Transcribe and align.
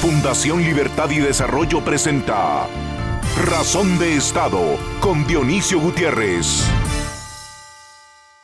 Fundación 0.00 0.62
Libertad 0.62 1.10
y 1.10 1.18
Desarrollo 1.18 1.84
presenta 1.84 2.66
Razón 3.44 3.98
de 3.98 4.16
Estado 4.16 4.78
con 4.98 5.26
Dionisio 5.26 5.78
Gutiérrez. 5.78 6.64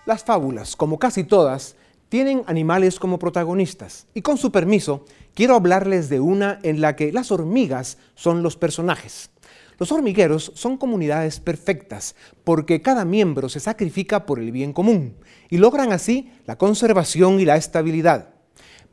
Las 0.04 0.22
fábulas, 0.22 0.76
como 0.76 0.98
casi 0.98 1.24
todas, 1.24 1.76
tienen 2.10 2.42
animales 2.46 3.00
como 3.00 3.18
protagonistas. 3.18 4.06
Y 4.12 4.20
con 4.20 4.36
su 4.36 4.52
permiso, 4.52 5.06
quiero 5.32 5.54
hablarles 5.54 6.10
de 6.10 6.20
una 6.20 6.58
en 6.62 6.82
la 6.82 6.94
que 6.94 7.10
las 7.10 7.32
hormigas 7.32 7.96
son 8.14 8.42
los 8.42 8.58
personajes. 8.58 9.30
Los 9.78 9.92
hormigueros 9.92 10.52
son 10.54 10.76
comunidades 10.76 11.40
perfectas 11.40 12.16
porque 12.44 12.82
cada 12.82 13.06
miembro 13.06 13.48
se 13.48 13.60
sacrifica 13.60 14.26
por 14.26 14.40
el 14.40 14.52
bien 14.52 14.74
común 14.74 15.16
y 15.48 15.56
logran 15.56 15.90
así 15.92 16.30
la 16.44 16.58
conservación 16.58 17.40
y 17.40 17.46
la 17.46 17.56
estabilidad. 17.56 18.35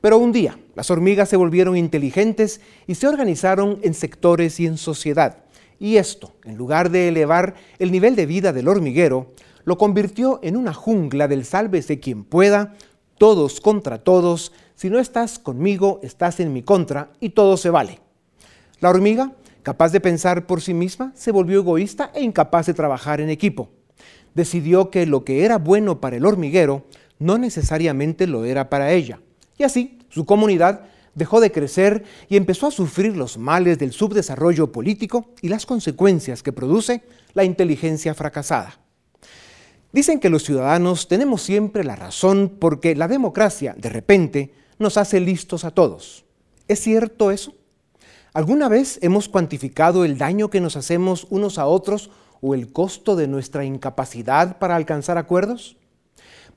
Pero 0.03 0.17
un 0.17 0.34
día, 0.34 0.59
las 0.75 0.91
hormigas 0.91 1.30
se 1.30 1.38
volvieron 1.38 1.77
inteligentes 1.77 2.59
y 2.88 2.95
se 2.95 3.07
organizaron 3.07 3.80
en 3.84 3.93
sectores 3.93 4.59
y 4.59 4.66
en 4.66 4.76
sociedad. 4.77 5.45
Y 5.79 5.95
esto, 5.95 6.34
en 6.43 6.57
lugar 6.57 6.89
de 6.89 7.07
elevar 7.07 7.55
el 7.79 7.89
nivel 7.89 8.17
de 8.17 8.26
vida 8.26 8.52
del 8.52 8.67
hormiguero, 8.67 9.31
lo 9.63 9.77
convirtió 9.77 10.41
en 10.43 10.57
una 10.57 10.73
jungla 10.73 11.29
del 11.29 11.45
sálvese 11.45 12.02
quien 12.02 12.26
pueda, 12.26 12.73
todos 13.17 13.62
contra 13.62 14.03
todos, 14.03 14.52
si 14.76 14.89
no 14.89 14.99
estás 14.99 15.39
conmigo, 15.39 16.02
estás 16.04 16.41
en 16.41 16.51
mi 16.51 16.63
contra 16.63 17.13
y 17.21 17.29
todo 17.29 17.55
se 17.55 17.70
vale. 17.70 18.01
La 18.81 18.90
hormiga, 18.90 19.31
capaz 19.62 19.93
de 19.93 20.01
pensar 20.01 20.48
por 20.48 20.59
sí 20.59 20.73
misma, 20.73 21.13
se 21.15 21.31
volvió 21.31 21.59
egoísta 21.59 22.12
e 22.13 22.23
incapaz 22.23 22.65
de 22.65 22.73
trabajar 22.73 23.21
en 23.21 23.29
equipo. 23.29 23.70
Decidió 24.35 24.90
que 24.90 25.05
lo 25.05 25.23
que 25.23 25.45
era 25.45 25.59
bueno 25.59 26.01
para 26.01 26.17
el 26.17 26.26
hormiguero 26.26 26.84
no 27.20 27.38
necesariamente 27.38 28.27
lo 28.27 28.43
era 28.43 28.70
para 28.70 28.91
ella. 28.91 29.21
Y 29.57 29.63
así, 29.63 29.99
su 30.09 30.25
comunidad 30.25 30.85
dejó 31.16 31.39
de 31.39 31.52
crecer 31.52 32.04
y 32.27 32.37
empezó 32.37 32.68
a 32.68 32.71
sufrir 32.71 33.15
los 33.15 33.37
males 33.37 33.77
del 33.77 33.91
subdesarrollo 33.91 34.71
político 34.71 35.34
y 35.41 35.49
las 35.49 35.65
consecuencias 35.65 36.41
que 36.43 36.54
produce 36.54 37.04
la 37.34 37.43
inteligencia 37.43 38.13
fracasada. 38.13 38.79
Dicen 39.91 40.20
que 40.20 40.29
los 40.29 40.43
ciudadanos 40.43 41.07
tenemos 41.07 41.43
siempre 41.43 41.84
la 41.84 41.96
razón 41.96 42.57
porque 42.59 42.96
la 42.96 43.07
democracia, 43.07 43.76
de 43.77 43.90
repente, 43.90 44.54
nos 44.79 44.98
hace 44.98 45.20
listos 45.20 45.65
a 45.65 45.71
todos. 45.71 46.26
¿Es 46.68 46.79
cierto 46.79 47.29
eso? 47.29 47.54
¿Alguna 48.34 48.68
vez 48.68 48.98
hemos 49.04 49.29
cuantificado 49.29 50.05
el 50.05 50.18
daño 50.18 50.49
que 50.49 50.62
nos 50.62 50.76
hacemos 50.76 51.27
unos 51.29 51.59
a 51.59 51.68
otros 51.68 52.09
o 52.41 52.55
el 52.55 52.74
costo 52.74 53.15
de 53.15 53.27
nuestra 53.27 53.65
incapacidad 53.65 54.57
para 54.57 54.76
alcanzar 54.76 55.20
acuerdos? 55.20 55.77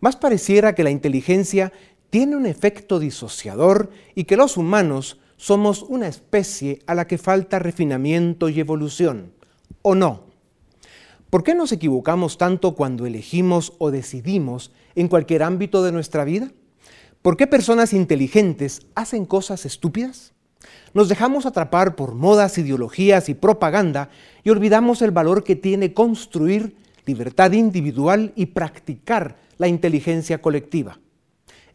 Más 0.00 0.16
pareciera 0.16 0.74
que 0.74 0.84
la 0.84 0.90
inteligencia 0.90 1.72
tiene 2.10 2.36
un 2.36 2.46
efecto 2.46 2.98
disociador 2.98 3.90
y 4.14 4.24
que 4.24 4.36
los 4.36 4.56
humanos 4.56 5.18
somos 5.36 5.82
una 5.82 6.08
especie 6.08 6.80
a 6.86 6.94
la 6.94 7.06
que 7.06 7.18
falta 7.18 7.58
refinamiento 7.58 8.48
y 8.48 8.60
evolución, 8.60 9.32
¿o 9.82 9.94
no? 9.94 10.24
¿Por 11.30 11.42
qué 11.42 11.54
nos 11.54 11.72
equivocamos 11.72 12.38
tanto 12.38 12.74
cuando 12.74 13.04
elegimos 13.04 13.74
o 13.78 13.90
decidimos 13.90 14.72
en 14.94 15.08
cualquier 15.08 15.42
ámbito 15.42 15.82
de 15.82 15.92
nuestra 15.92 16.24
vida? 16.24 16.52
¿Por 17.20 17.36
qué 17.36 17.46
personas 17.46 17.92
inteligentes 17.92 18.86
hacen 18.94 19.26
cosas 19.26 19.66
estúpidas? 19.66 20.32
Nos 20.94 21.08
dejamos 21.08 21.44
atrapar 21.44 21.96
por 21.96 22.14
modas, 22.14 22.56
ideologías 22.58 23.28
y 23.28 23.34
propaganda 23.34 24.08
y 24.44 24.50
olvidamos 24.50 25.02
el 25.02 25.10
valor 25.10 25.44
que 25.44 25.56
tiene 25.56 25.92
construir 25.92 26.76
libertad 27.04 27.52
individual 27.52 28.32
y 28.36 28.46
practicar 28.46 29.36
la 29.58 29.68
inteligencia 29.68 30.40
colectiva 30.40 30.98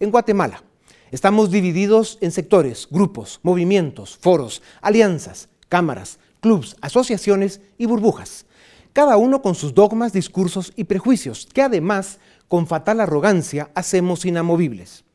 en 0.02 0.12
Guatemala. 0.12 0.64
Estamos 1.12 1.52
divididos 1.52 2.18
en 2.22 2.32
sectores, 2.32 2.88
grupos, 2.90 3.40
movimientos, 3.44 4.18
foros, 4.18 4.62
alianzas, 4.82 5.48
cámaras, 5.70 6.20
clubs, 6.42 6.76
asociaciones 6.82 7.62
y 7.78 7.86
burbujas, 7.86 8.46
cada 8.94 9.16
uno 9.16 9.42
con 9.42 9.56
sus 9.56 9.74
dogmas, 9.74 10.12
discursos 10.12 10.74
y 10.76 10.84
prejuicios, 10.84 11.48
que 11.54 11.62
además, 11.62 12.20
con 12.50 12.68
fatal 12.68 13.00
arrogancia, 13.00 13.72
hacemos 13.76 14.26
inamovibles. 14.26 15.06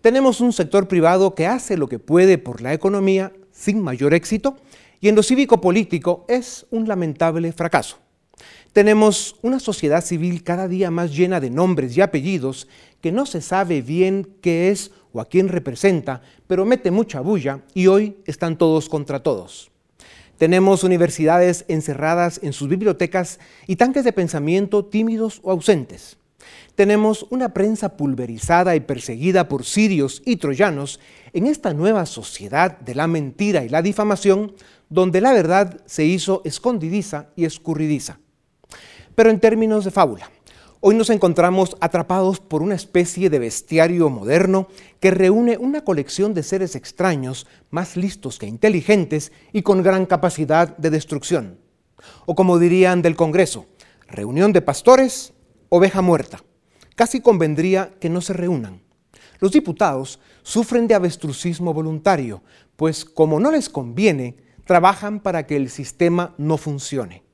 Tenemos 0.00 0.40
un 0.40 0.52
sector 0.52 0.88
privado 0.88 1.34
que 1.34 1.46
hace 1.46 1.76
lo 1.76 1.88
que 1.88 1.98
puede 1.98 2.38
por 2.38 2.62
la 2.62 2.72
economía 2.72 3.32
sin 3.52 3.82
mayor 3.82 4.14
éxito 4.14 4.56
y 5.00 5.08
en 5.08 5.14
lo 5.16 5.22
cívico-político 5.22 6.24
es 6.28 6.66
un 6.70 6.88
lamentable 6.88 7.52
fracaso. 7.52 8.01
Tenemos 8.72 9.36
una 9.42 9.60
sociedad 9.60 10.02
civil 10.02 10.42
cada 10.42 10.66
día 10.66 10.90
más 10.90 11.14
llena 11.14 11.40
de 11.40 11.50
nombres 11.50 11.94
y 11.94 12.00
apellidos 12.00 12.68
que 13.02 13.12
no 13.12 13.26
se 13.26 13.42
sabe 13.42 13.82
bien 13.82 14.36
qué 14.40 14.70
es 14.70 14.92
o 15.12 15.20
a 15.20 15.26
quién 15.26 15.48
representa, 15.48 16.22
pero 16.46 16.64
mete 16.64 16.90
mucha 16.90 17.20
bulla 17.20 17.60
y 17.74 17.88
hoy 17.88 18.16
están 18.24 18.56
todos 18.56 18.88
contra 18.88 19.22
todos. 19.22 19.70
Tenemos 20.38 20.84
universidades 20.84 21.66
encerradas 21.68 22.40
en 22.42 22.54
sus 22.54 22.68
bibliotecas 22.68 23.40
y 23.66 23.76
tanques 23.76 24.04
de 24.04 24.12
pensamiento 24.14 24.86
tímidos 24.86 25.40
o 25.42 25.50
ausentes. 25.50 26.16
Tenemos 26.74 27.26
una 27.28 27.52
prensa 27.52 27.98
pulverizada 27.98 28.74
y 28.74 28.80
perseguida 28.80 29.48
por 29.48 29.66
sirios 29.66 30.22
y 30.24 30.36
troyanos 30.36 30.98
en 31.34 31.46
esta 31.46 31.74
nueva 31.74 32.06
sociedad 32.06 32.78
de 32.78 32.94
la 32.94 33.06
mentira 33.06 33.64
y 33.64 33.68
la 33.68 33.82
difamación, 33.82 34.54
donde 34.88 35.20
la 35.20 35.34
verdad 35.34 35.82
se 35.84 36.06
hizo 36.06 36.40
escondidiza 36.46 37.28
y 37.36 37.44
escurridiza. 37.44 38.21
Pero 39.14 39.30
en 39.30 39.40
términos 39.40 39.84
de 39.84 39.90
fábula, 39.90 40.30
hoy 40.80 40.94
nos 40.94 41.10
encontramos 41.10 41.76
atrapados 41.80 42.40
por 42.40 42.62
una 42.62 42.74
especie 42.74 43.28
de 43.28 43.38
bestiario 43.38 44.08
moderno 44.08 44.68
que 45.00 45.10
reúne 45.10 45.58
una 45.58 45.84
colección 45.84 46.32
de 46.32 46.42
seres 46.42 46.74
extraños, 46.76 47.46
más 47.70 47.96
listos 47.96 48.38
que 48.38 48.46
inteligentes 48.46 49.32
y 49.52 49.62
con 49.62 49.82
gran 49.82 50.06
capacidad 50.06 50.76
de 50.76 50.90
destrucción. 50.90 51.58
O 52.24 52.34
como 52.34 52.58
dirían 52.58 53.02
del 53.02 53.16
Congreso, 53.16 53.66
reunión 54.08 54.52
de 54.52 54.62
pastores, 54.62 55.34
oveja 55.68 56.00
muerta. 56.00 56.42
Casi 56.96 57.20
convendría 57.20 57.94
que 58.00 58.08
no 58.08 58.20
se 58.20 58.32
reúnan. 58.32 58.82
Los 59.40 59.52
diputados 59.52 60.20
sufren 60.42 60.86
de 60.86 60.94
avestrucismo 60.94 61.74
voluntario, 61.74 62.42
pues 62.76 63.04
como 63.04 63.40
no 63.40 63.50
les 63.50 63.68
conviene, 63.68 64.36
trabajan 64.64 65.20
para 65.20 65.46
que 65.46 65.56
el 65.56 65.68
sistema 65.68 66.34
no 66.38 66.56
funcione. 66.56 67.24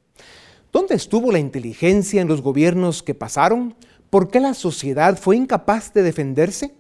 ¿Dónde 0.71 0.95
estuvo 0.97 1.33
la 1.33 1.39
inteligencia 1.39 2.21
en 2.21 2.29
los 2.29 2.43
gobiernos 2.43 3.03
que 3.03 3.15
pasaron? 3.15 3.75
¿Por 4.11 4.31
qué 4.31 4.39
la 4.39 4.53
sociedad 4.53 5.19
fue 5.19 5.37
incapaz 5.37 5.95
de 5.95 6.03
defenderse? 6.03 6.75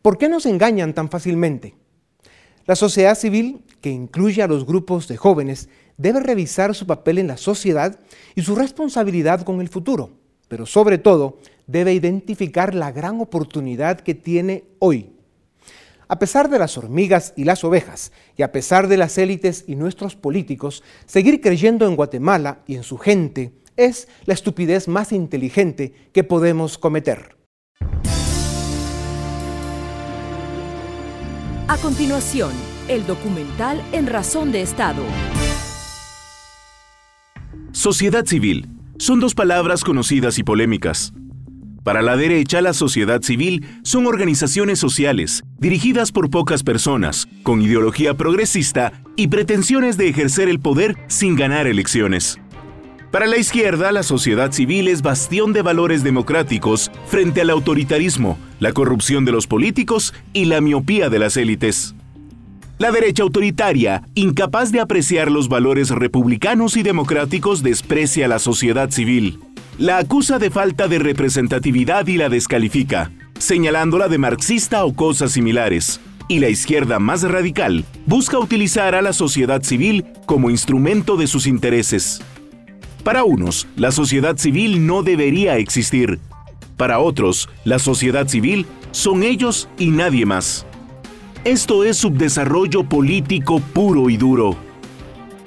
¿Por 0.00 0.16
qué 0.16 0.30
nos 0.30 0.46
engañan 0.46 0.94
tan 0.94 1.10
fácilmente? 1.10 1.74
La 2.64 2.76
sociedad 2.76 3.14
civil, 3.14 3.60
que 3.82 3.90
incluye 3.90 4.42
a 4.42 4.48
los 4.48 4.64
grupos 4.64 5.06
de 5.06 5.18
jóvenes, 5.18 5.68
debe 5.98 6.20
revisar 6.20 6.74
su 6.74 6.86
papel 6.86 7.18
en 7.18 7.26
la 7.26 7.36
sociedad 7.36 8.00
y 8.34 8.40
su 8.40 8.54
responsabilidad 8.54 9.42
con 9.42 9.60
el 9.60 9.68
futuro, 9.68 10.12
pero 10.48 10.64
sobre 10.64 10.96
todo 10.96 11.38
debe 11.66 11.92
identificar 11.92 12.74
la 12.74 12.90
gran 12.90 13.20
oportunidad 13.20 14.00
que 14.00 14.14
tiene 14.14 14.64
hoy 14.78 15.10
a 16.08 16.18
pesar 16.18 16.48
de 16.48 16.58
las 16.58 16.78
hormigas 16.78 17.32
y 17.36 17.44
las 17.44 17.64
ovejas, 17.64 18.12
y 18.36 18.42
a 18.42 18.52
pesar 18.52 18.88
de 18.88 18.96
las 18.96 19.18
élites 19.18 19.64
y 19.66 19.76
nuestros 19.76 20.16
políticos, 20.16 20.82
seguir 21.06 21.40
creyendo 21.40 21.86
en 21.86 21.96
Guatemala 21.96 22.60
y 22.66 22.76
en 22.76 22.82
su 22.82 22.98
gente 22.98 23.52
es 23.76 24.08
la 24.24 24.34
estupidez 24.34 24.88
más 24.88 25.12
inteligente 25.12 25.92
que 26.12 26.24
podemos 26.24 26.78
cometer. 26.78 27.36
A 31.68 31.78
continuación, 31.78 32.52
el 32.88 33.06
documental 33.06 33.82
En 33.92 34.06
Razón 34.06 34.52
de 34.52 34.62
Estado. 34.62 35.02
Sociedad 37.72 38.24
civil 38.24 38.68
son 38.98 39.20
dos 39.20 39.34
palabras 39.34 39.84
conocidas 39.84 40.38
y 40.38 40.44
polémicas. 40.44 41.12
Para 41.86 42.02
la 42.02 42.16
derecha, 42.16 42.60
la 42.62 42.72
sociedad 42.72 43.22
civil 43.22 43.64
son 43.84 44.08
organizaciones 44.08 44.80
sociales, 44.80 45.44
dirigidas 45.60 46.10
por 46.10 46.30
pocas 46.30 46.64
personas, 46.64 47.28
con 47.44 47.62
ideología 47.62 48.14
progresista 48.14 49.04
y 49.14 49.28
pretensiones 49.28 49.96
de 49.96 50.08
ejercer 50.08 50.48
el 50.48 50.58
poder 50.58 50.96
sin 51.06 51.36
ganar 51.36 51.68
elecciones. 51.68 52.40
Para 53.12 53.28
la 53.28 53.36
izquierda, 53.36 53.92
la 53.92 54.02
sociedad 54.02 54.50
civil 54.50 54.88
es 54.88 55.00
bastión 55.00 55.52
de 55.52 55.62
valores 55.62 56.02
democráticos 56.02 56.90
frente 57.06 57.42
al 57.42 57.50
autoritarismo, 57.50 58.36
la 58.58 58.72
corrupción 58.72 59.24
de 59.24 59.30
los 59.30 59.46
políticos 59.46 60.12
y 60.32 60.46
la 60.46 60.60
miopía 60.60 61.08
de 61.08 61.20
las 61.20 61.36
élites. 61.36 61.94
La 62.78 62.90
derecha 62.90 63.22
autoritaria, 63.22 64.02
incapaz 64.16 64.72
de 64.72 64.80
apreciar 64.80 65.30
los 65.30 65.48
valores 65.48 65.90
republicanos 65.90 66.76
y 66.76 66.82
democráticos, 66.82 67.62
desprecia 67.62 68.26
la 68.26 68.40
sociedad 68.40 68.90
civil 68.90 69.38
la 69.78 69.98
acusa 69.98 70.38
de 70.38 70.50
falta 70.50 70.88
de 70.88 70.98
representatividad 70.98 72.06
y 72.06 72.16
la 72.16 72.28
descalifica, 72.30 73.10
señalándola 73.38 74.08
de 74.08 74.16
marxista 74.16 74.84
o 74.84 74.94
cosas 74.94 75.32
similares. 75.32 76.00
Y 76.28 76.38
la 76.40 76.48
izquierda 76.48 76.98
más 76.98 77.22
radical 77.22 77.84
busca 78.06 78.38
utilizar 78.38 78.94
a 78.94 79.02
la 79.02 79.12
sociedad 79.12 79.62
civil 79.62 80.06
como 80.24 80.50
instrumento 80.50 81.16
de 81.16 81.26
sus 81.26 81.46
intereses. 81.46 82.22
Para 83.04 83.24
unos, 83.24 83.68
la 83.76 83.92
sociedad 83.92 84.36
civil 84.38 84.86
no 84.86 85.02
debería 85.02 85.58
existir. 85.58 86.18
Para 86.76 86.98
otros, 86.98 87.48
la 87.64 87.78
sociedad 87.78 88.26
civil 88.26 88.66
son 88.90 89.22
ellos 89.22 89.68
y 89.78 89.90
nadie 89.90 90.26
más. 90.26 90.66
Esto 91.44 91.84
es 91.84 91.98
subdesarrollo 91.98 92.84
político 92.84 93.60
puro 93.60 94.10
y 94.10 94.16
duro. 94.16 94.65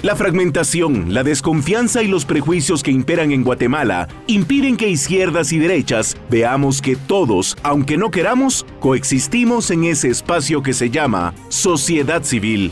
La 0.01 0.15
fragmentación, 0.15 1.13
la 1.13 1.23
desconfianza 1.23 2.01
y 2.01 2.07
los 2.07 2.23
prejuicios 2.23 2.83
que 2.83 2.91
imperan 2.91 3.33
en 3.33 3.43
Guatemala 3.43 4.07
impiden 4.27 4.77
que 4.77 4.87
izquierdas 4.87 5.51
y 5.51 5.59
derechas 5.59 6.15
veamos 6.29 6.81
que 6.81 6.95
todos, 6.95 7.57
aunque 7.63 7.97
no 7.97 8.09
queramos, 8.09 8.65
coexistimos 8.79 9.71
en 9.71 9.83
ese 9.83 10.07
espacio 10.07 10.63
que 10.63 10.71
se 10.71 10.89
llama 10.89 11.33
sociedad 11.49 12.23
civil. 12.23 12.71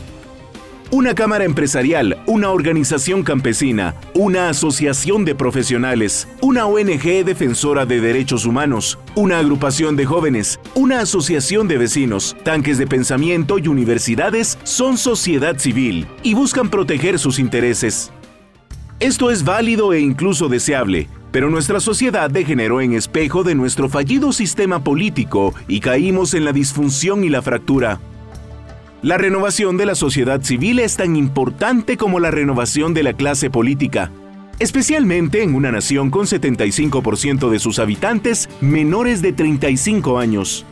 Una 0.90 1.14
cámara 1.14 1.44
empresarial, 1.44 2.16
una 2.24 2.50
organización 2.50 3.22
campesina, 3.22 3.94
una 4.14 4.48
asociación 4.48 5.26
de 5.26 5.34
profesionales, 5.34 6.26
una 6.40 6.64
ONG 6.64 7.26
defensora 7.26 7.84
de 7.84 8.00
derechos 8.00 8.46
humanos, 8.46 8.98
una 9.14 9.38
agrupación 9.38 9.96
de 9.96 10.06
jóvenes, 10.06 10.58
una 10.74 11.00
asociación 11.00 11.68
de 11.68 11.76
vecinos, 11.76 12.34
tanques 12.42 12.78
de 12.78 12.86
pensamiento 12.86 13.58
y 13.58 13.68
universidades 13.68 14.58
son 14.62 14.96
sociedad 14.96 15.58
civil 15.58 16.06
y 16.22 16.32
buscan 16.32 16.70
proteger 16.70 17.18
sus 17.18 17.38
intereses. 17.38 18.10
Esto 18.98 19.30
es 19.30 19.44
válido 19.44 19.92
e 19.92 20.00
incluso 20.00 20.48
deseable, 20.48 21.06
pero 21.32 21.50
nuestra 21.50 21.80
sociedad 21.80 22.30
degeneró 22.30 22.80
en 22.80 22.94
espejo 22.94 23.44
de 23.44 23.54
nuestro 23.54 23.90
fallido 23.90 24.32
sistema 24.32 24.82
político 24.82 25.52
y 25.68 25.80
caímos 25.80 26.32
en 26.32 26.46
la 26.46 26.52
disfunción 26.52 27.24
y 27.24 27.28
la 27.28 27.42
fractura. 27.42 28.00
La 29.00 29.16
renovación 29.16 29.76
de 29.76 29.86
la 29.86 29.94
sociedad 29.94 30.42
civil 30.42 30.80
es 30.80 30.96
tan 30.96 31.14
importante 31.14 31.96
como 31.96 32.18
la 32.18 32.32
renovación 32.32 32.94
de 32.94 33.04
la 33.04 33.12
clase 33.12 33.48
política, 33.48 34.10
especialmente 34.58 35.44
en 35.44 35.54
una 35.54 35.70
nación 35.70 36.10
con 36.10 36.26
75% 36.26 37.48
de 37.48 37.60
sus 37.60 37.78
habitantes 37.78 38.48
menores 38.60 39.22
de 39.22 39.32
35 39.32 40.18
años. 40.18 40.66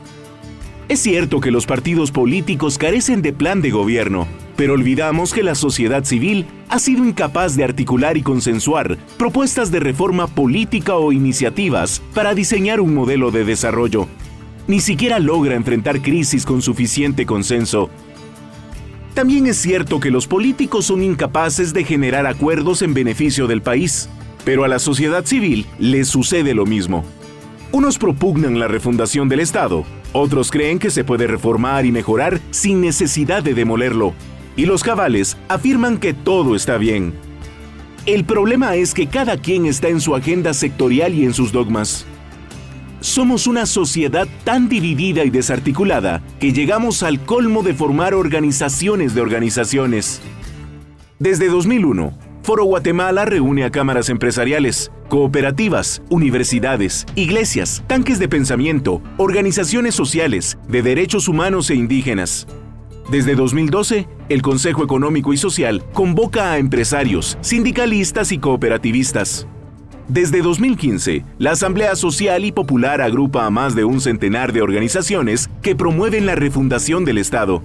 Es 0.88 0.98
cierto 0.98 1.40
que 1.40 1.52
los 1.52 1.66
partidos 1.66 2.10
políticos 2.10 2.78
carecen 2.78 3.22
de 3.22 3.32
plan 3.32 3.62
de 3.62 3.70
gobierno, 3.70 4.26
pero 4.56 4.74
olvidamos 4.74 5.32
que 5.32 5.44
la 5.44 5.54
sociedad 5.54 6.02
civil 6.02 6.46
ha 6.68 6.80
sido 6.80 7.04
incapaz 7.04 7.54
de 7.54 7.62
articular 7.62 8.16
y 8.16 8.22
consensuar 8.22 8.98
propuestas 9.18 9.70
de 9.70 9.78
reforma 9.78 10.26
política 10.26 10.96
o 10.96 11.12
iniciativas 11.12 12.02
para 12.12 12.34
diseñar 12.34 12.80
un 12.80 12.92
modelo 12.92 13.30
de 13.30 13.44
desarrollo. 13.44 14.08
Ni 14.66 14.80
siquiera 14.80 15.20
logra 15.20 15.54
enfrentar 15.54 16.02
crisis 16.02 16.44
con 16.44 16.60
suficiente 16.60 17.24
consenso 17.24 17.88
también 19.16 19.46
es 19.46 19.56
cierto 19.56 19.98
que 19.98 20.10
los 20.10 20.26
políticos 20.26 20.84
son 20.84 21.02
incapaces 21.02 21.72
de 21.72 21.84
generar 21.84 22.26
acuerdos 22.26 22.82
en 22.82 22.92
beneficio 22.92 23.46
del 23.46 23.62
país, 23.62 24.10
pero 24.44 24.62
a 24.62 24.68
la 24.68 24.78
sociedad 24.78 25.24
civil 25.24 25.64
le 25.78 26.04
sucede 26.04 26.52
lo 26.52 26.66
mismo. 26.66 27.02
Unos 27.72 27.96
propugnan 27.96 28.58
la 28.58 28.68
refundación 28.68 29.30
del 29.30 29.40
Estado, 29.40 29.84
otros 30.12 30.50
creen 30.50 30.78
que 30.78 30.90
se 30.90 31.02
puede 31.02 31.26
reformar 31.26 31.86
y 31.86 31.92
mejorar 31.92 32.42
sin 32.50 32.82
necesidad 32.82 33.42
de 33.42 33.54
demolerlo, 33.54 34.12
y 34.54 34.66
los 34.66 34.82
cabales 34.82 35.38
afirman 35.48 35.96
que 35.96 36.12
todo 36.12 36.54
está 36.54 36.76
bien. 36.76 37.14
El 38.04 38.26
problema 38.26 38.74
es 38.74 38.92
que 38.92 39.06
cada 39.06 39.38
quien 39.38 39.64
está 39.64 39.88
en 39.88 40.02
su 40.02 40.14
agenda 40.14 40.52
sectorial 40.52 41.14
y 41.14 41.24
en 41.24 41.32
sus 41.32 41.52
dogmas. 41.52 42.04
Somos 43.00 43.46
una 43.46 43.66
sociedad 43.66 44.26
tan 44.44 44.68
dividida 44.68 45.24
y 45.24 45.30
desarticulada 45.30 46.22
que 46.40 46.52
llegamos 46.52 47.02
al 47.02 47.20
colmo 47.20 47.62
de 47.62 47.74
formar 47.74 48.14
organizaciones 48.14 49.14
de 49.14 49.20
organizaciones. 49.20 50.20
Desde 51.18 51.48
2001, 51.48 52.12
Foro 52.42 52.64
Guatemala 52.64 53.24
reúne 53.24 53.64
a 53.64 53.70
cámaras 53.70 54.08
empresariales, 54.08 54.92
cooperativas, 55.08 56.02
universidades, 56.10 57.04
iglesias, 57.16 57.82
tanques 57.86 58.18
de 58.18 58.28
pensamiento, 58.28 59.02
organizaciones 59.16 59.94
sociales, 59.94 60.58
de 60.68 60.82
derechos 60.82 61.26
humanos 61.28 61.70
e 61.70 61.74
indígenas. 61.74 62.46
Desde 63.10 63.34
2012, 63.34 64.08
el 64.28 64.42
Consejo 64.42 64.84
Económico 64.84 65.32
y 65.32 65.36
Social 65.36 65.84
convoca 65.92 66.52
a 66.52 66.58
empresarios, 66.58 67.38
sindicalistas 67.40 68.32
y 68.32 68.38
cooperativistas. 68.38 69.46
Desde 70.08 70.40
2015, 70.40 71.24
la 71.38 71.50
Asamblea 71.50 71.96
Social 71.96 72.44
y 72.44 72.52
Popular 72.52 73.00
agrupa 73.00 73.44
a 73.44 73.50
más 73.50 73.74
de 73.74 73.84
un 73.84 74.00
centenar 74.00 74.52
de 74.52 74.62
organizaciones 74.62 75.50
que 75.62 75.74
promueven 75.74 76.26
la 76.26 76.36
refundación 76.36 77.04
del 77.04 77.18
Estado. 77.18 77.60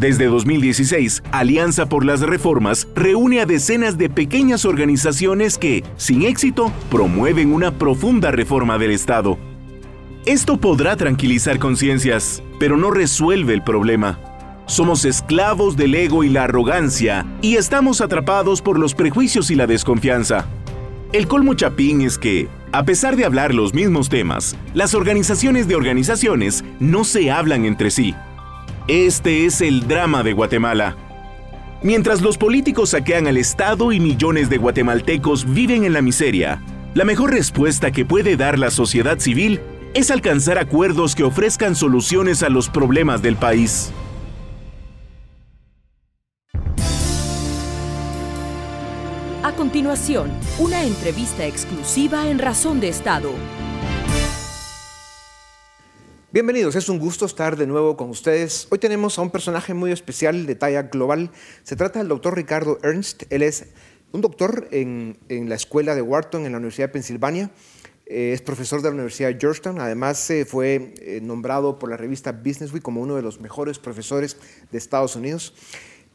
Desde 0.00 0.26
2016, 0.26 1.22
Alianza 1.30 1.86
por 1.86 2.06
las 2.06 2.20
Reformas 2.20 2.88
reúne 2.94 3.42
a 3.42 3.46
decenas 3.46 3.98
de 3.98 4.08
pequeñas 4.08 4.64
organizaciones 4.64 5.58
que, 5.58 5.84
sin 5.98 6.22
éxito, 6.22 6.72
promueven 6.90 7.52
una 7.52 7.72
profunda 7.76 8.30
reforma 8.30 8.78
del 8.78 8.92
Estado. 8.92 9.36
Esto 10.24 10.56
podrá 10.56 10.96
tranquilizar 10.96 11.58
conciencias, 11.58 12.42
pero 12.58 12.78
no 12.78 12.90
resuelve 12.90 13.52
el 13.52 13.62
problema. 13.62 14.18
Somos 14.64 15.04
esclavos 15.04 15.76
del 15.76 15.94
ego 15.94 16.24
y 16.24 16.30
la 16.30 16.44
arrogancia 16.44 17.26
y 17.42 17.56
estamos 17.56 18.00
atrapados 18.00 18.62
por 18.62 18.78
los 18.78 18.94
prejuicios 18.94 19.50
y 19.50 19.54
la 19.54 19.66
desconfianza. 19.66 20.46
El 21.10 21.26
colmo 21.26 21.54
chapín 21.54 22.02
es 22.02 22.18
que, 22.18 22.48
a 22.70 22.84
pesar 22.84 23.16
de 23.16 23.24
hablar 23.24 23.54
los 23.54 23.72
mismos 23.72 24.10
temas, 24.10 24.54
las 24.74 24.92
organizaciones 24.92 25.66
de 25.66 25.74
organizaciones 25.74 26.64
no 26.80 27.02
se 27.02 27.30
hablan 27.30 27.64
entre 27.64 27.90
sí. 27.90 28.14
Este 28.88 29.46
es 29.46 29.62
el 29.62 29.88
drama 29.88 30.22
de 30.22 30.34
Guatemala. 30.34 30.96
Mientras 31.82 32.20
los 32.20 32.36
políticos 32.36 32.90
saquean 32.90 33.26
al 33.26 33.38
Estado 33.38 33.90
y 33.90 34.00
millones 34.00 34.50
de 34.50 34.58
guatemaltecos 34.58 35.50
viven 35.50 35.84
en 35.84 35.94
la 35.94 36.02
miseria, 36.02 36.60
la 36.92 37.06
mejor 37.06 37.30
respuesta 37.30 37.90
que 37.90 38.04
puede 38.04 38.36
dar 38.36 38.58
la 38.58 38.70
sociedad 38.70 39.18
civil 39.18 39.60
es 39.94 40.10
alcanzar 40.10 40.58
acuerdos 40.58 41.14
que 41.14 41.24
ofrezcan 41.24 41.74
soluciones 41.74 42.42
a 42.42 42.50
los 42.50 42.68
problemas 42.68 43.22
del 43.22 43.36
país. 43.36 43.92
Continuación, 49.58 50.30
una 50.60 50.84
entrevista 50.84 51.44
exclusiva 51.44 52.30
en 52.30 52.38
Razón 52.38 52.78
de 52.78 52.86
Estado. 52.86 53.32
Bienvenidos, 56.30 56.76
es 56.76 56.88
un 56.88 57.00
gusto 57.00 57.26
estar 57.26 57.56
de 57.56 57.66
nuevo 57.66 57.96
con 57.96 58.08
ustedes. 58.08 58.68
Hoy 58.70 58.78
tenemos 58.78 59.18
a 59.18 59.22
un 59.22 59.30
personaje 59.30 59.74
muy 59.74 59.90
especial 59.90 60.46
de 60.46 60.54
talla 60.54 60.82
global. 60.82 61.32
Se 61.64 61.74
trata 61.74 61.98
del 61.98 62.06
doctor 62.06 62.36
Ricardo 62.36 62.78
Ernst. 62.84 63.24
Él 63.30 63.42
es 63.42 63.66
un 64.12 64.20
doctor 64.20 64.68
en, 64.70 65.18
la 65.28 65.56
escuela 65.56 65.96
de 65.96 66.02
Wharton 66.02 66.46
en 66.46 66.52
la 66.52 66.58
Universidad 66.58 66.86
de 66.86 66.92
Pensilvania. 66.92 67.50
Eh, 68.06 68.30
es 68.34 68.42
profesor 68.42 68.80
de 68.80 68.90
la 68.90 68.94
Universidad 68.94 69.30
de 69.30 69.38
Georgetown. 69.40 69.80
Además, 69.80 70.30
eh, 70.30 70.44
fue 70.44 70.94
eh, 71.00 71.18
nombrado 71.20 71.80
por 71.80 71.90
la 71.90 71.96
revista 71.96 72.30
Business 72.30 72.72
Week 72.72 72.84
como 72.84 73.00
uno 73.00 73.16
de 73.16 73.22
los 73.22 73.40
mejores 73.40 73.80
profesores 73.80 74.36
de 74.70 74.78
Estados 74.78 75.16
Unidos. 75.16 75.52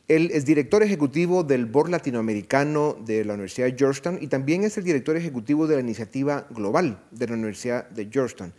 Él 0.10 0.32
es 0.34 0.44
director 0.44 0.84
ejecutivo 0.84 1.44
del 1.44 1.66
Board 1.66 1.90
Latinoamericano 1.90 2.98
de 3.06 3.24
la 3.24 3.36
Universidad 3.36 3.68
de 3.68 3.78
Georgetown 3.78 4.18
y 4.20 4.28
también 4.28 4.66
es 4.66 4.78
el 4.78 4.84
director 4.84 5.16
ejecutivo 5.16 5.66
de 5.66 5.76
la 5.76 5.82
Iniciativa 5.82 6.46
Global 6.50 7.02
de 7.12 7.28
la 7.28 7.34
Universidad 7.36 7.90
de 7.90 8.10
Georgetown. 8.12 8.54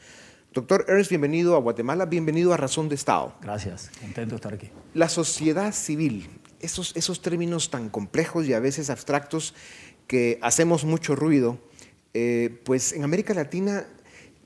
Doctor 0.55 0.87
Ernst, 0.89 1.11
bienvenido 1.11 1.55
a 1.55 1.61
Guatemala, 1.61 2.07
bienvenido 2.07 2.55
a 2.55 2.57
Razón 2.57 2.89
de 2.89 2.95
Estado. 2.95 3.35
Gracias, 3.43 3.91
contento 4.01 4.31
de 4.31 4.37
estar 4.37 4.55
aquí. 4.55 4.71
La 4.95 5.11
sociedad 5.11 5.75
civil, 5.75 6.31
esos, 6.61 6.97
esos 6.97 7.21
términos 7.21 7.71
tan 7.71 7.91
complejos 7.91 8.47
y 8.47 8.55
a 8.55 8.61
veces 8.61 8.89
abstractos 8.89 9.55
que 10.07 10.39
hacemos 10.41 10.87
mucho 10.87 11.15
ruido, 11.15 11.59
eh, 12.15 12.59
pues 12.65 12.95
en 12.95 13.05
América 13.05 13.35
Latina 13.35 13.87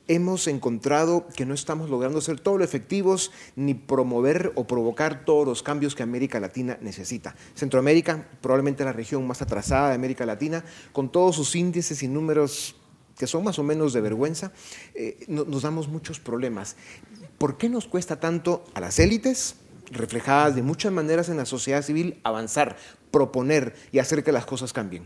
hemos 0.09 0.47
encontrado 0.49 1.27
que 1.37 1.47
no 1.47 1.55
estamos 1.55 1.91
logrando 1.91 2.21
ser 2.21 2.41
todo 2.41 2.59
lo 2.59 2.65
efectivos 2.65 3.31
ni 3.55 3.75
promover 3.75 4.53
o 4.57 4.67
provocar 4.67 5.25
todos 5.25 5.47
los 5.47 5.63
cambios 5.63 5.95
que 5.95 6.03
América 6.03 6.41
Latina 6.41 6.79
necesita. 6.81 7.37
Centroamérica, 7.55 8.27
probablemente 8.41 8.85
la 8.85 8.93
región 8.93 9.27
más 9.27 9.43
atrasada 9.43 9.91
de 9.91 9.95
América 9.95 10.27
Latina, 10.27 10.65
con 10.93 11.13
todos 11.13 11.37
sus 11.37 11.55
índices 11.55 12.03
y 12.03 12.09
números 12.09 12.75
que 13.19 13.27
son 13.27 13.45
más 13.45 13.59
o 13.59 13.65
menos 13.65 13.93
de 13.93 14.01
vergüenza, 14.01 14.53
eh, 14.95 15.25
nos 15.29 15.63
damos 15.63 15.89
muchos 15.89 16.21
problemas. 16.21 16.77
¿Por 17.37 17.59
qué 17.59 17.69
nos 17.69 17.87
cuesta 17.87 18.21
tanto 18.21 18.65
a 18.75 18.81
las 18.81 18.99
élites, 19.01 19.57
reflejadas 19.91 20.55
de 20.55 20.63
muchas 20.63 20.93
maneras 20.93 21.29
en 21.29 21.37
la 21.37 21.45
sociedad 21.45 21.83
civil, 21.83 22.21
avanzar, 22.23 22.77
proponer 23.11 23.75
y 23.91 23.99
hacer 23.99 24.23
que 24.23 24.33
las 24.33 24.47
cosas 24.47 24.73
cambien? 24.73 25.05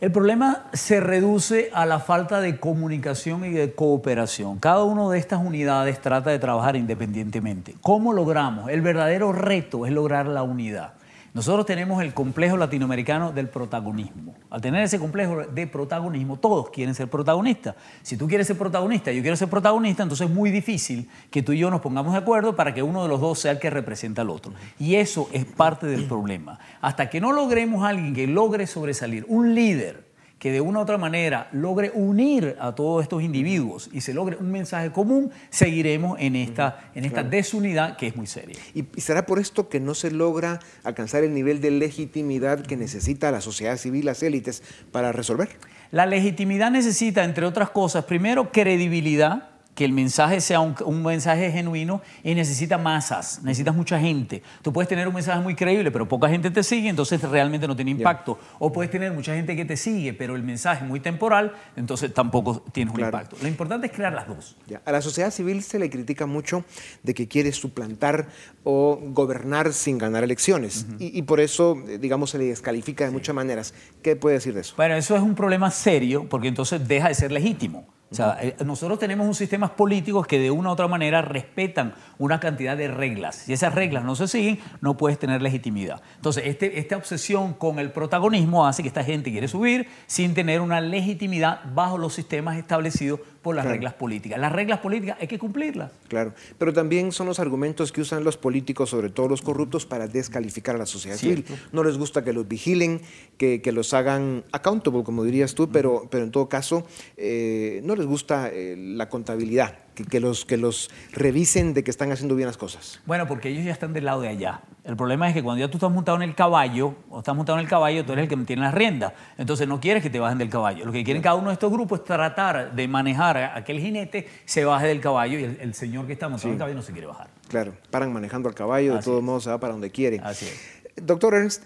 El 0.00 0.10
problema 0.10 0.64
se 0.72 1.00
reduce 1.00 1.70
a 1.72 1.86
la 1.86 2.00
falta 2.00 2.40
de 2.40 2.58
comunicación 2.58 3.44
y 3.44 3.50
de 3.50 3.74
cooperación. 3.74 4.58
Cada 4.58 4.82
una 4.82 5.08
de 5.08 5.18
estas 5.18 5.40
unidades 5.40 6.00
trata 6.00 6.30
de 6.30 6.40
trabajar 6.40 6.74
independientemente. 6.74 7.76
¿Cómo 7.80 8.12
logramos? 8.12 8.70
El 8.70 8.82
verdadero 8.82 9.32
reto 9.32 9.86
es 9.86 9.92
lograr 9.92 10.26
la 10.26 10.42
unidad. 10.42 10.94
Nosotros 11.34 11.66
tenemos 11.66 12.00
el 12.00 12.14
complejo 12.14 12.56
latinoamericano 12.56 13.32
del 13.32 13.48
protagonismo. 13.48 14.36
Al 14.50 14.60
tener 14.60 14.84
ese 14.84 15.00
complejo 15.00 15.38
de 15.44 15.66
protagonismo, 15.66 16.36
todos 16.36 16.70
quieren 16.70 16.94
ser 16.94 17.10
protagonistas. 17.10 17.74
Si 18.02 18.16
tú 18.16 18.28
quieres 18.28 18.46
ser 18.46 18.56
protagonista 18.56 19.10
y 19.10 19.16
yo 19.16 19.22
quiero 19.22 19.36
ser 19.36 19.48
protagonista, 19.50 20.04
entonces 20.04 20.28
es 20.28 20.32
muy 20.32 20.52
difícil 20.52 21.10
que 21.32 21.42
tú 21.42 21.50
y 21.50 21.58
yo 21.58 21.70
nos 21.70 21.80
pongamos 21.80 22.12
de 22.12 22.20
acuerdo 22.20 22.54
para 22.54 22.72
que 22.72 22.84
uno 22.84 23.02
de 23.02 23.08
los 23.08 23.20
dos 23.20 23.40
sea 23.40 23.50
el 23.50 23.58
que 23.58 23.68
representa 23.68 24.22
al 24.22 24.30
otro. 24.30 24.52
Y 24.78 24.94
eso 24.94 25.28
es 25.32 25.44
parte 25.44 25.88
del 25.88 26.04
problema. 26.04 26.60
Hasta 26.80 27.10
que 27.10 27.20
no 27.20 27.32
logremos 27.32 27.82
a 27.82 27.88
alguien 27.88 28.14
que 28.14 28.28
logre 28.28 28.68
sobresalir, 28.68 29.24
un 29.26 29.56
líder 29.56 30.13
que 30.38 30.52
de 30.52 30.60
una 30.60 30.80
u 30.80 30.82
otra 30.82 30.98
manera 30.98 31.48
logre 31.52 31.90
unir 31.94 32.56
a 32.60 32.74
todos 32.74 33.02
estos 33.02 33.22
individuos 33.22 33.88
y 33.92 34.02
se 34.02 34.12
logre 34.12 34.36
un 34.36 34.50
mensaje 34.50 34.92
común, 34.92 35.30
seguiremos 35.48 36.18
en 36.20 36.36
esta, 36.36 36.90
en 36.94 37.04
esta 37.04 37.22
desunidad 37.22 37.96
que 37.96 38.08
es 38.08 38.16
muy 38.16 38.26
seria. 38.26 38.56
¿Y, 38.74 38.84
será 39.00 39.24
por 39.24 39.38
esto 39.38 39.68
que 39.68 39.80
no 39.80 39.94
se 39.94 40.10
logra 40.10 40.60
alcanzar 40.82 41.24
el 41.24 41.32
nivel 41.32 41.60
de 41.60 41.70
legitimidad 41.70 42.60
que 42.60 42.76
necesita 42.76 43.30
la 43.30 43.40
sociedad 43.40 43.76
civil, 43.76 44.04
las 44.04 44.22
élites, 44.22 44.62
para 44.92 45.12
resolver? 45.12 45.48
La 45.90 46.06
legitimidad 46.06 46.70
necesita, 46.70 47.24
entre 47.24 47.46
otras 47.46 47.70
cosas, 47.70 48.04
primero 48.04 48.52
credibilidad, 48.52 49.53
que 49.74 49.84
el 49.84 49.92
mensaje 49.92 50.40
sea 50.40 50.60
un, 50.60 51.02
mensaje 51.02 51.50
genuino 51.50 52.00
y 52.22 52.34
necesita 52.34 52.78
masas, 52.78 53.40
necesitas 53.42 53.74
mucha 53.74 53.98
gente. 53.98 54.42
Tú 54.62 54.72
puedes 54.72 54.88
tener 54.88 55.08
un 55.08 55.14
mensaje 55.14 55.40
muy 55.40 55.54
creíble, 55.54 55.90
pero 55.90 56.08
poca 56.08 56.28
gente 56.28 56.50
te 56.50 56.62
sigue, 56.62 56.88
entonces 56.88 57.20
realmente 57.22 57.66
no 57.66 57.74
tiene 57.74 57.90
impacto. 57.90 58.38
O 58.58 58.72
puedes 58.72 58.90
tener 58.90 59.12
mucha 59.12 59.34
gente 59.34 59.56
que 59.56 59.64
te 59.64 59.76
sigue, 59.76 60.12
pero 60.14 60.36
el 60.36 60.42
mensaje 60.42 60.84
es 60.84 60.88
muy 60.88 61.00
temporal, 61.00 61.52
entonces 61.76 62.14
tampoco 62.14 62.62
tienes 62.72 62.94
un 62.94 63.00
impacto. 63.00 63.36
Lo 63.42 63.48
importante 63.48 63.88
es 63.88 63.92
crear 63.92 64.12
las 64.12 64.28
dos. 64.28 64.56
A 64.84 64.92
la 64.92 65.02
sociedad 65.02 65.30
civil 65.30 65.62
se 65.62 65.78
le 65.78 65.90
critica 65.90 66.26
mucho 66.26 66.64
de 67.02 67.14
que 67.14 67.26
quiere 67.26 67.52
suplantar 67.52 68.28
o 68.62 68.98
gobernar 69.02 69.72
sin 69.72 69.98
ganar 69.98 70.24
elecciones. 70.24 70.86
y, 70.98 71.22
por 71.22 71.40
eso, 71.40 71.76
eh, 71.88 71.98
digamos, 71.98 72.30
se 72.30 72.38
le 72.38 72.44
descalifica 72.46 73.04
de 73.04 73.10
muchas 73.10 73.34
maneras. 73.34 73.74
¿Qué 74.02 74.16
puede 74.16 74.36
decir 74.36 74.54
de 74.54 74.60
eso? 74.60 74.74
Bueno, 74.76 74.94
eso 74.94 75.16
es 75.16 75.22
un 75.22 75.34
problema 75.34 75.70
serio 75.70 76.26
porque 76.28 76.48
entonces 76.48 76.86
deja 76.86 77.08
de 77.08 77.14
ser 77.14 77.32
legítimo. 77.32 77.93
O 78.14 78.16
sea, 78.16 78.38
eh, 78.40 78.54
nosotros 78.64 79.00
tenemos 79.00 79.26
un 79.26 79.34
sistemas 79.34 79.70
políticos 79.70 80.24
que 80.28 80.38
de 80.38 80.48
una 80.48 80.68
u 80.68 80.72
otra 80.72 80.86
manera 80.86 81.20
respetan 81.20 81.94
una 82.16 82.38
cantidad 82.38 82.76
de 82.76 82.86
reglas. 82.86 83.34
Si 83.34 83.52
esas 83.52 83.74
reglas 83.74 84.04
no 84.04 84.14
se 84.14 84.28
siguen, 84.28 84.60
no 84.80 84.96
puedes 84.96 85.18
tener 85.18 85.42
legitimidad. 85.42 86.00
Entonces, 86.14 86.44
este, 86.46 86.78
esta 86.78 86.96
obsesión 86.96 87.54
con 87.54 87.80
el 87.80 87.90
protagonismo 87.90 88.68
hace 88.68 88.82
que 88.82 88.88
esta 88.88 89.02
gente 89.02 89.32
quiere 89.32 89.48
subir 89.48 89.88
sin 90.06 90.32
tener 90.32 90.60
una 90.60 90.80
legitimidad 90.80 91.62
bajo 91.74 91.98
los 91.98 92.14
sistemas 92.14 92.56
establecidos 92.56 93.18
por 93.44 93.54
las 93.54 93.66
reglas 93.66 93.92
políticas. 93.94 94.40
Las 94.40 94.50
reglas 94.50 94.80
políticas 94.80 95.18
hay 95.20 95.28
que 95.28 95.38
cumplirlas. 95.38 95.92
Claro, 96.08 96.32
pero 96.58 96.72
también 96.72 97.12
son 97.12 97.28
los 97.28 97.38
argumentos 97.38 97.92
que 97.92 98.00
usan 98.00 98.24
los 98.24 98.36
políticos, 98.36 98.90
sobre 98.90 99.10
todo 99.10 99.28
los 99.28 99.42
corruptos, 99.42 99.86
para 99.86 100.08
descalificar 100.08 100.74
a 100.74 100.78
la 100.78 100.86
sociedad 100.86 101.16
civil. 101.16 101.44
No 101.70 101.84
les 101.84 101.98
gusta 101.98 102.24
que 102.24 102.32
los 102.32 102.48
vigilen, 102.48 103.02
que, 103.36 103.60
que 103.60 103.70
los 103.70 103.94
hagan 103.94 104.42
accountable, 104.50 105.04
como 105.04 105.22
dirías 105.22 105.54
tú, 105.54 105.70
pero, 105.70 106.08
pero 106.10 106.24
en 106.24 106.32
todo 106.32 106.48
caso 106.48 106.86
eh, 107.18 107.80
no 107.84 107.94
les 107.94 108.06
gusta 108.06 108.48
eh, 108.50 108.74
la 108.76 109.08
contabilidad 109.08 109.83
que, 109.94 110.20
los, 110.20 110.44
que 110.44 110.56
los 110.56 110.90
revisen 111.12 111.74
de 111.74 111.84
que 111.84 111.90
están 111.90 112.10
haciendo 112.12 112.34
bien 112.34 112.46
las 112.46 112.56
cosas. 112.56 113.00
Bueno, 113.06 113.26
porque 113.26 113.48
ellos 113.48 113.64
ya 113.64 113.72
están 113.72 113.92
del 113.92 114.04
lado 114.04 114.20
de 114.20 114.28
allá. 114.28 114.62
El 114.84 114.96
problema 114.96 115.28
es 115.28 115.34
que 115.34 115.42
cuando 115.42 115.60
ya 115.64 115.70
tú 115.70 115.78
estás 115.78 115.90
montado 115.90 116.16
en 116.16 116.22
el 116.22 116.34
caballo, 116.34 116.94
o 117.08 117.20
estás 117.20 117.34
montado 117.34 117.58
en 117.58 117.64
el 117.64 117.70
caballo, 117.70 118.04
tú 118.04 118.12
eres 118.12 118.24
el 118.24 118.28
que 118.28 118.44
tiene 118.44 118.62
las 118.62 118.74
riendas. 118.74 119.12
Entonces 119.38 119.66
no 119.66 119.80
quieres 119.80 120.02
que 120.02 120.10
te 120.10 120.18
bajen 120.18 120.38
del 120.38 120.50
caballo. 120.50 120.84
Lo 120.84 120.92
que 120.92 121.04
quieren 121.04 121.22
cada 121.22 121.36
uno 121.36 121.48
de 121.48 121.54
estos 121.54 121.72
grupos 121.72 122.00
es 122.00 122.04
tratar 122.04 122.74
de 122.74 122.88
manejar 122.88 123.36
a 123.38 123.56
aquel 123.56 123.80
jinete, 123.80 124.28
se 124.44 124.64
baje 124.64 124.86
del 124.86 125.00
caballo 125.00 125.38
y 125.38 125.44
el, 125.44 125.74
señor 125.74 126.06
que 126.06 126.12
está 126.12 126.28
montado 126.28 126.48
en 126.48 126.54
el 126.54 126.58
caballo 126.58 126.76
no 126.76 126.82
se 126.82 126.92
quiere 126.92 127.06
bajar. 127.06 127.28
Claro, 127.48 127.74
paran 127.90 128.12
manejando 128.12 128.48
al 128.48 128.54
caballo, 128.54 128.94
de 128.94 129.02
todos 129.02 129.22
modos 129.22 129.44
se 129.44 129.50
va 129.50 129.58
para 129.58 129.72
donde 129.72 129.90
quiere. 129.90 130.20
Así 130.22 130.46
es. 130.46 130.84
Doctor 131.06 131.34
Ernst, 131.34 131.64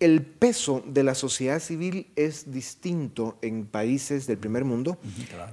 el 0.00 0.22
peso 0.22 0.82
de 0.86 1.02
la 1.02 1.14
sociedad 1.14 1.58
civil 1.58 2.06
es 2.14 2.52
distinto 2.52 3.38
en 3.42 3.66
países 3.66 4.26
del 4.26 4.38
primer 4.38 4.64
mundo 4.64 4.98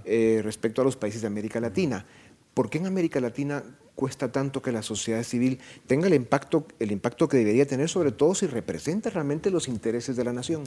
eh, 0.06 0.42
respecto 0.44 0.82
a 0.82 0.86
los 0.86 0.96
países 0.96 1.22
de 1.22 1.28
América 1.28 1.60
Latina. 1.60 2.06
¿Por 2.54 2.70
qué 2.70 2.78
en 2.78 2.86
América 2.86 3.20
Latina 3.20 3.64
cuesta 3.96 4.32
tanto 4.32 4.62
que 4.62 4.72
la 4.72 4.82
sociedad 4.82 5.24
civil 5.24 5.60
tenga 5.88 6.08
el 6.08 6.14
impacto, 6.14 6.68
el 6.80 6.92
impacto 6.92 7.28
que 7.28 7.38
debería 7.38 7.66
tener, 7.66 7.90
sobre 7.90 8.12
todo 8.12 8.36
si 8.36 8.46
representa 8.46 9.10
realmente 9.10 9.50
los 9.50 9.68
intereses 9.68 10.16
de 10.16 10.24
la 10.24 10.34
nación? 10.34 10.64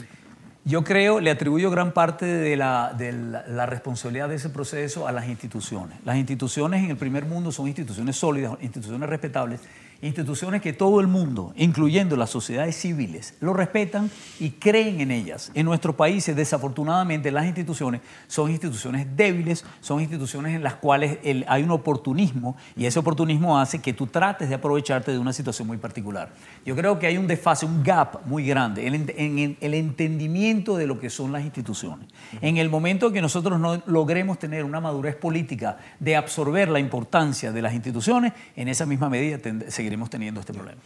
Yo 0.65 0.83
creo, 0.83 1.21
le 1.21 1.31
atribuyo 1.31 1.71
gran 1.71 1.93
parte 1.93 2.25
de 2.25 2.57
la, 2.57 2.93
de 2.95 3.13
la, 3.13 3.65
responsabilidad 3.65 4.27
de 4.27 4.35
ese 4.35 4.49
proceso 4.49 5.07
a 5.07 5.11
las 5.13 5.27
instituciones. 5.29 5.97
Las 6.03 6.17
instituciones 6.17 6.83
en 6.83 6.91
el 6.91 6.97
primer 6.97 7.25
mundo 7.25 7.51
son 7.51 7.67
instituciones 7.67 8.17
sólidas, 8.17 8.57
instituciones 8.61 9.09
respetables, 9.09 9.61
instituciones 10.01 10.61
que 10.61 10.71
todo 10.71 11.01
el 11.01 11.07
mundo, 11.07 11.53
incluyendo 11.57 12.15
las 12.15 12.29
sociedades 12.29 12.75
civiles, 12.75 13.35
lo 13.41 13.53
respetan 13.53 14.09
y 14.39 14.51
creen 14.51 15.01
en 15.01 15.11
ellas. 15.11 15.51
En 15.53 15.65
nuestros 15.65 15.95
países, 15.95 16.35
desafortunadamente, 16.35 17.31
las 17.31 17.45
instituciones 17.45 18.01
son 18.27 18.49
instituciones 18.49 19.07
débiles, 19.15 19.65
son 19.81 19.99
instituciones 19.99 20.55
en 20.55 20.63
las 20.63 20.75
cuales 20.75 21.19
hay 21.47 21.63
un 21.63 21.71
oportunismo 21.71 22.55
y 22.77 22.85
ese 22.85 22.99
oportunismo 22.99 23.59
hace 23.59 23.79
que 23.79 23.93
tú 23.93 24.07
trates 24.07 24.47
de 24.49 24.55
aprovecharte 24.55 25.11
de 25.11 25.19
una 25.19 25.33
situación 25.33 25.67
muy 25.67 25.77
particular. 25.77 26.33
Yo 26.65 26.75
creo 26.75 26.97
que 26.97 27.07
hay 27.07 27.17
un 27.17 27.27
desfase, 27.27 27.65
un 27.65 27.83
gap 27.83 28.25
muy 28.25 28.45
grande 28.45 28.87
en, 28.87 29.57
el 29.59 29.73
entendimiento 29.73 30.77
de 30.77 30.87
lo 30.87 30.99
que 30.99 31.09
son 31.09 31.31
las 31.31 31.43
instituciones. 31.43 32.07
En 32.41 32.57
el 32.57 32.69
momento 32.69 33.11
que 33.11 33.21
nosotros 33.21 33.59
no 33.59 33.81
logremos 33.85 34.39
tener 34.39 34.63
una 34.63 34.79
madurez 34.79 35.15
política 35.15 35.77
de 35.99 36.15
absorber 36.15 36.69
la 36.69 36.79
importancia 36.79 37.51
de 37.51 37.61
las 37.61 37.73
instituciones, 37.73 38.33
en 38.55 38.67
esa 38.67 38.85
misma 38.85 39.09
medida 39.09 39.39
seguiremos 39.67 39.88
seguiremos 39.89 40.09
teniendo 40.11 40.39
este 40.39 40.53
problema. 40.53 40.79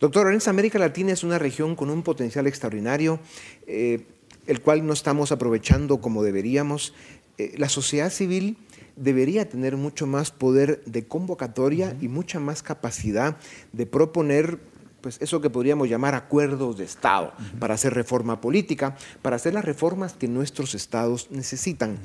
Doctor 0.00 0.24
Lorenzo, 0.24 0.50
América 0.50 0.78
Latina 0.78 1.12
es 1.12 1.22
una 1.22 1.38
región 1.38 1.76
con 1.76 1.88
un 1.88 2.02
potencial 2.02 2.48
extraordinario, 2.48 3.20
eh, 3.66 4.06
el 4.46 4.60
cual 4.60 4.84
no 4.84 4.92
estamos 4.92 5.30
aprovechando 5.30 6.00
como 6.00 6.24
deberíamos. 6.24 6.92
Eh, 7.38 7.54
la 7.58 7.68
sociedad 7.68 8.10
civil 8.10 8.56
debería 8.96 9.48
tener 9.48 9.76
mucho 9.76 10.08
más 10.08 10.32
poder 10.32 10.82
de 10.84 11.06
convocatoria 11.06 11.96
y 12.00 12.08
mucha 12.08 12.40
más 12.40 12.62
capacidad 12.62 13.36
de 13.72 13.86
proponer 13.86 14.58
pues 15.00 15.18
eso 15.22 15.40
que 15.40 15.48
podríamos 15.48 15.88
llamar 15.88 16.14
acuerdos 16.14 16.76
de 16.76 16.84
Estado 16.84 17.32
para 17.58 17.74
hacer 17.74 17.94
reforma 17.94 18.40
política, 18.40 18.96
para 19.22 19.36
hacer 19.36 19.54
las 19.54 19.64
reformas 19.64 20.14
que 20.14 20.28
nuestros 20.28 20.74
estados 20.74 21.28
necesitan. 21.30 21.98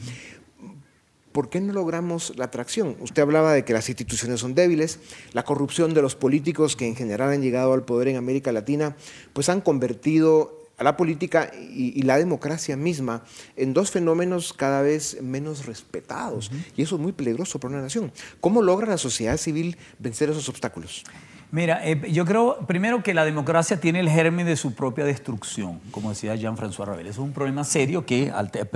¿Por 1.35 1.49
qué 1.49 1.59
no 1.59 1.73
logramos 1.73 2.31
la 2.37 2.45
atracción? 2.45 2.95
Usted 3.01 3.21
hablaba 3.21 3.51
de 3.51 3.65
que 3.65 3.73
las 3.73 3.89
instituciones 3.89 4.39
son 4.39 4.55
débiles, 4.55 4.99
la 5.33 5.43
corrupción 5.43 5.93
de 5.93 6.01
los 6.01 6.15
políticos 6.15 6.77
que 6.77 6.87
en 6.87 6.95
general 6.95 7.29
han 7.29 7.41
llegado 7.41 7.73
al 7.73 7.83
poder 7.83 8.07
en 8.07 8.15
América 8.15 8.53
Latina, 8.53 8.95
pues 9.33 9.49
han 9.49 9.59
convertido 9.59 10.61
a 10.77 10.85
la 10.85 10.95
política 10.95 11.51
y, 11.53 12.01
la 12.03 12.17
democracia 12.17 12.77
misma 12.77 13.25
en 13.57 13.73
dos 13.73 13.91
fenómenos 13.91 14.53
cada 14.53 14.81
vez 14.81 15.21
menos 15.21 15.65
respetados. 15.65 16.51
Y 16.77 16.83
eso 16.83 16.95
es 16.95 17.01
muy 17.01 17.11
peligroso 17.11 17.59
para 17.59 17.73
una 17.73 17.83
nación. 17.83 18.13
¿Cómo 18.39 18.61
logra 18.61 18.87
la 18.87 18.97
sociedad 18.97 19.35
civil 19.35 19.77
vencer 19.99 20.29
esos 20.29 20.47
obstáculos? 20.47 21.03
Mira, 21.51 21.79
eh, 21.87 22.11
yo 22.11 22.25
creo 22.25 22.57
primero 22.67 23.03
que 23.03 23.13
la 23.13 23.23
democracia 23.23 23.79
tiene 23.79 23.99
el 23.99 24.09
germen 24.09 24.45
de 24.45 24.55
su 24.57 24.73
propia 24.73 25.05
destrucción, 25.05 25.79
como 25.91 26.09
decía 26.09 26.35
Jean-François 26.35 26.85
Rabel. 26.85 27.07
Es 27.07 27.17
un 27.17 27.31
problema 27.33 27.63
serio 27.63 28.05
que 28.05 28.33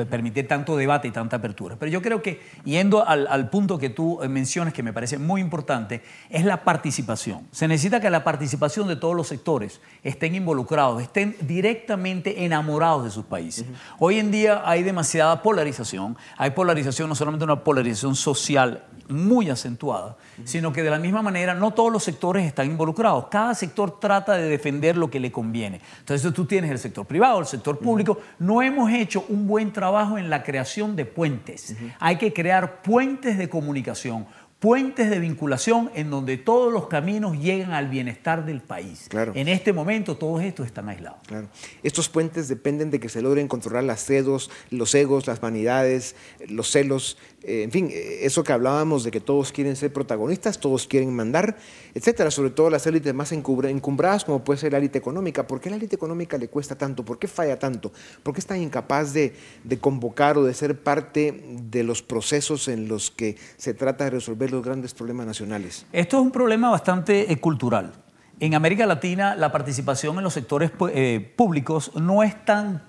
permite 0.09 0.43
tanto 0.43 0.77
debate 0.77 1.07
y 1.07 1.11
tanta 1.11 1.37
apertura. 1.37 1.75
Pero 1.79 1.91
yo 1.91 2.01
creo 2.01 2.21
que, 2.21 2.41
yendo 2.63 3.05
al, 3.05 3.49
punto 3.49 3.77
que 3.77 3.89
tú 3.89 4.21
eh, 4.21 4.29
mencionas, 4.29 4.73
que 4.73 4.83
me 4.83 4.93
parece 4.93 5.17
muy 5.17 5.41
importante, 5.41 6.01
es 6.29 6.45
la 6.45 6.63
participación. 6.63 7.47
Se 7.51 7.67
necesita 7.67 7.99
que 7.99 8.09
la 8.09 8.23
participación 8.23 8.87
de 8.87 8.95
todos 8.95 9.15
los 9.15 9.27
sectores 9.27 9.81
estén 10.03 10.35
involucrados, 10.35 11.01
estén 11.01 11.35
directamente 11.41 12.45
enamorados 12.45 13.03
de 13.03 13.09
sus 13.09 13.25
países. 13.25 13.65
Hoy 13.97 14.19
en 14.19 14.31
día 14.31 14.61
hay 14.65 14.83
demasiada 14.83 15.41
polarización. 15.41 16.17
Hay 16.37 16.51
polarización, 16.51 17.09
no 17.09 17.15
solamente 17.15 17.43
una 17.45 17.63
polarización 17.63 18.15
social 18.15 18.85
muy 19.09 19.49
acentuada, 19.49 20.15
sino 20.43 20.73
que 20.73 20.83
de 20.83 20.89
la 20.89 20.99
misma 20.99 21.21
manera 21.21 21.53
no 21.53 21.71
todos 21.71 21.91
los 21.91 22.03
sectores 22.03 22.45
están 22.45 22.67
involucrados. 22.67 23.27
Cada 23.29 23.53
sector 23.55 23.99
trata 23.99 24.33
de 24.35 24.49
defender 24.49 24.97
lo 24.97 25.09
que 25.09 25.19
le 25.19 25.31
conviene. 25.31 25.81
Entonces 25.99 26.33
tú 26.33 26.45
tienes 26.45 26.71
el 26.71 26.79
sector 26.79 27.05
privado, 27.05 27.39
el 27.39 27.45
sector 27.45 27.79
público. 27.79 28.19
No 28.39 28.61
hemos 28.61 28.91
hecho 28.91 29.25
un 29.29 29.47
buen 29.47 29.71
trabajo 29.71 30.17
en 30.17 30.29
la 30.29 30.43
creación 30.43 30.95
de 30.95 31.05
puentes. 31.05 31.75
Hay 31.99 32.17
que 32.17 32.33
crear 32.33 32.81
puentes 32.81 33.37
de 33.37 33.49
comunicación 33.49 34.25
puentes 34.59 35.09
de 35.09 35.19
vinculación 35.19 35.89
en 35.95 36.09
donde 36.09 36.37
todos 36.37 36.71
los 36.71 36.87
caminos 36.87 37.37
llegan 37.37 37.71
al 37.71 37.87
bienestar 37.87 38.45
del 38.45 38.61
país. 38.61 39.05
Claro. 39.07 39.31
En 39.33 39.47
este 39.47 39.71
momento 39.71 40.17
todos 40.17 40.43
estos 40.43 40.65
están 40.65 40.89
aislados. 40.89 41.19
Claro. 41.25 41.47
Estos 41.81 42.09
puentes 42.09 42.49
dependen 42.49 42.91
de 42.91 42.99
que 42.99 43.07
se 43.07 43.21
logren 43.21 43.47
controlar 43.47 43.85
las 43.85 44.03
cedos, 44.03 44.51
los 44.69 44.93
egos, 44.95 45.27
las 45.27 45.39
vanidades, 45.39 46.15
los 46.47 46.69
celos, 46.69 47.17
eh, 47.43 47.63
en 47.63 47.71
fin, 47.71 47.89
eh, 47.91 48.19
eso 48.21 48.43
que 48.43 48.51
hablábamos 48.51 49.03
de 49.03 49.11
que 49.11 49.21
todos 49.21 49.51
quieren 49.51 49.75
ser 49.75 49.93
protagonistas, 49.93 50.59
todos 50.59 50.87
quieren 50.87 51.15
mandar, 51.15 51.57
etcétera, 51.93 52.31
sobre 52.31 52.49
todo 52.49 52.69
las 52.69 52.85
élites 52.85 53.13
más 53.13 53.31
encumbradas 53.31 54.25
como 54.25 54.43
puede 54.43 54.59
ser 54.59 54.73
la 54.73 54.77
élite 54.79 54.97
económica. 54.97 55.47
¿Por 55.47 55.61
qué 55.61 55.69
la 55.69 55.77
élite 55.77 55.95
económica 55.95 56.37
le 56.37 56.49
cuesta 56.49 56.77
tanto? 56.77 57.05
¿Por 57.05 57.17
qué 57.17 57.27
falla 57.27 57.57
tanto? 57.57 57.91
¿Por 58.23 58.33
qué 58.33 58.39
es 58.39 58.45
tan 58.45 58.61
incapaz 58.61 59.13
de, 59.13 59.33
convocar 59.79 60.37
o 60.37 60.43
de 60.43 60.53
ser 60.53 60.77
parte 60.81 61.43
de 61.69 61.83
los 61.83 62.01
procesos 62.01 62.67
en 62.67 62.87
los 62.87 63.11
que 63.11 63.37
se 63.57 63.73
trata 63.73 64.03
de 64.03 64.09
resolver 64.11 64.51
los 64.51 64.63
grandes 64.63 64.93
problemas 64.93 65.25
nacionales? 65.25 65.85
Esto 65.93 66.17
es 66.17 66.23
un 66.23 66.31
problema 66.31 66.69
bastante 66.69 67.31
eh, 67.31 67.37
cultural. 67.37 67.93
En 68.41 68.55
América 68.55 68.85
Latina 68.85 69.35
la 69.35 69.51
participación 69.51 70.17
en 70.17 70.23
los 70.23 70.33
sectores 70.33 70.71
eh, 70.93 71.33
públicos 71.35 71.91
no 71.95 72.23
es 72.23 72.45
tan 72.45 72.81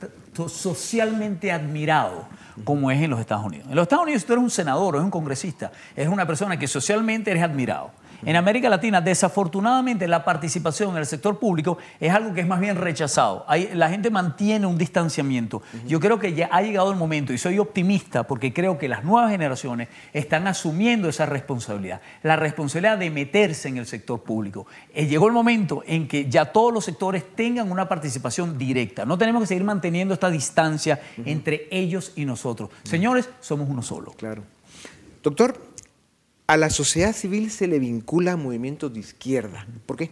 socialmente 0.47 1.51
admirado 1.51 2.29
como 2.65 2.91
es 2.93 3.03
en 3.03 3.11
los 3.11 3.19
Estados 3.19 3.47
Unidos. 3.47 3.67
En 3.69 3.75
los 3.75 3.83
Estados 3.83 4.05
Unidos 4.05 4.25
tú 4.25 4.35
eres 4.35 4.45
un 4.45 4.51
senador, 4.51 4.95
eres 4.95 5.05
un 5.05 5.11
congresista, 5.11 5.73
eres 5.97 6.09
una 6.09 6.25
persona 6.25 6.57
que 6.57 6.69
socialmente 6.69 7.33
eres 7.33 7.43
admirado. 7.43 7.91
En 8.23 8.37
América 8.37 8.69
Latina, 8.69 9.01
desafortunadamente, 9.01 10.07
la 10.07 10.25
participación 10.25 10.91
en 10.91 10.99
el 10.99 11.07
sector 11.07 11.39
público 11.39 11.79
es 11.99 12.13
algo 12.13 12.35
que 12.35 12.41
es 12.41 12.47
más 12.47 12.61
bien 12.61 12.77
rechazado. 12.77 13.47
la 13.75 13.89
gente 13.89 14.11
mantiene 14.11 14.67
un 14.67 14.77
distanciamiento. 14.77 15.63
Yo 15.87 16.01
creo 16.01 16.19
que 16.19 16.35
ya 16.35 16.49
ha 16.53 16.63
llegado 16.63 16.91
el 16.91 16.97
momento 16.97 17.33
y 17.33 17.39
soy 17.39 17.59
optimista 17.59 18.25
porque 18.25 18.53
creo 18.53 18.79
que 18.79 18.89
las 18.89 19.05
nuevas 19.05 19.31
generaciones 19.31 19.89
están 20.13 20.47
asumiendo 20.47 21.09
esa 21.09 21.27
responsabilidad, 21.27 22.01
la 22.23 22.37
responsabilidad 22.37 22.99
de 22.99 23.11
meterse 23.11 23.69
en 23.69 23.79
el 23.79 23.87
sector 23.87 24.23
público. 24.23 24.67
Eh, 24.95 25.07
llegó 25.07 25.27
el 25.27 25.33
momento 25.33 25.83
en 25.87 26.09
que 26.09 26.29
ya 26.29 26.53
todos 26.53 26.73
los 26.73 26.85
sectores 26.85 27.25
tengan 27.35 27.71
una 27.71 27.89
participación 27.89 28.59
directa. 28.59 29.05
No 29.05 29.19
tenemos 29.19 29.43
que 29.43 29.47
seguir 29.47 29.65
manteniendo 29.65 30.15
esta 30.15 30.31
distancia 30.31 31.01
entre 31.25 31.69
ellos 31.71 32.13
y 32.17 32.25
nosotros. 32.25 32.71
Señores, 32.83 33.29
somos 33.41 33.69
uno 33.69 33.83
solo. 33.83 34.13
Claro. 34.13 34.43
Doctor, 35.23 35.55
a 36.51 36.57
la 36.57 36.69
sociedad 36.69 37.13
civil 37.13 37.49
se 37.53 37.69
le 37.69 37.79
vincula 37.79 38.33
a 38.33 38.37
movimientos 38.37 38.93
de 38.93 38.99
izquierda. 38.99 39.69
¿Por 39.87 39.97
qué? 39.97 40.11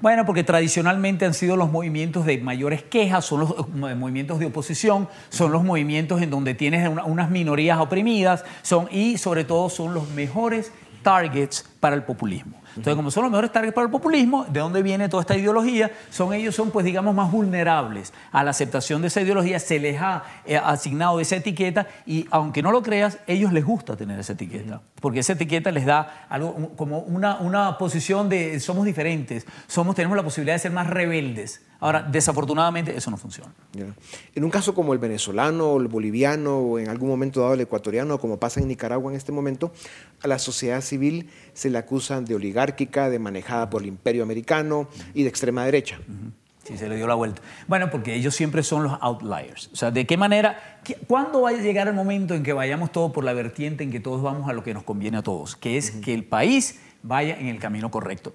Bueno, 0.00 0.24
porque 0.24 0.44
tradicionalmente 0.44 1.24
han 1.24 1.34
sido 1.34 1.56
los 1.56 1.72
movimientos 1.72 2.24
de 2.24 2.38
mayores 2.38 2.84
quejas, 2.84 3.24
son 3.24 3.40
los 3.40 3.50
eh, 3.50 3.96
movimientos 3.96 4.38
de 4.38 4.46
oposición, 4.46 5.08
son 5.28 5.50
los 5.50 5.64
movimientos 5.64 6.22
en 6.22 6.30
donde 6.30 6.54
tienes 6.54 6.88
unas 7.04 7.30
minorías 7.30 7.80
oprimidas, 7.80 8.44
son, 8.62 8.86
y 8.92 9.18
sobre 9.18 9.42
todo 9.42 9.68
son 9.70 9.92
los 9.92 10.08
mejores 10.10 10.70
targets 11.02 11.64
para 11.80 11.96
el 11.96 12.02
populismo. 12.02 12.62
Entonces, 12.76 12.94
como 12.94 13.10
son 13.10 13.24
los 13.24 13.32
mejores 13.32 13.52
targets 13.52 13.74
para 13.74 13.84
el 13.84 13.90
populismo, 13.90 14.46
¿de 14.48 14.60
dónde 14.60 14.82
viene 14.82 15.08
toda 15.08 15.20
esta 15.20 15.36
ideología? 15.36 15.90
Son 16.10 16.32
ellos 16.32 16.54
son, 16.54 16.70
pues, 16.70 16.86
digamos, 16.86 17.14
más 17.14 17.30
vulnerables 17.30 18.12
a 18.30 18.42
la 18.42 18.50
aceptación 18.50 19.02
de 19.02 19.08
esa 19.08 19.20
ideología, 19.20 19.58
se 19.58 19.78
les 19.78 20.00
ha 20.00 20.22
eh, 20.46 20.56
asignado 20.56 21.20
esa 21.20 21.36
etiqueta 21.36 21.86
y, 22.06 22.26
aunque 22.30 22.62
no 22.62 22.72
lo 22.72 22.82
creas, 22.82 23.18
ellos 23.26 23.52
les 23.52 23.64
gusta 23.64 23.96
tener 23.96 24.18
esa 24.18 24.32
etiqueta, 24.32 24.80
porque 25.00 25.20
esa 25.20 25.34
etiqueta 25.34 25.70
les 25.70 25.84
da 25.84 26.26
algo 26.30 26.72
como 26.76 27.00
una, 27.00 27.36
una 27.36 27.76
posición 27.76 28.28
de 28.28 28.58
somos 28.60 28.86
diferentes, 28.86 29.46
somos, 29.66 29.94
tenemos 29.94 30.16
la 30.16 30.22
posibilidad 30.22 30.54
de 30.54 30.60
ser 30.60 30.72
más 30.72 30.88
rebeldes. 30.88 31.60
Ahora, 31.82 32.00
desafortunadamente, 32.00 32.96
eso 32.96 33.10
no 33.10 33.16
funciona. 33.16 33.52
En 34.36 34.44
un 34.44 34.50
caso 34.50 34.72
como 34.72 34.92
el 34.92 35.00
venezolano, 35.00 35.72
o 35.72 35.80
el 35.80 35.88
boliviano, 35.88 36.58
o 36.58 36.78
en 36.78 36.88
algún 36.88 37.08
momento 37.08 37.40
dado 37.40 37.54
el 37.54 37.60
ecuatoriano, 37.60 38.18
como 38.18 38.38
pasa 38.38 38.60
en 38.60 38.68
Nicaragua 38.68 39.10
en 39.10 39.16
este 39.16 39.32
momento, 39.32 39.72
a 40.22 40.28
la 40.28 40.38
sociedad 40.38 40.80
civil 40.80 41.28
se 41.54 41.70
le 41.70 41.78
acusan 41.78 42.24
de 42.24 42.36
oligárquica, 42.36 43.10
de 43.10 43.18
manejada 43.18 43.68
por 43.68 43.82
el 43.82 43.88
imperio 43.88 44.22
americano 44.22 44.86
y 45.12 45.24
de 45.24 45.28
extrema 45.28 45.64
derecha. 45.64 45.98
Sí, 46.62 46.78
se 46.78 46.88
le 46.88 46.94
dio 46.94 47.08
la 47.08 47.14
vuelta. 47.14 47.42
Bueno, 47.66 47.90
porque 47.90 48.14
ellos 48.14 48.36
siempre 48.36 48.62
son 48.62 48.84
los 48.84 48.92
outliers. 49.00 49.68
O 49.72 49.76
sea, 49.76 49.90
¿de 49.90 50.06
qué 50.06 50.16
manera, 50.16 50.78
cuándo 51.08 51.42
va 51.42 51.50
a 51.50 51.52
llegar 51.54 51.88
el 51.88 51.94
momento 51.94 52.36
en 52.36 52.44
que 52.44 52.52
vayamos 52.52 52.92
todos 52.92 53.10
por 53.10 53.24
la 53.24 53.32
vertiente 53.32 53.82
en 53.82 53.90
que 53.90 53.98
todos 53.98 54.22
vamos 54.22 54.48
a 54.48 54.52
lo 54.52 54.62
que 54.62 54.72
nos 54.72 54.84
conviene 54.84 55.16
a 55.16 55.22
todos? 55.22 55.56
Que 55.56 55.76
es 55.76 55.90
que 55.90 56.14
el 56.14 56.22
país 56.22 56.78
vaya 57.02 57.36
en 57.36 57.48
el 57.48 57.58
camino 57.58 57.90
correcto. 57.90 58.34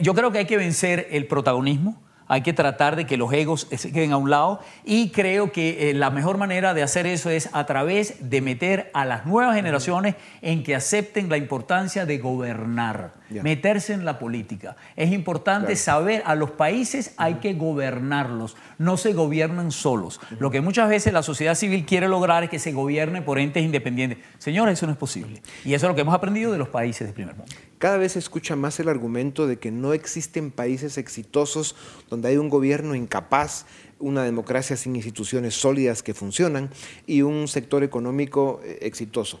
yo 0.00 0.14
creo 0.14 0.30
que 0.30 0.38
hay 0.38 0.46
que 0.46 0.56
vencer 0.56 1.08
el 1.10 1.26
protagonismo, 1.26 2.00
hay 2.34 2.42
que 2.42 2.52
tratar 2.52 2.96
de 2.96 3.06
que 3.06 3.16
los 3.16 3.32
egos 3.32 3.68
se 3.70 3.92
queden 3.92 4.10
a 4.10 4.16
un 4.16 4.28
lado 4.28 4.58
y 4.84 5.10
creo 5.10 5.52
que 5.52 5.90
eh, 5.90 5.94
la 5.94 6.10
mejor 6.10 6.36
manera 6.36 6.74
de 6.74 6.82
hacer 6.82 7.06
eso 7.06 7.30
es 7.30 7.48
a 7.52 7.64
través 7.64 8.28
de 8.28 8.40
meter 8.40 8.90
a 8.92 9.04
las 9.04 9.24
nuevas 9.24 9.54
generaciones 9.54 10.16
en 10.42 10.64
que 10.64 10.74
acepten 10.74 11.28
la 11.28 11.36
importancia 11.36 12.06
de 12.06 12.18
gobernar, 12.18 13.14
meterse 13.30 13.92
en 13.92 14.04
la 14.04 14.18
política. 14.18 14.74
Es 14.96 15.12
importante 15.12 15.76
saber, 15.76 16.24
a 16.26 16.34
los 16.34 16.50
países 16.50 17.14
hay 17.18 17.34
que 17.34 17.54
gobernarlos, 17.54 18.56
no 18.78 18.96
se 18.96 19.12
gobiernan 19.12 19.70
solos. 19.70 20.20
Lo 20.40 20.50
que 20.50 20.60
muchas 20.60 20.88
veces 20.88 21.12
la 21.12 21.22
sociedad 21.22 21.54
civil 21.54 21.86
quiere 21.86 22.08
lograr 22.08 22.42
es 22.42 22.50
que 22.50 22.58
se 22.58 22.72
gobierne 22.72 23.22
por 23.22 23.38
entes 23.38 23.62
independientes. 23.62 24.18
Señores, 24.38 24.72
eso 24.72 24.86
no 24.86 24.92
es 24.92 24.98
posible. 24.98 25.40
Y 25.64 25.74
eso 25.74 25.86
es 25.86 25.88
lo 25.90 25.94
que 25.94 26.00
hemos 26.00 26.14
aprendido 26.14 26.50
de 26.50 26.58
los 26.58 26.68
países 26.68 27.06
del 27.06 27.14
primer 27.14 27.36
mundo. 27.36 27.54
Cada 27.84 27.98
vez 27.98 28.12
se 28.12 28.18
escucha 28.18 28.56
más 28.56 28.80
el 28.80 28.88
argumento 28.88 29.46
de 29.46 29.58
que 29.58 29.70
no 29.70 29.92
existen 29.92 30.50
países 30.50 30.96
exitosos 30.96 31.76
donde 32.08 32.30
hay 32.30 32.38
un 32.38 32.48
gobierno 32.48 32.94
incapaz, 32.94 33.66
una 33.98 34.24
democracia 34.24 34.74
sin 34.78 34.96
instituciones 34.96 35.52
sólidas 35.52 36.02
que 36.02 36.14
funcionan 36.14 36.70
y 37.06 37.20
un 37.20 37.46
sector 37.46 37.82
económico 37.82 38.62
eh, 38.64 38.78
exitoso. 38.80 39.38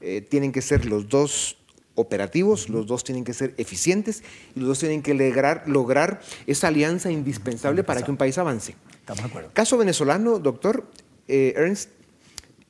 Eh, 0.00 0.20
tienen 0.20 0.52
que 0.52 0.62
ser 0.62 0.84
los 0.84 1.08
dos 1.08 1.58
operativos, 1.96 2.68
los 2.68 2.86
dos 2.86 3.02
tienen 3.02 3.24
que 3.24 3.32
ser 3.32 3.54
eficientes 3.58 4.22
y 4.54 4.60
los 4.60 4.68
dos 4.68 4.78
tienen 4.78 5.02
que 5.02 5.12
lograr, 5.12 5.64
lograr 5.66 6.20
esa 6.46 6.68
alianza 6.68 7.10
indispensable 7.10 7.82
para 7.82 8.02
que 8.02 8.10
un 8.12 8.16
país 8.16 8.38
avance. 8.38 8.76
Estamos 9.00 9.24
de 9.24 9.28
acuerdo. 9.28 9.50
Caso 9.52 9.76
venezolano, 9.76 10.38
doctor 10.38 10.88
eh, 11.26 11.54
Ernst, 11.56 11.90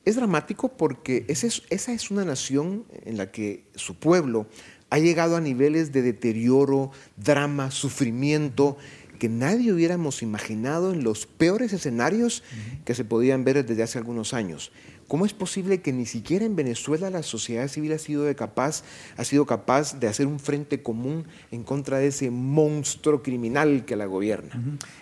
es 0.03 0.15
dramático 0.15 0.69
porque 0.69 1.25
esa 1.27 1.91
es 1.91 2.09
una 2.09 2.25
nación 2.25 2.85
en 3.05 3.17
la 3.17 3.31
que 3.31 3.65
su 3.75 3.93
pueblo 3.99 4.47
ha 4.91 4.99
llegado 4.99 5.37
a 5.37 5.41
niveles 5.41 5.91
de 5.91 6.03
deterioro, 6.03 6.91
drama, 7.15 7.71
sufrimiento 7.71 8.77
que 9.17 9.29
nadie 9.29 9.71
hubiéramos 9.71 10.21
imaginado 10.21 10.91
en 10.91 11.03
los 11.03 11.25
peores 11.25 11.71
escenarios 11.73 12.43
que 12.85 12.93
se 12.93 13.05
podían 13.05 13.43
ver 13.43 13.65
desde 13.65 13.83
hace 13.83 13.97
algunos 13.97 14.33
años. 14.33 14.71
¿Cómo 15.07 15.25
es 15.25 15.33
posible 15.33 15.81
que 15.81 15.93
ni 15.93 16.05
siquiera 16.05 16.43
en 16.43 16.55
Venezuela 16.55 17.09
la 17.09 17.21
sociedad 17.21 17.67
civil 17.67 17.93
ha 17.93 17.99
sido, 17.99 18.33
capaz, 18.35 18.83
ha 19.17 19.23
sido 19.23 19.45
capaz 19.45 19.99
de 19.99 20.07
hacer 20.07 20.25
un 20.25 20.39
frente 20.39 20.81
común 20.81 21.25
en 21.51 21.63
contra 21.63 21.99
de 21.99 22.07
ese 22.07 22.31
monstruo 22.31 23.21
criminal 23.21 23.85
que 23.85 23.95
la 23.95 24.07
gobierna? 24.07 24.59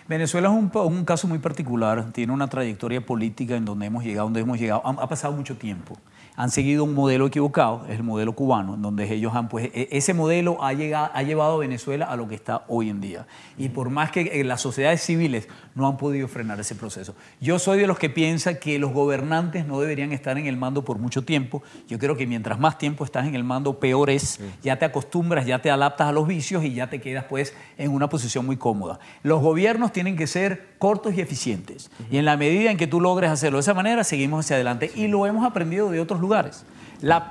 Venezuela 0.08 0.48
es 0.48 0.54
un, 0.54 0.70
un, 0.72 1.04
caso 1.04 1.26
muy 1.26 1.38
particular, 1.38 2.12
tiene 2.12 2.32
una 2.32 2.48
trayectoria 2.48 3.04
política 3.04 3.56
en 3.56 3.64
donde 3.64 3.86
hemos 3.86 4.04
llegado, 4.04 4.26
donde 4.26 4.40
hemos 4.40 4.60
llegado, 4.60 4.82
ha 4.84 5.08
pasado 5.08 5.32
mucho 5.32 5.56
tiempo 5.56 5.96
han 6.36 6.50
seguido 6.50 6.84
un 6.84 6.94
modelo 6.94 7.26
equivocado, 7.26 7.84
es 7.88 7.96
el 7.96 8.02
modelo 8.02 8.34
cubano, 8.34 8.74
en 8.74 8.82
donde 8.82 9.12
ellos 9.12 9.34
han, 9.34 9.48
pues, 9.48 9.70
e, 9.74 9.88
ese 9.90 10.14
modelo 10.14 10.62
ha, 10.62 10.72
llegado, 10.72 11.10
ha 11.12 11.22
llevado 11.22 11.56
a 11.56 11.58
Venezuela 11.58 12.06
a 12.06 12.16
lo 12.16 12.28
que 12.28 12.34
está 12.34 12.64
hoy 12.68 12.88
en 12.88 13.00
día. 13.00 13.26
Y 13.58 13.68
por 13.68 13.90
más 13.90 14.10
que 14.10 14.22
eh, 14.22 14.44
las 14.44 14.60
sociedades 14.60 15.02
civiles 15.02 15.48
no 15.74 15.86
han 15.86 15.96
podido 15.96 16.28
frenar 16.28 16.58
ese 16.60 16.74
proceso. 16.74 17.14
Yo 17.40 17.58
soy 17.58 17.80
de 17.80 17.86
los 17.86 17.98
que 17.98 18.10
piensa 18.10 18.54
que 18.58 18.78
los 18.78 18.92
gobernantes 18.92 19.66
no 19.66 19.80
deberían 19.80 20.12
estar 20.12 20.38
en 20.38 20.46
el 20.46 20.56
mando 20.56 20.84
por 20.84 20.98
mucho 20.98 21.22
tiempo. 21.22 21.62
Yo 21.88 21.98
creo 21.98 22.16
que 22.16 22.26
mientras 22.26 22.58
más 22.58 22.78
tiempo 22.78 23.04
estás 23.04 23.26
en 23.26 23.34
el 23.34 23.44
mando, 23.44 23.78
peor 23.78 24.10
es. 24.10 24.40
Ya 24.62 24.78
te 24.78 24.84
acostumbras, 24.84 25.46
ya 25.46 25.60
te 25.60 25.70
adaptas 25.70 26.08
a 26.08 26.12
los 26.12 26.26
vicios 26.26 26.64
y 26.64 26.74
ya 26.74 26.88
te 26.88 27.00
quedas 27.00 27.24
pues 27.24 27.54
en 27.76 27.90
una 27.90 28.08
posición 28.08 28.46
muy 28.46 28.56
cómoda. 28.56 28.98
Los 29.22 29.40
gobiernos 29.40 29.92
tienen 29.92 30.16
que 30.16 30.26
ser 30.26 30.69
cortos 30.80 31.14
y 31.14 31.20
eficientes. 31.20 31.90
Y 32.10 32.16
en 32.16 32.24
la 32.24 32.36
medida 32.38 32.70
en 32.70 32.78
que 32.78 32.86
tú 32.86 33.00
logres 33.00 33.30
hacerlo 33.30 33.58
de 33.58 33.60
esa 33.60 33.74
manera, 33.74 34.02
seguimos 34.02 34.46
hacia 34.46 34.56
adelante. 34.56 34.90
Y 34.96 35.06
lo 35.08 35.26
hemos 35.26 35.46
aprendido 35.46 35.90
de 35.90 36.00
otros 36.00 36.20
lugares. 36.20 36.64
La, 37.02 37.28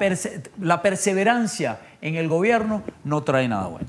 perseverancia 0.82 1.82
en 2.00 2.16
el 2.16 2.28
gobierno 2.28 2.84
no 3.04 3.24
trae 3.24 3.48
nada 3.48 3.68
bueno. 3.68 3.88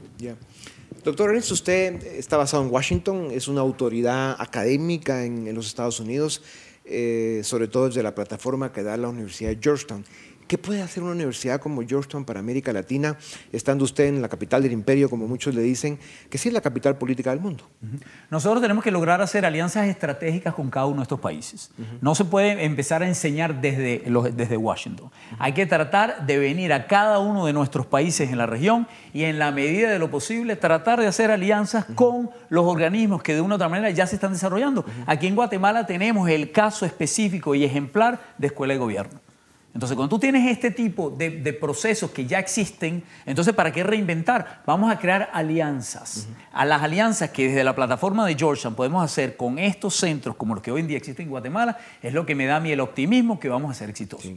Doctor 1.05 1.31
Ernst, 1.31 1.53
usted 1.53 2.03
está 2.05 2.38
basado 2.38 2.62
en 2.62 2.70
Washington, 2.70 3.29
es 3.33 3.49
una 3.49 3.61
autoridad 3.61 4.35
académica 4.38 5.25
en, 5.25 5.55
los 5.55 5.66
Estados 5.66 6.01
Unidos, 6.01 6.42
eh, 6.87 7.42
sobre 7.44 7.68
todo 7.68 7.87
desde 7.87 8.03
la 8.03 8.14
plataforma 8.14 8.73
que 8.73 8.83
da 8.83 8.96
la 8.96 9.09
Universidad 9.09 9.51
de 9.51 9.59
Georgetown. 9.62 10.05
¿Qué 10.50 10.58
puede 10.58 10.82
hacer 10.82 11.04
una 11.04 11.12
universidad 11.12 11.60
como 11.60 11.80
Georgetown 11.86 12.24
para 12.24 12.40
América 12.40 12.72
Latina, 12.72 13.16
estando 13.52 13.84
usted 13.84 14.06
en 14.06 14.20
la 14.20 14.28
capital 14.28 14.60
del 14.64 14.72
imperio, 14.72 15.08
como 15.08 15.28
muchos 15.28 15.54
le 15.54 15.62
dicen, 15.62 15.96
que 16.28 16.38
sí 16.38 16.48
es 16.48 16.52
la 16.52 16.60
capital 16.60 16.98
política 16.98 17.30
del 17.30 17.38
mundo? 17.38 17.70
Nosotros 18.30 18.60
tenemos 18.60 18.82
que 18.82 18.90
lograr 18.90 19.22
hacer 19.22 19.46
alianzas 19.46 19.86
estratégicas 19.86 20.52
con 20.52 20.68
cada 20.68 20.86
uno 20.86 20.96
de 20.96 21.02
estos 21.04 21.20
países. 21.20 21.70
No 22.00 22.16
se 22.16 22.24
puede 22.24 22.64
empezar 22.64 23.00
a 23.04 23.06
enseñar 23.06 23.60
desde, 23.60 24.02
desde 24.34 24.56
Washington. 24.56 25.12
Hay 25.38 25.52
que 25.52 25.66
tratar 25.66 26.26
de 26.26 26.38
venir 26.40 26.72
a 26.72 26.88
cada 26.88 27.20
uno 27.20 27.46
de 27.46 27.52
nuestros 27.52 27.86
países 27.86 28.28
en 28.32 28.38
la 28.38 28.46
región 28.46 28.88
y 29.12 29.22
en 29.22 29.38
la 29.38 29.52
medida 29.52 29.88
de 29.88 30.00
lo 30.00 30.10
posible 30.10 30.56
tratar 30.56 30.98
de 30.98 31.06
hacer 31.06 31.30
alianzas 31.30 31.84
con 31.94 32.28
los 32.48 32.64
organismos 32.64 33.22
que 33.22 33.36
de 33.36 33.40
una 33.40 33.54
u 33.54 33.56
otra 33.56 33.68
manera 33.68 33.90
ya 33.90 34.04
se 34.08 34.16
están 34.16 34.32
desarrollando. 34.32 34.84
Aquí 35.06 35.28
en 35.28 35.36
Guatemala 35.36 35.86
tenemos 35.86 36.28
el 36.28 36.50
caso 36.50 36.84
específico 36.84 37.54
y 37.54 37.62
ejemplar 37.62 38.18
de 38.36 38.48
escuela 38.48 38.74
de 38.74 38.80
gobierno. 38.80 39.30
Entonces, 39.72 39.96
cuando 39.96 40.16
tú 40.16 40.18
tienes 40.18 40.50
este 40.50 40.70
tipo 40.70 41.11
de, 41.11 41.30
procesos 41.52 42.11
que 42.11 42.26
ya 42.26 42.38
existen, 42.40 43.04
entonces, 43.24 43.54
¿para 43.54 43.72
qué 43.72 43.85
reinventar? 43.85 44.62
Vamos 44.66 44.92
a 44.92 44.98
crear 44.98 45.30
alianzas. 45.33 46.28
A 46.52 46.64
las 46.64 46.83
alianzas 46.83 47.30
que 47.30 47.48
desde 47.48 47.62
la 47.62 47.74
plataforma 47.74 48.26
de 48.26 48.35
Georgetown 48.35 48.74
podemos 48.74 49.04
hacer 49.04 49.37
con 49.37 49.59
estos 49.59 49.94
centros, 49.94 50.35
como 50.35 50.54
los 50.54 50.62
que 50.62 50.72
hoy 50.72 50.80
en 50.80 50.88
día 50.88 50.96
existen 50.96 51.24
en 51.24 51.30
Guatemala, 51.30 51.78
es 52.02 52.12
lo 52.12 52.26
que 52.26 52.35
me 52.35 52.46
da 52.46 52.56
a 52.56 52.61
mí 52.61 52.72
el 52.72 52.80
optimismo 52.80 53.38
que 53.38 53.48
vamos 53.48 53.70
a 53.70 53.74
ser 53.74 53.90
exitosos. 53.90 54.33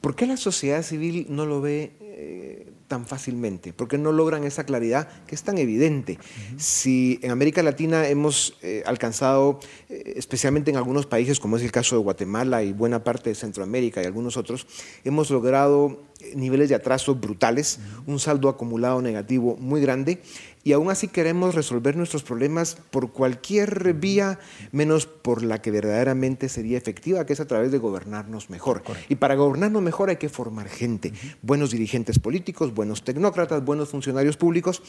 ¿Por 0.00 0.16
qué 0.16 0.26
la 0.26 0.36
sociedad 0.36 0.82
civil 0.82 1.26
no 1.28 1.44
lo 1.44 1.60
ve 1.60 1.92
eh, 2.00 2.72
tan 2.88 3.06
fácilmente? 3.06 3.72
¿Por 3.72 3.88
qué 3.88 3.98
no 3.98 4.12
logran 4.12 4.44
esa 4.44 4.64
claridad 4.64 5.08
que 5.26 5.34
es 5.34 5.42
tan 5.42 5.58
evidente? 5.58 6.18
Si 6.56 7.18
en 7.22 7.30
América 7.30 7.62
Latina 7.62 8.08
hemos 8.08 8.56
eh, 8.62 8.82
alcanzado, 8.86 9.60
eh, 9.88 10.14
especialmente 10.16 10.70
en 10.70 10.76
algunos 10.76 11.06
países, 11.06 11.40
como 11.40 11.56
es 11.56 11.62
el 11.62 11.72
caso 11.72 11.96
de 11.96 12.02
Guatemala 12.02 12.62
y 12.62 12.72
buena 12.72 13.04
parte 13.04 13.30
de 13.30 13.34
Centroamérica 13.34 14.02
y 14.02 14.06
algunos 14.06 14.36
otros, 14.36 14.66
hemos 15.04 15.30
logrado 15.30 16.00
niveles 16.34 16.68
de 16.68 16.74
atraso 16.74 17.14
brutales, 17.14 17.78
un 18.06 18.18
saldo 18.18 18.48
acumulado 18.48 19.02
negativo 19.02 19.56
muy 19.56 19.80
grande, 19.80 20.20
y 20.66 20.72
aún 20.72 20.90
así 20.90 21.06
queremos 21.06 21.54
resolver 21.54 21.96
nuestros 21.96 22.24
problemas 22.24 22.76
por 22.90 23.12
cualquier 23.12 23.94
vía 23.94 24.40
menos 24.72 25.06
por 25.06 25.44
la 25.44 25.62
que 25.62 25.70
verdaderamente 25.70 26.48
sería 26.48 26.76
efectiva, 26.76 27.24
que 27.24 27.34
es 27.34 27.38
a 27.38 27.46
través 27.46 27.70
de 27.70 27.78
gobernarnos 27.78 28.50
mejor. 28.50 28.82
Y 29.08 29.14
para 29.14 29.36
gobernarnos 29.36 29.80
mejor 29.80 30.10
hay 30.10 30.16
que 30.16 30.28
formar 30.28 30.68
gente, 30.68 31.12
buenos 31.40 31.70
dirigentes 31.70 32.18
políticos, 32.18 32.74
buenos 32.74 33.04
tecnócratas, 33.04 33.64
buenos 33.64 33.90
funcionarios 33.90 34.36
públicos, 34.36 34.82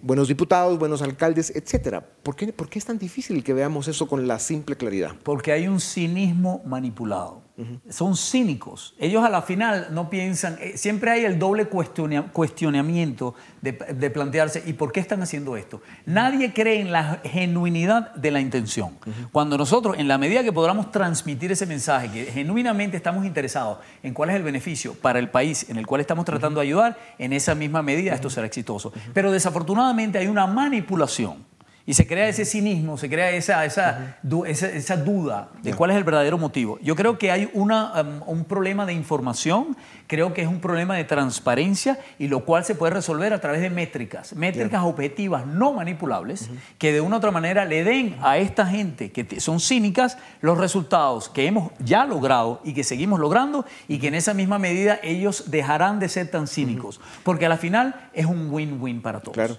buenos 0.00 0.28
diputados, 0.28 0.78
buenos 0.78 1.02
alcaldes, 1.02 1.50
etc. 1.50 2.04
¿Por 2.22 2.36
qué, 2.36 2.52
¿Por 2.52 2.68
qué 2.68 2.78
es 2.78 2.84
tan 2.84 3.00
difícil 3.00 3.42
que 3.42 3.54
veamos 3.54 3.88
eso 3.88 4.06
con 4.06 4.28
la 4.28 4.38
simple 4.38 4.76
claridad? 4.76 5.16
Porque 5.24 5.50
hay 5.50 5.66
un 5.66 5.80
cinismo 5.80 6.62
manipulado. 6.64 7.42
Son 7.88 8.16
cínicos. 8.16 8.96
Ellos 8.98 9.24
a 9.24 9.30
la 9.30 9.40
final 9.40 9.88
no 9.92 10.10
piensan, 10.10 10.58
eh, 10.60 10.76
siempre 10.76 11.12
hay 11.12 11.24
el 11.24 11.38
doble 11.38 11.66
cuestionamiento 11.66 13.36
de, 13.62 14.10
plantearse, 14.10 14.64
¿y 14.66 14.72
por 14.72 14.90
qué 14.90 14.98
están 14.98 15.22
haciendo 15.24 15.56
esto? 15.56 15.82
Nadie 16.06 16.52
cree 16.52 16.80
en 16.80 16.92
la 16.92 17.20
genuinidad 17.24 18.14
de 18.14 18.30
la 18.30 18.40
intención. 18.40 18.96
Cuando 19.32 19.58
nosotros, 19.58 19.96
en 19.98 20.08
la 20.08 20.18
medida 20.18 20.42
que 20.42 20.52
podamos 20.52 20.90
transmitir 20.92 21.52
ese 21.52 21.66
mensaje, 21.66 22.10
que 22.10 22.24
genuinamente 22.26 22.96
estamos 22.96 23.24
interesados 23.24 23.78
en 24.02 24.14
cuál 24.14 24.30
es 24.30 24.36
el 24.36 24.42
beneficio 24.42 24.94
para 24.94 25.18
el 25.18 25.28
país 25.28 25.68
en 25.68 25.76
el 25.76 25.86
cual 25.86 26.00
estamos 26.00 26.24
tratando 26.24 26.60
de 26.60 26.66
ayudar, 26.66 26.98
en 27.18 27.32
esa 27.32 27.54
misma 27.54 27.82
medida 27.82 28.14
esto 28.14 28.30
será 28.30 28.46
exitoso. 28.46 28.92
Pero 29.12 29.32
desafortunadamente 29.32 30.18
hay 30.18 30.28
una 30.28 30.46
manipulación 30.46 31.53
y 31.86 31.92
se 31.92 32.06
crea 32.06 32.28
ese 32.28 32.46
cinismo, 32.46 32.96
se 32.96 33.10
crea 33.10 33.30
esa, 33.32 33.64
esa, 33.66 34.16
esa, 34.46 34.96
duda 34.96 35.50
de 35.62 35.74
cuál 35.74 35.90
es 35.90 35.98
el 35.98 36.04
verdadero 36.04 36.38
motivo. 36.38 36.78
Yo 36.80 36.96
creo 36.96 37.18
que 37.18 37.30
hay 37.30 37.50
una, 37.52 38.00
um, 38.00 38.22
un 38.38 38.44
problema 38.44 38.86
de 38.86 38.94
información, 38.94 39.76
creo 40.06 40.32
que 40.32 40.40
es 40.40 40.48
un 40.48 40.60
problema 40.60 40.96
de 40.96 41.04
transparencia 41.04 41.98
y 42.18 42.28
lo 42.28 42.46
cual 42.46 42.64
se 42.64 42.74
puede 42.74 42.94
resolver 42.94 43.34
a 43.34 43.40
través 43.40 43.60
de 43.60 43.68
métricas, 43.68 44.34
métricas 44.34 44.82
objetivas 44.82 45.46
no 45.46 45.74
manipulables, 45.74 46.48
que 46.78 46.90
de 46.90 47.02
una 47.02 47.16
u 47.16 47.18
otra 47.18 47.30
manera 47.30 47.66
le 47.66 47.84
den 47.84 48.16
a 48.22 48.38
esta 48.38 48.64
gente 48.64 49.12
que 49.12 49.38
son 49.40 49.60
cínicas 49.60 50.16
los 50.40 50.56
resultados 50.56 51.28
que 51.28 51.46
hemos 51.46 51.70
ya 51.80 52.06
logrado 52.06 52.62
y 52.64 52.72
que 52.72 52.82
seguimos 52.82 53.20
logrando 53.20 53.66
y 53.88 53.98
que 53.98 54.08
en 54.08 54.14
esa 54.14 54.32
misma 54.32 54.58
medida 54.58 54.98
ellos 55.02 55.50
dejarán 55.50 56.00
de 56.00 56.08
ser 56.08 56.30
tan 56.30 56.46
cínicos, 56.46 56.98
porque 57.22 57.44
a 57.44 57.50
la 57.50 57.58
final 57.58 58.08
es 58.14 58.24
un 58.24 58.50
win-win 58.50 59.02
para 59.02 59.20
todos. 59.20 59.34
Claro. 59.34 59.58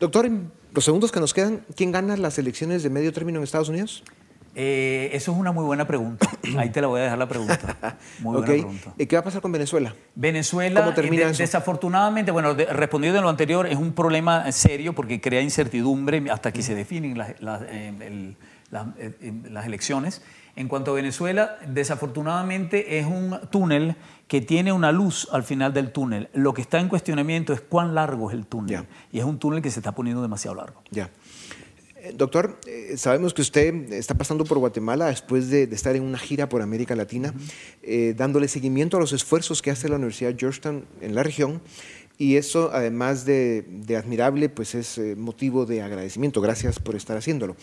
Doctor, 0.00 0.28
los 0.74 0.84
segundos 0.84 1.12
que 1.12 1.20
nos 1.20 1.32
quedan, 1.32 1.64
¿quién 1.76 1.92
gana 1.92 2.16
las 2.16 2.38
elecciones 2.38 2.82
de 2.82 2.90
medio 2.90 3.12
término 3.12 3.38
en 3.38 3.44
Estados 3.44 3.68
Unidos? 3.68 4.02
Eh, 4.56 5.10
eso 5.12 5.32
es 5.32 5.38
una 5.38 5.52
muy 5.52 5.64
buena 5.64 5.86
pregunta. 5.86 6.28
Ahí 6.58 6.70
te 6.70 6.80
la 6.80 6.86
voy 6.86 7.00
a 7.00 7.04
dejar 7.04 7.18
la 7.18 7.28
pregunta. 7.28 7.96
Muy 8.20 8.38
buena 8.38 8.46
pregunta. 8.46 8.94
¿Y 8.98 9.06
qué 9.06 9.16
va 9.16 9.20
a 9.20 9.24
pasar 9.24 9.40
con 9.40 9.52
Venezuela? 9.52 9.94
Venezuela, 10.14 10.80
¿Cómo 10.80 10.94
termina 10.94 11.28
eso? 11.28 11.42
desafortunadamente, 11.42 12.30
bueno, 12.30 12.54
respondiendo 12.54 13.18
a 13.18 13.22
lo 13.22 13.28
anterior, 13.28 13.66
es 13.66 13.76
un 13.76 13.92
problema 13.92 14.50
serio 14.52 14.94
porque 14.94 15.20
crea 15.20 15.40
incertidumbre 15.40 16.24
hasta 16.30 16.52
que 16.52 16.62
se 16.62 16.74
definen 16.74 17.18
las, 17.18 17.62
eh, 17.68 18.34
las 18.74 19.66
elecciones. 19.66 20.22
En 20.56 20.68
cuanto 20.68 20.92
a 20.92 20.94
Venezuela, 20.94 21.58
desafortunadamente 21.66 22.98
es 22.98 23.06
un 23.06 23.40
túnel 23.50 23.96
que 24.28 24.40
tiene 24.40 24.72
una 24.72 24.92
luz 24.92 25.28
al 25.32 25.42
final 25.42 25.72
del 25.72 25.90
túnel. 25.90 26.28
Lo 26.32 26.54
que 26.54 26.62
está 26.62 26.78
en 26.78 26.88
cuestionamiento 26.88 27.52
es 27.52 27.60
cuán 27.60 27.94
largo 27.94 28.30
es 28.30 28.36
el 28.36 28.46
túnel. 28.46 28.86
Y 29.10 29.18
es 29.18 29.24
un 29.24 29.38
túnel 29.38 29.62
que 29.62 29.70
se 29.70 29.80
está 29.80 29.92
poniendo 29.92 30.22
demasiado 30.22 30.54
largo. 30.54 30.82
Ya. 30.90 31.10
Eh, 32.04 32.12
doctor, 32.14 32.60
eh, 32.66 32.96
sabemos 32.98 33.32
que 33.32 33.40
usted 33.40 33.92
está 33.92 34.14
pasando 34.14 34.44
por 34.44 34.58
Guatemala 34.58 35.06
después 35.06 35.48
de, 35.48 35.62
estar 35.64 35.96
en 35.96 36.02
una 36.02 36.18
gira 36.18 36.50
por 36.50 36.60
América 36.60 36.94
Latina, 36.94 37.32
eh, 37.82 38.14
dándole 38.14 38.46
seguimiento 38.46 38.98
a 38.98 39.00
los 39.00 39.12
esfuerzos 39.14 39.62
que 39.62 39.70
hace 39.70 39.88
la 39.88 39.96
Universidad 39.96 40.34
Georgetown 40.38 40.84
en 41.00 41.14
la 41.14 41.22
región 41.22 41.62
y 42.16 42.36
eso, 42.36 42.70
además 42.72 43.24
de, 43.24 43.64
admirable, 43.98 44.48
pues 44.48 44.74
es 44.74 44.98
eh, 44.98 45.16
motivo 45.16 45.66
de 45.66 45.82
agradecimiento. 45.82 46.40
Gracias 46.40 46.78
por 46.78 46.94
estar 46.94 47.16
haciéndolo. 47.16 47.56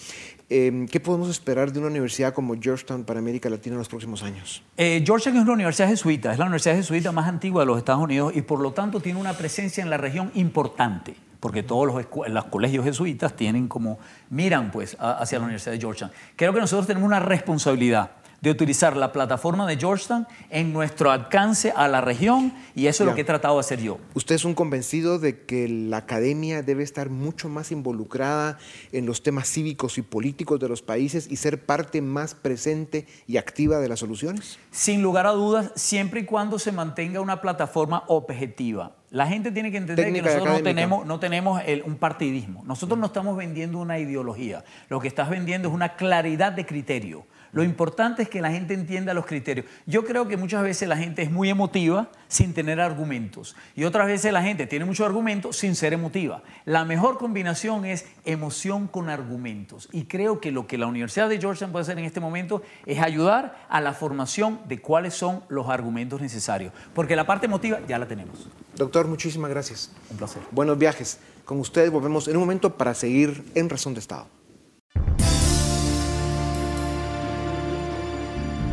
Em, 0.50 0.88
¿Qué 0.88 1.00
podemos 1.00 1.30
esperar 1.30 1.72
de 1.72 1.80
una 1.80 1.88
universidad 1.88 2.34
como 2.34 2.56
Georgetown 2.60 3.06
para 3.06 3.20
América 3.20 3.50
Latina 3.50 3.76
en 3.76 3.80
los 3.80 3.88
próximos 3.88 4.24
años? 4.24 4.62
Eh, 4.76 5.04
Georgetown 5.06 5.38
es 5.38 5.44
una 5.44 5.54
universidad 5.54 5.88
jesuita, 5.88 6.34
es 6.34 6.38
la 6.38 6.46
universidad 6.46 6.76
jesuita 6.76 7.12
más 7.14 7.30
antigua 7.30 7.62
de 7.62 7.68
los 7.68 7.78
Estados 7.78 8.04
Unidos 8.04 8.34
y 8.36 8.42
por 8.42 8.60
lo 8.60 8.74
tanto 8.74 9.00
tiene 9.00 9.20
una 9.20 9.34
presencia 9.34 9.82
en 9.84 9.90
la 9.90 9.98
región 9.98 10.32
importante 10.36 11.16
porque 11.40 11.64
todos 11.64 11.88
los, 11.88 12.30
los, 12.30 12.46
colegios 12.46 12.86
jesuitas 12.86 13.36
tienen 13.36 13.68
como, 13.68 13.98
miran 14.30 14.70
pues 14.70 14.96
hacia 15.00 15.40
la 15.40 15.46
Universidad 15.46 15.72
de 15.72 15.80
Georgetown. 15.80 16.12
Creo 16.36 16.54
que 16.54 16.60
nosotros 16.60 16.86
tenemos 16.86 17.08
una 17.08 17.20
responsabilidad 17.20 18.12
de 18.42 18.50
utilizar 18.50 18.98
la 18.98 19.12
plataforma 19.12 19.68
de 19.68 19.78
Georgetown 19.78 20.28
en 20.50 20.74
nuestro 20.74 21.12
alcance 21.12 21.72
a 21.76 21.88
la 21.88 22.02
región 22.02 22.52
y 22.74 22.88
eso 22.88 23.04
es 23.04 23.10
lo 23.10 23.14
que 23.14 23.22
he 23.22 23.24
tratado 23.24 23.54
de 23.54 23.60
hacer 23.60 23.80
yo. 23.80 24.00
¿Usted 24.16 24.34
es 24.34 24.46
un 24.46 24.56
convencido 24.56 25.20
de 25.20 25.46
que 25.46 25.68
la 25.70 25.98
academia 25.98 26.64
debe 26.64 26.82
estar 26.82 27.12
mucho 27.12 27.50
más 27.50 27.72
involucrada 27.72 28.58
en 28.92 29.06
los 29.06 29.22
temas 29.22 29.48
cívicos 29.48 30.00
y 30.00 30.02
políticos 30.02 30.60
de 30.60 30.68
los 30.70 30.82
países 30.82 31.28
y 31.30 31.36
ser 31.36 31.68
parte 31.68 32.02
más 32.02 32.34
presente 32.34 33.06
y 33.28 33.38
activa 33.38 33.78
de 33.78 33.90
las 33.90 34.00
soluciones? 34.00 34.58
Sin 34.72 35.04
lugar 35.04 35.28
a 35.28 35.32
dudas, 35.32 35.72
siempre 35.76 36.22
y 36.22 36.26
cuando 36.26 36.58
se 36.58 36.72
mantenga 36.72 37.22
una 37.22 37.42
plataforma 37.42 38.06
objetiva. 38.08 38.96
La 39.12 39.28
gente 39.28 39.52
tiene 39.52 39.72
que 39.72 39.78
entender 39.78 40.12
que 40.12 40.22
nosotros 40.22 40.58
no 40.58 40.64
tenemos, 40.64 41.06
no 41.06 41.20
tenemos 41.20 41.62
un 41.86 41.98
partidismo. 41.98 42.64
Nosotros 42.66 42.98
no 42.98 43.08
estamos 43.08 43.38
vendiendo 43.38 43.78
una 43.78 44.00
ideología. 44.00 44.64
Lo 44.90 45.00
que 45.00 45.10
estás 45.10 45.30
vendiendo 45.30 45.68
es 45.68 45.76
una 45.76 45.96
claridad 45.96 46.54
de 46.54 46.66
criterio. 46.66 47.26
Lo 47.54 47.64
importante 47.64 48.24
es 48.24 48.30
que 48.30 48.42
la 48.42 48.52
gente 48.52 48.74
entienda 48.74 49.14
los 49.14 49.26
criterios. 49.26 49.66
Yo 49.86 50.06
creo 50.06 50.28
que 50.28 50.38
muchas 50.38 50.64
veces 50.64 50.88
la 50.88 50.96
gente 50.96 51.22
es 51.22 51.32
muy 51.32 51.50
emotiva 51.50 52.10
sin 52.28 52.54
tener 52.54 52.80
argumentos 52.80 53.56
y 53.76 53.84
otras 53.84 54.08
veces 54.08 54.32
la 54.32 54.42
gente 54.42 54.68
tiene 54.68 54.86
muchos 54.86 55.06
argumentos 55.06 55.58
sin 55.58 55.76
ser 55.76 55.92
emotiva. 55.92 56.44
La 56.66 56.86
mejor 56.86 57.18
combinación 57.18 57.86
es 57.86 58.06
emoción 58.24 58.88
con 58.88 59.10
argumentos 59.10 59.90
y 59.92 60.06
creo 60.06 60.40
que 60.40 60.52
lo 60.52 60.66
que 60.66 60.78
la 60.78 60.88
Universidad 60.88 61.28
de 61.28 61.40
Georgetown 61.40 61.72
puede 61.72 61.84
hacer 61.84 62.00
en 62.00 62.06
este 62.06 62.22
momento 62.22 62.62
es 62.86 63.00
ayudar 63.00 63.66
a 63.70 63.82
la 63.82 63.94
formación 63.94 64.60
de 64.68 64.80
cuáles 64.80 65.14
son 65.14 65.44
los 65.50 65.68
argumentos 65.68 66.22
necesarios, 66.22 66.72
porque 66.94 67.16
la 67.16 67.26
parte 67.26 67.48
emotiva 67.48 67.80
ya 67.88 68.00
la 68.00 68.08
tenemos. 68.08 68.48
Doctor, 68.76 69.08
muchísimas 69.08 69.50
gracias. 69.50 69.92
Un 70.10 70.18
placer. 70.18 70.42
Buenos 70.52 70.78
viajes. 70.78 71.20
Con 71.44 71.60
ustedes 71.60 71.92
volvemos 71.92 72.28
en 72.28 72.38
un 72.38 72.42
momento 72.44 72.78
para 72.78 72.94
seguir 72.94 73.44
en 73.56 73.70
Razón 73.70 73.94
de 73.94 74.00
Estado. 74.00 74.28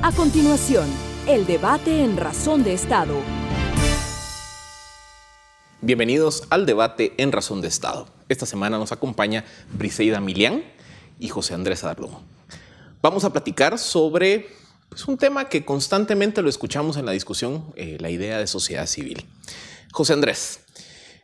A 0.09 0.13
continuación, 0.13 0.89
el 1.27 1.45
debate 1.45 2.03
en 2.03 2.17
Razón 2.17 2.65
de 2.65 2.73
Estado. 2.73 3.15
Bienvenidos 5.83 6.45
al 6.49 6.65
debate 6.65 7.13
en 7.19 7.31
Razón 7.31 7.61
de 7.61 7.69
Estado. 7.69 8.09
Esta 8.31 8.47
semana 8.47 8.79
nos 8.79 8.91
acompaña 8.91 9.45
Briseida 9.71 10.19
Milián 10.19 10.65
y 11.19 11.29
José 11.29 11.53
Andrés 11.53 11.85
Adarlomo. 11.85 12.23
Vamos 13.03 13.25
a 13.25 13.33
platicar 13.35 13.79
sobre 13.79 14.47
pues, 14.89 15.07
un 15.07 15.19
tema 15.19 15.51
que 15.51 15.67
constantemente 15.67 16.41
lo 16.41 16.49
escuchamos 16.49 16.97
en 16.97 17.05
la 17.05 17.13
discusión, 17.13 17.71
eh, 17.77 17.99
la 18.01 18.09
idea 18.09 18.39
de 18.39 18.47
sociedad 18.47 18.87
civil. 18.87 19.27
José 19.93 20.15
Andrés, 20.15 20.61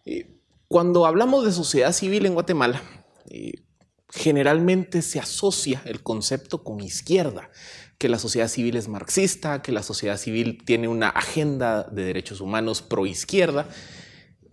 eh, 0.04 0.26
cuando 0.68 1.06
hablamos 1.06 1.46
de 1.46 1.52
sociedad 1.52 1.94
civil 1.94 2.26
en 2.26 2.34
Guatemala, 2.34 2.82
eh, 3.30 3.62
generalmente 4.10 5.00
se 5.00 5.20
asocia 5.20 5.80
el 5.86 6.02
concepto 6.02 6.62
con 6.62 6.82
izquierda 6.82 7.50
que 7.98 8.08
la 8.08 8.18
sociedad 8.18 8.48
civil 8.48 8.76
es 8.76 8.88
marxista, 8.88 9.62
que 9.62 9.72
la 9.72 9.82
sociedad 9.82 10.16
civil 10.16 10.62
tiene 10.64 10.88
una 10.88 11.08
agenda 11.08 11.84
de 11.84 12.04
derechos 12.04 12.40
humanos 12.40 12.82
pro 12.82 13.06
izquierda. 13.06 13.66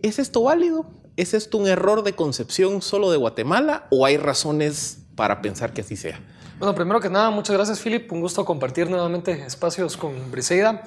¿Es 0.00 0.18
esto 0.18 0.42
válido? 0.42 0.86
¿Es 1.16 1.34
esto 1.34 1.58
un 1.58 1.68
error 1.68 2.02
de 2.02 2.14
concepción 2.14 2.82
solo 2.82 3.10
de 3.10 3.18
Guatemala 3.18 3.86
o 3.90 4.06
hay 4.06 4.16
razones 4.16 5.04
para 5.14 5.42
pensar 5.42 5.72
que 5.72 5.82
así 5.82 5.96
sea? 5.96 6.20
Bueno, 6.58 6.74
primero 6.74 7.00
que 7.00 7.10
nada, 7.10 7.30
muchas 7.30 7.56
gracias, 7.56 7.80
Philip. 7.80 8.10
Un 8.12 8.20
gusto 8.20 8.44
compartir 8.44 8.88
nuevamente 8.88 9.32
espacios 9.44 9.96
con 9.96 10.30
Briseida. 10.30 10.84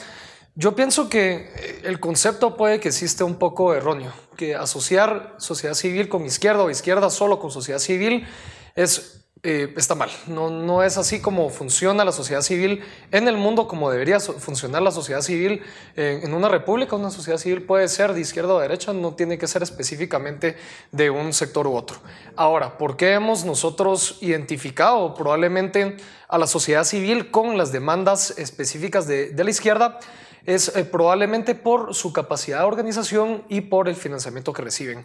Yo 0.55 0.73
pienso 0.73 1.09
que 1.09 1.51
eh, 1.53 1.81
el 1.83 1.99
concepto 1.99 2.55
puede 2.55 2.79
que 2.79 2.87
existe 2.87 3.25
un 3.25 3.35
poco 3.35 3.73
erróneo, 3.73 4.13
que 4.37 4.55
asociar 4.55 5.35
sociedad 5.37 5.73
civil 5.73 6.07
con 6.07 6.25
izquierda 6.25 6.63
o 6.63 6.69
izquierda 6.69 7.09
solo 7.09 7.39
con 7.39 7.51
sociedad 7.51 7.79
civil 7.79 8.25
es 8.73 9.24
eh, 9.43 9.73
está 9.77 9.93
mal. 9.93 10.09
No, 10.25 10.49
no 10.49 10.81
es 10.81 10.97
así 10.97 11.21
como 11.21 11.49
funciona 11.49 12.03
la 12.03 12.11
sociedad 12.11 12.41
civil 12.41 12.83
en 13.11 13.27
el 13.27 13.37
mundo, 13.37 13.67
como 13.67 13.91
debería 13.91 14.19
funcionar 14.19 14.81
la 14.81 14.89
sociedad 14.89 15.21
civil 15.21 15.61
eh, 15.95 16.21
en 16.23 16.33
una 16.33 16.49
república. 16.49 16.95
Una 16.95 17.11
sociedad 17.11 17.37
civil 17.37 17.61
puede 17.61 17.87
ser 17.87 18.13
de 18.13 18.21
izquierda 18.21 18.55
o 18.55 18.59
derecha, 18.59 18.91
no 18.91 19.13
tiene 19.13 19.37
que 19.37 19.45
ser 19.45 19.61
específicamente 19.61 20.57
de 20.91 21.11
un 21.11 21.31
sector 21.31 21.67
u 21.67 21.75
otro. 21.75 21.97
Ahora, 22.35 22.77
¿por 22.79 22.97
qué 22.97 23.13
hemos 23.13 23.45
nosotros 23.45 24.17
identificado 24.21 25.13
probablemente 25.13 25.97
a 26.27 26.39
la 26.39 26.47
sociedad 26.47 26.83
civil 26.83 27.29
con 27.29 27.55
las 27.55 27.71
demandas 27.71 28.33
específicas 28.39 29.05
de, 29.05 29.31
la 29.35 29.49
izquierda? 29.49 29.99
es 30.47 30.75
eh, 30.75 30.85
probablemente 30.85 31.55
por 31.55 31.95
su 31.95 32.13
capacidad 32.13 32.59
de 32.59 32.65
organización 32.65 33.43
y 33.49 33.61
por 33.61 33.89
el 33.89 33.95
financiamiento 33.95 34.53
que 34.53 34.61
reciben 34.61 35.03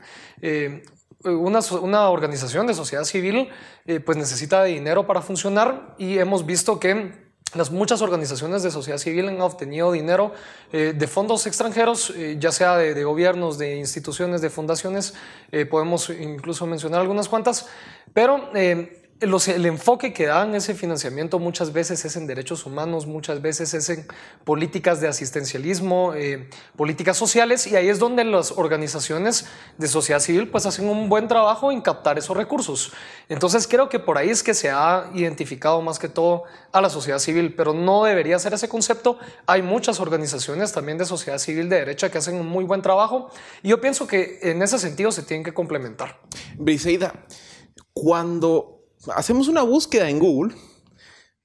una, 1.25 2.09
organización 2.09 2.67
de 2.67 2.75
sociedad 2.75 3.05
civil 3.05 3.49
eh, 3.87 4.01
pues 4.01 4.17
necesita 4.17 4.65
dinero 4.65 5.07
para 5.07 5.21
funcionar 5.21 5.95
y 5.99 6.19
hemos 6.19 6.47
visto 6.47 6.81
que 6.81 7.31
las 7.55 7.71
muchas 7.71 8.01
organizaciones 8.01 8.63
de 8.63 8.71
sociedad 8.71 8.99
civil 8.99 9.29
han 9.29 9.41
obtenido 9.41 9.91
dinero 9.93 10.33
eh, 10.73 10.95
de 10.97 11.07
fondos 11.09 11.47
extranjeros, 11.47 12.11
eh, 12.17 12.37
ya 12.39 12.53
sea 12.53 12.77
de, 12.77 13.05
gobiernos, 13.05 13.59
de 13.59 13.77
instituciones, 13.77 14.41
de 14.41 14.51
fundaciones, 14.51 15.15
podemos 15.69 16.11
incluso 16.11 16.65
mencionar 16.67 17.01
algunas 17.01 17.29
cuantas, 17.29 17.67
pero 18.15 18.51
el 19.21 19.67
enfoque 19.67 20.15
que 20.15 20.27
dan 20.27 20.55
ese 20.55 20.75
financiamiento 20.75 21.39
muchas 21.39 21.75
veces 21.75 22.05
es 22.07 22.17
en 22.17 22.27
derechos 22.27 22.65
humanos, 22.65 23.07
muchas 23.07 23.43
veces 23.43 23.75
es 23.75 23.91
en 23.91 24.07
políticas 24.45 25.01
de 25.03 25.09
asistencialismo, 25.09 26.15
eh, 26.15 26.49
políticas 26.75 27.19
sociales, 27.19 27.67
y 27.67 27.77
ahí 27.77 27.89
es 27.89 27.99
donde 27.99 28.25
las 28.25 28.53
organizaciones 28.53 29.47
de 29.77 29.89
sociedad 29.89 30.21
civil 30.21 30.49
pues 30.49 30.65
hacen 30.65 30.89
un 30.89 31.11
buen 31.11 31.29
trabajo 31.29 31.71
en 31.71 31.83
captar 31.83 32.17
esos 32.17 32.35
recursos. 32.35 32.93
Entonces 33.29 33.67
creo 33.67 33.91
que 33.91 33.99
por 33.99 34.17
ahí 34.17 34.31
es 34.31 34.43
que 34.43 34.55
se 34.55 34.71
ha 34.71 35.11
identificado 35.15 35.83
más 35.83 35.99
que 35.99 36.09
todo 36.09 36.45
a 36.73 36.81
la 36.81 36.89
sociedad 36.89 37.19
civil, 37.19 37.55
pero 37.55 37.75
no 37.75 38.05
debería 38.05 38.39
ser 38.39 38.55
ese 38.55 38.69
concepto. 38.69 39.19
Hay 39.47 39.61
muchas 39.61 40.01
organizaciones 40.01 40.73
también 40.73 40.97
de 40.97 41.05
sociedad 41.05 41.39
civil 41.39 41.69
de 41.69 41.77
derecha 41.77 42.11
que 42.11 42.19
hacen 42.19 42.37
un 42.37 42.47
muy 42.47 42.65
buen 42.65 42.81
trabajo, 42.81 43.31
y 43.63 43.69
yo 43.69 43.81
pienso 43.83 44.07
que 44.07 44.39
en 44.43 44.63
ese 44.63 44.79
sentido 44.79 45.13
se 45.13 45.23
tienen 45.23 45.45
que 45.45 45.53
complementar. 45.53 46.21
Briseida, 46.57 47.13
cuando 47.93 48.80
hacemos 49.15 49.49
una 49.49 49.63
búsqueda 49.63 50.09
en 50.09 50.19
Google, 50.19 50.55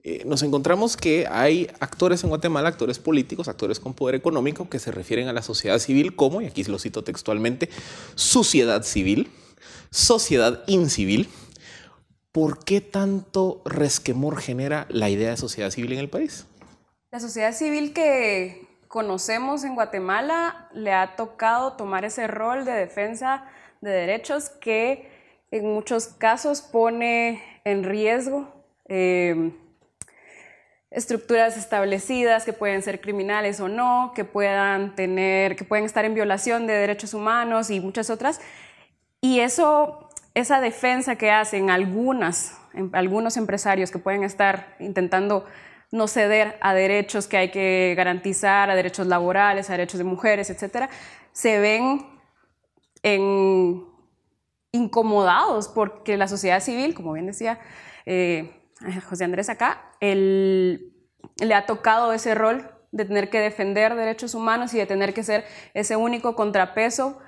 eh, 0.03 0.23
nos 0.25 0.43
encontramos 0.43 0.97
que 0.97 1.25
hay 1.27 1.67
actores 1.79 2.23
en 2.23 2.29
Guatemala, 2.29 2.69
actores 2.69 2.99
políticos, 2.99 3.47
actores 3.47 3.79
con 3.79 3.95
poder 3.95 4.15
económico 4.15 4.69
que 4.69 4.77
se 4.77 4.91
refieren 4.91 5.27
a 5.27 5.33
la 5.33 5.41
sociedad 5.41 5.79
civil 5.79 6.15
como, 6.15 6.41
y 6.41 6.45
aquí 6.45 6.63
lo 6.65 6.77
cito 6.77 7.03
textualmente, 7.03 7.69
sociedad 8.13 8.83
civil, 8.83 9.31
sociedad 9.89 10.63
incivil. 10.67 11.27
¿Por 12.31 12.63
qué 12.63 12.81
tanto 12.81 13.61
resquemor 13.65 14.39
genera 14.39 14.85
la 14.89 15.09
idea 15.09 15.31
de 15.31 15.37
sociedad 15.37 15.71
civil 15.71 15.93
en 15.93 15.99
el 15.99 16.09
país? 16.09 16.45
La 17.09 17.19
sociedad 17.19 17.53
civil 17.53 17.93
que 17.93 18.67
conocemos 18.89 19.63
en 19.63 19.73
Guatemala 19.73 20.69
le 20.73 20.91
ha 20.91 21.15
tocado 21.15 21.73
tomar 21.73 22.05
ese 22.05 22.27
rol 22.27 22.65
de 22.65 22.73
defensa 22.73 23.45
de 23.81 23.89
derechos 23.89 24.49
que 24.49 25.14
en 25.51 25.65
muchos 25.73 26.07
casos 26.07 26.61
pone 26.61 27.41
en 27.63 27.83
riesgo 27.83 28.47
em, 28.87 29.53
estructuras 30.91 31.57
establecidas 31.57 32.45
que 32.45 32.53
pueden 32.53 32.81
ser 32.81 33.01
criminales 33.01 33.59
o 33.59 33.67
no, 33.67 34.13
que 34.15 34.23
puedan 34.23 34.95
tener, 34.95 35.55
que 35.55 35.65
pueden 35.65 35.85
estar 35.85 36.05
en 36.05 36.13
violación 36.13 36.67
de 36.67 36.73
derechos 36.73 37.13
humanos 37.13 37.69
y 37.69 37.79
muchas 37.79 38.09
otras. 38.09 38.39
Y 39.21 39.39
eso, 39.39 40.09
esa 40.33 40.61
defensa 40.61 41.15
que 41.15 41.31
hacen 41.31 41.69
algunas, 41.69 42.57
em, 42.73 42.89
algunos 42.93 43.37
empresarios 43.37 43.91
que 43.91 43.99
pueden 43.99 44.23
estar 44.23 44.75
intentando 44.79 45.45
no 45.91 46.07
ceder 46.07 46.57
a 46.61 46.73
derechos 46.73 47.27
que 47.27 47.37
hay 47.37 47.51
que 47.51 47.93
garantizar, 47.95 48.69
a 48.69 48.75
derechos 48.75 49.07
laborales, 49.07 49.69
a 49.69 49.73
derechos 49.73 49.97
de 49.97 50.03
mujeres, 50.03 50.49
etcétera, 50.49 50.89
se 51.31 51.59
ven 51.59 52.05
en 53.03 53.94
incomodados 54.75 55.67
porque 55.67 56.17
la 56.17 56.27
sociedad 56.27 56.59
civil, 56.59 56.93
como 56.93 57.13
bien 57.13 57.25
decía 57.25 57.59
eh, 58.05 58.51
José 59.09 59.23
Andrés 59.23 59.49
acá, 59.49 59.91
le 60.01 61.53
ha 61.53 61.65
tocado 61.65 62.13
ese 62.13 62.35
rol 62.35 62.69
de 62.91 63.05
tener 63.05 63.29
que 63.29 63.39
defender 63.39 63.95
derechos 63.95 64.35
humanos 64.35 64.73
y 64.73 64.77
de 64.77 64.85
tener 64.85 65.13
que 65.13 65.23
ser 65.23 65.45
ese 65.73 65.95
único 65.95 66.35
contrapeso 66.35 67.19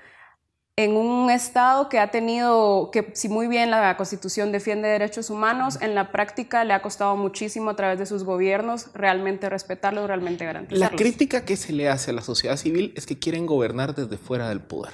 en 0.78 0.96
un 0.96 1.32
Estado 1.32 1.90
que 1.90 1.98
ha 1.98 2.12
tenido, 2.12 2.92
que 2.92 3.10
si 3.14 3.30
muy 3.30 3.48
bien 3.48 3.72
la 3.72 3.98
Constitución 3.98 4.52
defiende 4.52 4.88
derechos 4.88 5.32
humanos, 5.32 5.80
en 5.82 5.96
la 5.96 6.12
práctica 6.12 6.64
le 6.64 6.74
ha 6.74 6.84
costado 6.84 7.16
muchísimo 7.18 7.72
a 7.72 7.76
través 7.76 7.98
de 7.98 8.06
sus 8.06 8.24
gobiernos 8.24 8.94
realmente 8.94 9.50
respetarlos, 9.50 10.06
realmente 10.06 10.46
garantizarlos. 10.46 10.92
La 10.92 10.96
crítica 10.96 11.44
que 11.46 11.58
se 11.58 11.74
le 11.74 11.90
hace 11.90 12.12
a 12.12 12.14
la 12.14 12.22
sociedad 12.22 12.58
civil 12.58 12.94
es 12.96 13.08
que 13.08 13.18
quieren 13.18 13.48
gobernar 13.48 13.96
desde 13.96 14.18
fuera 14.18 14.50
del 14.50 14.62
poder. 14.62 14.94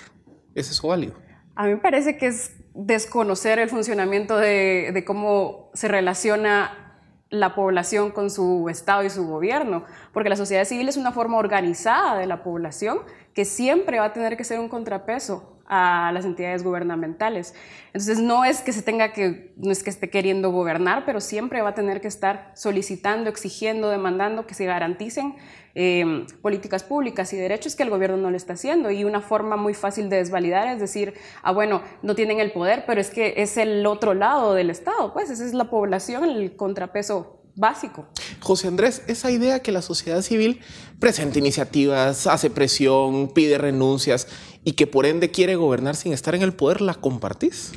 ¿Es 0.55 0.71
eso 0.71 0.87
válido? 0.87 1.15
A 1.55 1.65
mí 1.65 1.71
me 1.71 1.77
parece 1.77 2.17
que 2.17 2.27
es 2.27 2.55
desconocer 2.73 3.59
el 3.59 3.69
funcionamiento 3.69 4.37
de, 4.37 5.03
cómo 5.05 5.69
se 5.73 5.87
relaciona 5.87 6.99
la 7.29 7.55
población 7.55 8.11
con 8.11 8.29
su 8.29 8.69
Estado 8.69 9.03
y 9.03 9.09
su 9.09 9.27
gobierno, 9.27 9.83
porque 10.13 10.29
la 10.29 10.35
sociedad 10.35 10.65
civil 10.65 10.87
es 10.87 10.97
una 10.97 11.11
forma 11.11 11.37
organizada 11.37 12.17
de 12.17 12.27
la 12.27 12.43
población 12.43 12.99
que 13.33 13.45
siempre 13.45 13.99
va 13.99 14.05
a 14.05 14.13
tener 14.13 14.37
que 14.37 14.43
ser 14.43 14.59
un 14.59 14.69
contrapeso 14.69 15.53
a 15.65 16.11
las 16.13 16.25
entidades 16.25 16.63
gubernamentales. 16.63 17.55
Entonces 17.87 18.19
no 18.19 18.43
es 18.45 18.61
que 18.61 18.73
se 18.73 18.81
tenga 18.81 19.13
que, 19.13 19.53
no 19.57 19.71
es 19.71 19.83
que 19.83 19.89
esté 19.89 20.09
queriendo 20.09 20.51
gobernar, 20.51 21.03
pero 21.05 21.21
siempre 21.21 21.61
va 21.61 21.69
a 21.69 21.73
tener 21.73 22.01
que 22.01 22.07
estar 22.07 22.51
solicitando, 22.55 23.29
exigiendo, 23.29 23.89
demandando 23.89 24.45
que 24.45 24.53
se 24.53 24.65
garanticen 24.65 25.35
em, 25.73 26.27
políticas 26.41 26.83
públicas 26.83 27.31
y 27.33 27.37
derechos 27.37 27.75
que 27.75 27.83
el 27.83 27.89
gobierno 27.89 28.17
no 28.17 28.29
le 28.29 28.37
está 28.37 28.53
haciendo. 28.53 28.91
Y 28.91 29.03
una 29.03 29.21
forma 29.21 29.55
muy 29.55 29.73
fácil 29.73 30.09
de 30.09 30.17
desvalidar 30.17 30.67
es 30.67 30.79
decir, 30.79 31.13
ah, 31.41 31.51
bueno, 31.51 31.81
no 32.01 32.13
tienen 32.13 32.39
el 32.39 32.51
poder, 32.51 32.83
pero 32.85 32.99
es 32.99 33.09
que 33.09 33.35
es 33.37 33.57
el 33.57 33.85
otro 33.85 34.13
lado 34.13 34.53
del 34.53 34.69
Estado, 34.69 35.13
pues 35.13 35.29
esa 35.29 35.45
es 35.45 35.53
la 35.53 35.69
población, 35.69 36.25
el 36.25 36.55
contrapeso 36.55 37.42
básico. 37.55 38.07
José 38.39 38.67
Andrés, 38.67 39.03
esa 39.07 39.31
idea 39.31 39.61
que 39.61 39.71
la 39.71 39.81
sociedad 39.81 40.21
civil 40.21 40.61
presenta 40.99 41.39
iniciativas, 41.39 42.27
hace 42.27 42.49
presión, 42.49 43.33
pide 43.33 43.57
renuncias 43.57 44.27
y 44.63 44.73
que 44.73 44.87
por 44.87 45.05
ende 45.05 45.31
quiere 45.31 45.55
gobernar 45.55 45.95
sin 45.95 46.13
estar 46.13 46.35
en 46.35 46.41
el 46.41 46.53
poder, 46.53 46.81
¿la 46.81 46.95
compartís? 46.95 47.71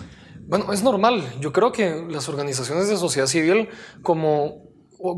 Bueno, 0.48 0.72
es 0.72 0.82
normal. 0.82 1.24
Yo 1.40 1.52
creo 1.52 1.72
que 1.72 2.06
las 2.08 2.28
organizaciones 2.28 2.88
de 2.88 2.96
sociedad 2.96 3.26
civil 3.26 3.68
como 4.02 4.65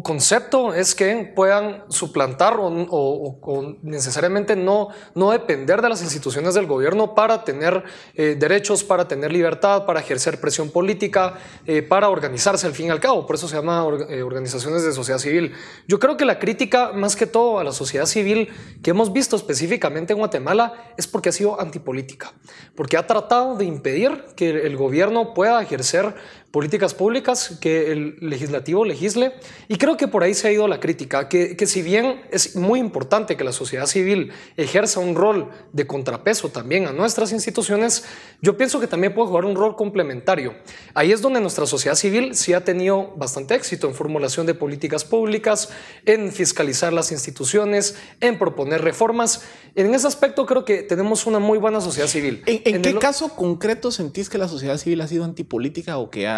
concepto 0.02 0.74
es 0.74 0.94
que 0.94 1.32
puedan 1.34 1.84
suplantar 1.88 2.56
o, 2.58 3.76
necesariamente 3.82 4.56
no, 4.56 4.88
no 5.14 5.30
depender 5.30 5.82
de 5.82 5.88
las 5.88 6.02
instituciones 6.02 6.54
del 6.54 6.66
gobierno 6.66 7.14
para 7.14 7.44
tener 7.44 7.84
eh, 8.14 8.36
derechos, 8.38 8.84
para 8.84 9.06
tener 9.06 9.32
libertad, 9.32 9.86
para 9.86 10.00
ejercer 10.00 10.40
presión 10.40 10.70
política, 10.70 11.38
eh, 11.66 11.82
para 11.82 12.08
organizarse 12.08 12.66
al 12.66 12.72
fin 12.72 12.86
y 12.86 12.90
al 12.90 13.00
cabo. 13.00 13.26
Por 13.26 13.36
eso 13.36 13.48
se 13.48 13.56
llama 13.56 13.86
eh, 14.08 14.22
organizaciones 14.22 14.82
de 14.82 14.92
sociedad 14.92 15.18
civil. 15.18 15.52
Yo 15.86 15.98
creo 15.98 16.16
que 16.16 16.24
la 16.24 16.38
crítica 16.38 16.92
más 16.92 17.16
que 17.16 17.26
todo 17.26 17.58
a 17.58 17.64
la 17.64 17.72
sociedad 17.72 18.06
civil 18.06 18.48
que 18.82 18.90
hemos 18.90 19.12
visto 19.12 19.36
específicamente 19.36 20.12
en 20.12 20.18
Guatemala 20.18 20.92
es 20.96 21.06
porque 21.06 21.28
ha 21.28 21.32
sido 21.32 21.60
antipolítica, 21.60 22.32
porque 22.74 22.96
ha 22.96 23.06
tratado 23.06 23.56
de 23.56 23.64
impedir 23.64 24.24
que 24.36 24.50
el 24.50 24.76
gobierno 24.76 25.34
pueda 25.34 25.62
ejercer 25.62 26.14
políticas 26.50 26.94
públicas, 26.94 27.58
que 27.60 27.92
el 27.92 28.16
legislativo 28.20 28.84
legisle. 28.84 29.34
Y 29.68 29.76
creo 29.76 29.96
que 29.96 30.08
por 30.08 30.22
ahí 30.22 30.32
se 30.32 30.48
ha 30.48 30.52
ido 30.52 30.66
la 30.66 30.80
crítica, 30.80 31.28
que, 31.28 31.56
que, 31.56 31.66
si 31.66 31.82
bien 31.82 32.22
es 32.30 32.56
muy 32.56 32.80
importante 32.80 33.36
que 33.36 33.44
la 33.44 33.52
sociedad 33.52 33.86
civil 33.86 34.32
ejerza 34.56 35.00
un 35.00 35.14
rol 35.14 35.50
de 35.72 35.86
contrapeso 35.86 36.48
también 36.48 36.86
a 36.86 36.92
nuestras 36.92 37.32
instituciones, 37.32 38.04
yo 38.40 38.56
pienso 38.56 38.80
que 38.80 38.86
también 38.86 39.14
puede 39.14 39.28
jugar 39.28 39.44
un 39.44 39.56
rol 39.56 39.76
complementario. 39.76 40.54
Ahí 40.94 41.12
es 41.12 41.20
donde 41.20 41.40
nuestra 41.40 41.66
sociedad 41.66 41.96
civil 41.96 42.34
sí 42.34 42.54
ha 42.54 42.64
tenido 42.64 43.14
bastante 43.16 43.54
éxito 43.54 43.86
en 43.86 43.94
formulación 43.94 44.46
de 44.46 44.54
políticas 44.54 45.04
públicas, 45.04 45.68
en 46.06 46.32
fiscalizar 46.32 46.92
las 46.92 47.12
instituciones, 47.12 47.96
en 48.20 48.38
proponer 48.38 48.82
reformas. 48.82 49.42
En 49.74 49.94
ese 49.94 50.06
aspecto 50.06 50.46
creo 50.46 50.64
que 50.64 50.82
tenemos 50.82 51.26
una 51.26 51.38
muy 51.38 51.58
buena 51.58 51.80
sociedad 51.80 52.08
civil. 52.08 52.42
¿En, 52.46 52.82
qué 52.82 52.94
caso 52.98 53.36
concreto 53.36 53.90
sentís 53.90 54.28
que 54.28 54.38
la 54.38 54.48
sociedad 54.48 54.78
civil 54.78 55.00
ha 55.02 55.08
sido 55.08 55.24
antipolítica 55.24 55.98
o 55.98 56.10
que 56.10 56.26
ha 56.26 56.37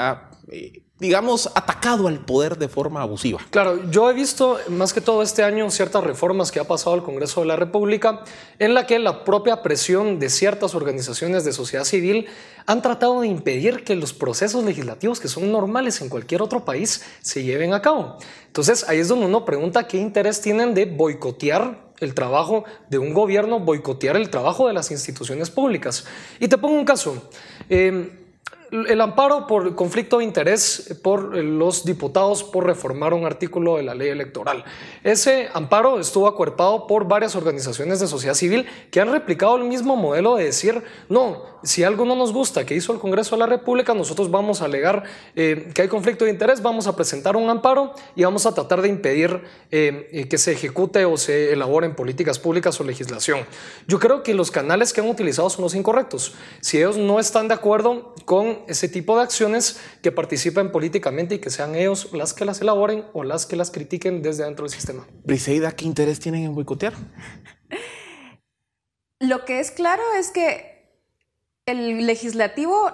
eh, 0.50 0.82
digamos, 1.00 1.50
atacado 1.54 2.08
al 2.08 2.24
poder 2.24 2.58
de 2.58 2.68
forma 2.68 3.00
abusiva. 3.00 3.40
Claro, 3.50 3.90
yo 3.90 4.10
he 4.10 4.12
visto 4.12 4.58
más 4.68 4.92
que 4.92 5.00
todo 5.00 5.22
este 5.22 5.42
año 5.42 5.70
ciertas 5.70 6.04
reformas 6.04 6.52
que 6.52 6.60
ha 6.60 6.64
pasado 6.64 6.94
el 6.94 7.02
Congreso 7.02 7.40
de 7.40 7.46
la 7.46 7.56
República 7.56 8.22
en 8.58 8.74
la 8.74 8.86
que 8.86 8.98
la 8.98 9.24
propia 9.24 9.62
presión 9.62 10.18
de 10.18 10.28
ciertas 10.28 10.74
organizaciones 10.74 11.44
de 11.44 11.54
sociedad 11.54 11.84
civil 11.84 12.26
han 12.66 12.82
tratado 12.82 13.22
de 13.22 13.28
impedir 13.28 13.82
que 13.82 13.94
los 13.94 14.12
procesos 14.12 14.62
legislativos 14.62 15.20
que 15.20 15.28
son 15.28 15.50
normales 15.50 16.02
en 16.02 16.10
cualquier 16.10 16.42
otro 16.42 16.66
país 16.66 17.02
se 17.22 17.42
lleven 17.42 17.72
a 17.72 17.80
cabo. 17.80 18.18
Entonces 18.46 18.84
ahí 18.86 18.98
es 18.98 19.08
donde 19.08 19.24
uno 19.24 19.46
pregunta 19.46 19.88
qué 19.88 19.96
interés 19.96 20.42
tienen 20.42 20.74
de 20.74 20.84
boicotear 20.84 21.90
el 22.00 22.14
trabajo 22.14 22.64
de 22.90 22.98
un 22.98 23.14
gobierno, 23.14 23.60
boicotear 23.60 24.16
el 24.16 24.28
trabajo 24.28 24.68
de 24.68 24.74
las 24.74 24.90
instituciones 24.90 25.50
públicas. 25.50 26.04
Y 26.40 26.48
te 26.48 26.58
pongo 26.58 26.74
un 26.74 26.84
caso. 26.84 27.30
Eh, 27.68 28.19
el 28.70 29.00
amparo 29.00 29.46
por 29.46 29.74
conflicto 29.74 30.18
de 30.18 30.24
interés 30.24 30.98
por 31.02 31.36
los 31.36 31.84
diputados 31.84 32.44
por 32.44 32.66
reformar 32.66 33.14
un 33.14 33.24
artículo 33.24 33.76
de 33.76 33.82
la 33.82 33.94
ley 33.94 34.08
electoral. 34.08 34.64
Ese 35.02 35.48
amparo 35.52 35.98
estuvo 35.98 36.26
acuerpado 36.26 36.86
por 36.86 37.06
varias 37.06 37.34
organizaciones 37.36 38.00
de 38.00 38.06
sociedad 38.06 38.34
civil 38.34 38.66
que 38.90 39.00
han 39.00 39.10
replicado 39.10 39.56
el 39.56 39.64
mismo 39.64 39.96
modelo 39.96 40.36
de 40.36 40.44
decir, 40.44 40.82
no, 41.08 41.42
si 41.62 41.84
algo 41.84 42.04
no 42.04 42.16
nos 42.16 42.32
gusta 42.32 42.66
que 42.66 42.74
hizo 42.74 42.92
el 42.92 42.98
Congreso 42.98 43.36
de 43.36 43.40
la 43.40 43.46
República, 43.46 43.94
nosotros 43.94 44.30
vamos 44.30 44.62
a 44.62 44.64
alegar 44.64 45.04
eh, 45.36 45.70
que 45.72 45.82
hay 45.82 45.88
conflicto 45.88 46.24
de 46.24 46.32
interés, 46.32 46.60
vamos 46.60 46.88
a 46.88 46.96
presentar 46.96 47.36
un 47.36 47.48
amparo 47.48 47.94
y 48.16 48.24
vamos 48.24 48.46
a 48.46 48.52
tratar 48.52 48.82
de 48.82 48.88
impedir 48.88 49.42
eh, 49.70 50.08
eh, 50.12 50.28
que 50.28 50.38
se 50.38 50.52
ejecute 50.52 51.04
o 51.04 51.16
se 51.16 51.52
elaboren 51.52 51.94
políticas 51.94 52.40
públicas 52.40 52.80
o 52.80 52.84
legislación. 52.84 53.46
Yo 53.86 54.00
creo 54.00 54.24
que 54.24 54.34
los 54.34 54.50
canales 54.50 54.92
que 54.92 55.00
han 55.00 55.08
utilizado 55.08 55.48
son 55.50 55.62
los 55.62 55.74
incorrectos. 55.76 56.34
Si 56.60 56.78
ellos 56.78 56.96
no 56.96 57.20
están 57.20 57.46
de 57.46 57.54
acuerdo 57.54 58.14
con 58.24 58.40
con 58.40 58.60
ese 58.68 58.88
tipo 58.88 59.18
de 59.18 59.22
acciones 59.22 59.78
que 60.00 60.12
participen 60.12 60.72
políticamente 60.72 61.34
y 61.34 61.38
que 61.40 61.50
sean 61.50 61.74
ellos 61.74 62.10
las 62.14 62.32
que 62.32 62.46
las 62.46 62.62
elaboren 62.62 63.04
o 63.12 63.22
las 63.22 63.44
que 63.44 63.54
las 63.54 63.70
critiquen 63.70 64.22
desde 64.22 64.44
dentro 64.44 64.64
del 64.64 64.72
sistema. 64.72 65.06
Briseida, 65.24 65.72
¿qué 65.72 65.84
interés 65.84 66.20
tienen 66.20 66.44
en 66.44 66.54
boicotear? 66.54 66.94
Lo 69.18 69.44
que 69.44 69.60
es 69.60 69.70
claro 69.70 70.02
es 70.18 70.30
que 70.30 70.69
el 71.70 72.06
legislativo 72.06 72.90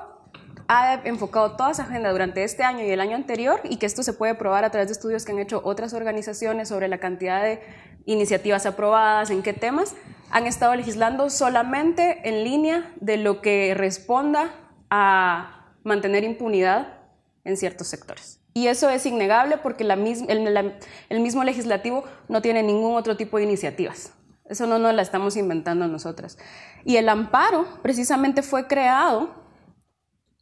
ha 0.68 1.00
enfocado 1.04 1.52
toda 1.52 1.70
esa 1.70 1.84
agenda 1.84 2.10
durante 2.10 2.42
este 2.42 2.62
año 2.62 2.84
y 2.84 2.90
el 2.90 3.00
año 3.00 3.14
anterior 3.14 3.60
y 3.64 3.76
que 3.76 3.86
esto 3.86 4.02
se 4.02 4.12
puede 4.12 4.34
probar 4.34 4.64
a 4.64 4.70
través 4.70 4.88
de 4.88 4.92
estudios 4.92 5.24
que 5.24 5.32
han 5.32 5.38
hecho 5.38 5.60
otras 5.64 5.94
organizaciones 5.94 6.68
sobre 6.68 6.88
la 6.88 6.98
cantidad 6.98 7.42
de 7.42 7.60
iniciativas 8.04 8.66
aprobadas, 8.66 9.30
en 9.30 9.42
qué 9.42 9.52
temas, 9.52 9.94
han 10.30 10.46
estado 10.46 10.74
legislando 10.74 11.30
solamente 11.30 12.28
en 12.28 12.44
línea 12.44 12.92
de 13.00 13.16
lo 13.16 13.40
que 13.40 13.74
responda 13.74 14.50
a 14.90 15.72
mantener 15.84 16.24
impunidad 16.24 16.98
en 17.44 17.56
ciertos 17.56 17.88
sectores. 17.88 18.40
Y 18.54 18.68
eso 18.68 18.88
es 18.88 19.04
innegable 19.04 19.58
porque 19.58 19.84
el, 19.84 21.20
mismo 21.20 21.44
legislativo 21.44 22.04
no 22.28 22.40
tiene 22.40 22.62
ningún 22.62 22.96
otro 22.96 23.16
tipo 23.16 23.36
de 23.36 23.44
iniciativas. 23.44 24.12
Eso 24.48 24.66
no 24.66 24.78
nos 24.78 24.94
la 24.94 25.02
estamos 25.02 25.36
inventando 25.36 25.88
nosotras. 25.88 26.38
Y 26.84 26.96
el 26.96 27.08
amparo 27.08 27.66
precisamente 27.82 28.42
fue 28.42 28.66
creado 28.66 29.30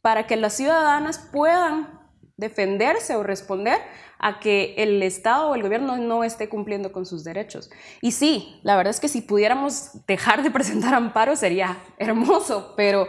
para 0.01 0.27
que 0.27 0.35
las 0.35 0.53
ciudadanas 0.53 1.17
puedan 1.31 1.99
defenderse 2.37 3.15
o 3.15 3.23
responder 3.23 3.79
a 4.19 4.39
que 4.39 4.75
el 4.77 5.01
Estado 5.03 5.49
o 5.49 5.55
el 5.55 5.63
gobierno 5.63 5.97
no 5.97 6.23
esté 6.23 6.49
cumpliendo 6.49 6.91
con 6.91 7.05
sus 7.05 7.23
derechos. 7.23 7.69
Y 8.01 8.11
sí, 8.11 8.59
la 8.63 8.75
verdad 8.75 8.91
es 8.91 8.99
que 8.99 9.07
si 9.07 9.21
pudiéramos 9.21 10.05
dejar 10.05 10.43
de 10.43 10.51
presentar 10.51 10.93
amparo 10.93 11.35
sería 11.35 11.77
hermoso, 11.97 12.73
pero 12.75 13.07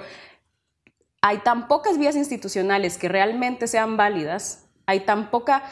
hay 1.23 1.39
tan 1.39 1.69
pocas 1.69 1.99
vías 1.99 2.17
institucionales 2.17 2.99
que 2.99 3.09
realmente 3.09 3.67
sean 3.67 3.97
válidas, 3.97 4.69
hay 4.87 5.01
tan 5.01 5.31
poca 5.31 5.65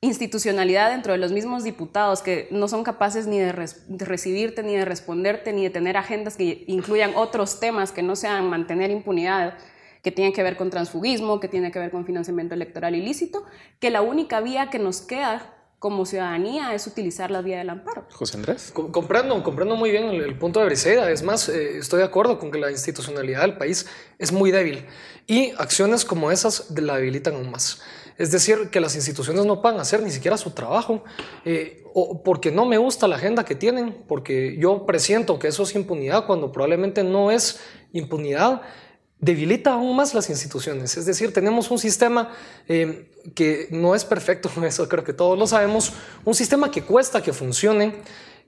institucionalidad 0.00 0.90
dentro 0.90 1.12
de 1.12 1.18
los 1.18 1.32
mismos 1.32 1.64
diputados 1.64 2.22
que 2.22 2.48
no 2.50 2.68
son 2.68 2.84
capaces 2.84 3.26
ni 3.26 3.38
de, 3.38 3.52
de, 3.88 4.04
recibirte, 4.04 4.62
ni 4.62 4.76
de 4.76 4.84
responderte, 4.84 5.52
ni 5.52 5.64
de 5.64 5.70
tener 5.70 5.96
agendas 5.96 6.36
que 6.36 6.64
incluyan 6.66 7.12
otros 7.16 7.60
temas 7.60 7.92
que 7.92 8.02
no 8.02 8.14
sean 8.14 8.48
mantener 8.48 8.90
impunidad 8.90 9.58
que 10.02 10.12
tiene 10.12 10.32
que 10.32 10.42
ver 10.44 10.56
con 10.56 10.70
transfugismo, 10.70 11.40
que 11.40 11.48
tiene 11.48 11.72
que 11.72 11.80
ver 11.80 11.90
con 11.90 12.06
financiamiento 12.06 12.54
electoral 12.54 12.94
ilícito, 12.94 13.44
que 13.80 13.90
la 13.90 14.02
única 14.02 14.40
vía 14.40 14.70
que 14.70 14.78
nos 14.78 15.00
queda 15.00 15.52
como 15.78 16.06
ciudadanía 16.06 16.74
es 16.74 16.86
utilizar 16.86 17.30
la 17.30 17.42
vía 17.42 17.58
del 17.58 17.70
amparo. 17.70 18.06
José 18.12 18.36
Andrés. 18.36 18.72
comprendo, 18.72 19.42
comprendo 19.42 19.76
muy 19.76 19.90
bien 19.90 20.04
el, 20.04 20.38
punto 20.38 20.60
de 20.60 20.66
Briseida. 20.66 21.10
Es 21.10 21.22
más, 21.22 21.48
eh, 21.48 21.78
estoy 21.78 21.98
de 21.98 22.04
acuerdo 22.04 22.38
con 22.38 22.50
que 22.50 22.58
la 22.58 22.70
institucionalidad 22.70 23.42
del 23.42 23.56
país 23.58 23.86
es 24.18 24.32
muy 24.32 24.50
débil 24.50 24.86
y 25.26 25.50
acciones 25.58 26.04
como 26.04 26.30
esas 26.30 26.70
la 26.70 26.96
debilitan 26.96 27.34
aún 27.34 27.50
más. 27.50 27.82
Es 28.18 28.30
decir, 28.30 28.70
que 28.70 28.80
las 28.80 28.94
instituciones 28.94 29.44
no 29.44 29.60
puedan 29.60 29.78
hacer 29.78 30.02
ni 30.02 30.10
siquiera 30.10 30.36
su 30.36 30.50
trabajo, 30.50 31.04
eh, 31.44 31.84
o 31.92 32.22
porque 32.22 32.50
no 32.50 32.64
me 32.64 32.78
gusta 32.78 33.08
la 33.08 33.16
agenda 33.16 33.44
que 33.44 33.54
tienen, 33.54 34.04
porque 34.06 34.56
yo 34.58 34.86
presiento 34.86 35.38
que 35.38 35.48
eso 35.48 35.62
es 35.62 35.74
impunidad 35.74 36.26
cuando 36.26 36.52
probablemente 36.52 37.04
no 37.04 37.30
es 37.30 37.60
impunidad, 37.92 38.62
debilita 39.18 39.72
aún 39.72 39.96
más 39.96 40.14
las 40.14 40.30
instituciones. 40.30 40.96
Es 40.96 41.06
decir, 41.06 41.32
tenemos 41.32 41.70
un 41.70 41.78
sistema 41.78 42.32
eh, 42.68 43.10
que 43.34 43.68
no 43.70 43.94
es 43.94 44.04
perfecto, 44.04 44.50
eso 44.64 44.88
creo 44.88 45.04
que 45.04 45.12
todos 45.12 45.38
lo 45.38 45.46
sabemos, 45.46 45.92
un 46.24 46.34
sistema 46.34 46.70
que 46.70 46.82
cuesta 46.82 47.22
que 47.22 47.32
funcione 47.32 47.94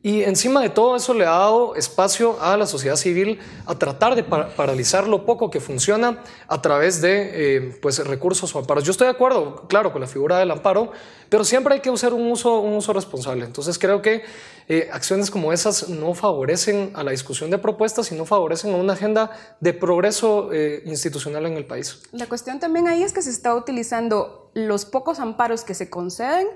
y 0.00 0.22
encima 0.22 0.62
de 0.62 0.68
todo 0.68 0.94
eso 0.94 1.12
le 1.12 1.26
ha 1.26 1.30
dado 1.30 1.74
espacio 1.74 2.40
a 2.40 2.56
la 2.56 2.66
sociedad 2.66 2.94
civil 2.94 3.40
a 3.66 3.74
tratar 3.74 4.14
de 4.14 4.22
paralizar 4.22 5.08
lo 5.08 5.26
poco 5.26 5.50
que 5.50 5.58
funciona 5.58 6.22
a 6.46 6.62
través 6.62 7.00
de 7.00 7.56
eh, 7.56 7.78
pues, 7.82 7.98
recursos 8.06 8.54
o 8.54 8.60
amparos. 8.60 8.84
Yo 8.84 8.92
estoy 8.92 9.06
de 9.06 9.10
acuerdo, 9.10 9.66
claro, 9.66 9.90
con 9.90 10.00
la 10.00 10.06
figura 10.06 10.38
del 10.38 10.52
amparo, 10.52 10.92
pero 11.28 11.42
siempre 11.42 11.74
hay 11.74 11.80
que 11.80 11.90
usar 11.90 12.14
un 12.14 12.30
uso, 12.30 12.92
responsable. 12.92 13.44
Entonces 13.44 13.76
creo 13.76 14.00
que 14.00 14.22
eh, 14.68 14.88
acciones 14.92 15.32
como 15.32 15.52
esas 15.52 15.88
no 15.88 16.14
favorecen 16.14 16.92
a 16.94 17.02
la 17.02 17.10
discusión 17.10 17.50
de 17.50 17.58
propuestas 17.58 18.12
y 18.12 18.14
no 18.14 18.24
favorecen 18.24 18.72
a 18.74 18.76
una 18.76 18.92
agenda 18.92 19.32
de 19.58 19.72
progreso 19.72 20.52
eh, 20.52 20.82
institucional 20.86 21.44
en 21.46 21.54
el 21.54 21.66
país. 21.66 22.02
La 22.12 22.26
cuestión 22.26 22.60
también 22.60 22.86
ahí 22.86 23.02
es 23.02 23.12
que 23.12 23.22
se 23.22 23.30
está 23.30 23.52
utilizando 23.52 24.52
los 24.54 24.84
pocos 24.84 25.18
amparos 25.18 25.64
que 25.64 25.74
se 25.74 25.90
conceden 25.90 26.46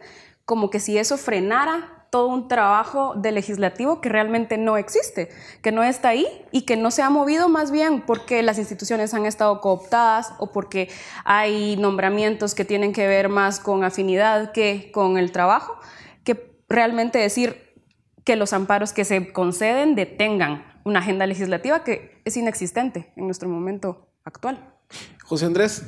como 0.44 0.70
que 0.70 0.78
si 0.78 0.96
eso 0.96 1.16
frenara 1.16 2.02
todo 2.12 2.27
un 2.27 2.46
trabajo 2.46 3.14
de 3.16 3.33
legislativo 3.33 4.03
que 4.03 4.11
realmente 4.11 4.59
no 4.59 4.77
existe, 4.77 5.31
que 5.62 5.72
no 5.72 5.83
está 5.83 6.11
ahí 6.11 6.27
y 6.51 6.66
que 6.66 6.77
no 6.77 6.90
se 6.90 7.01
ha 7.01 7.09
movido 7.09 7.48
más 7.48 7.70
bien 7.70 8.03
porque 8.03 8.42
las 8.42 8.59
instituciones 8.59 9.14
han 9.14 9.25
estado 9.25 9.62
cooptadas 9.62 10.35
o 10.38 10.53
porque 10.53 10.90
hay 11.25 11.79
nombramientos 11.79 12.55
que 12.55 12.66
tienen 12.66 12.92
que 12.92 13.07
ver 13.07 13.31
más 13.31 13.61
con 13.61 13.83
afinidad 13.83 14.53
que 14.53 14.90
con 14.92 15.16
el 15.16 15.33
trabajo, 15.33 15.79
que 16.22 16.55
realmente 16.68 17.18
decir 17.18 17.72
que 18.25 18.37
los 18.37 18.53
amparos 18.53 18.92
que 18.92 19.07
se 19.07 19.33
conceden 19.33 19.94
detengan 19.94 20.66
una 20.85 20.98
agenda 20.98 21.27
legislativa 21.27 21.83
que 21.83 22.20
es 22.27 22.37
inexistente 22.37 23.11
en 23.16 23.25
nuestro 23.25 23.48
momento 23.48 24.07
actual. 24.27 24.75
José 25.25 25.46
Andrés, 25.46 25.83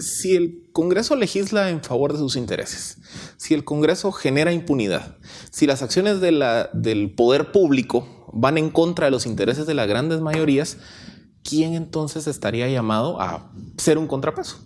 si 0.00 0.34
el 0.34 0.68
Congreso 0.72 1.16
legisla 1.16 1.70
en 1.70 1.82
favor 1.82 2.12
de 2.12 2.18
sus 2.18 2.36
intereses, 2.36 2.98
si 3.36 3.54
el 3.54 3.64
Congreso 3.64 4.12
genera 4.12 4.52
impunidad, 4.52 5.18
si 5.50 5.66
las 5.66 5.82
acciones 5.82 6.20
del 6.20 7.14
poder 7.16 7.52
público 7.52 8.28
van 8.32 8.58
en 8.58 8.70
contra 8.70 9.06
de 9.06 9.10
los 9.10 9.26
intereses 9.26 9.66
de 9.66 9.74
las 9.74 9.88
grandes 9.88 10.20
mayorías, 10.20 10.78
¿quién 11.42 11.74
entonces 11.74 12.26
estaría 12.26 12.68
llamado 12.68 13.20
a 13.20 13.52
ser 13.76 13.98
un 13.98 14.06
contrapeso? 14.06 14.58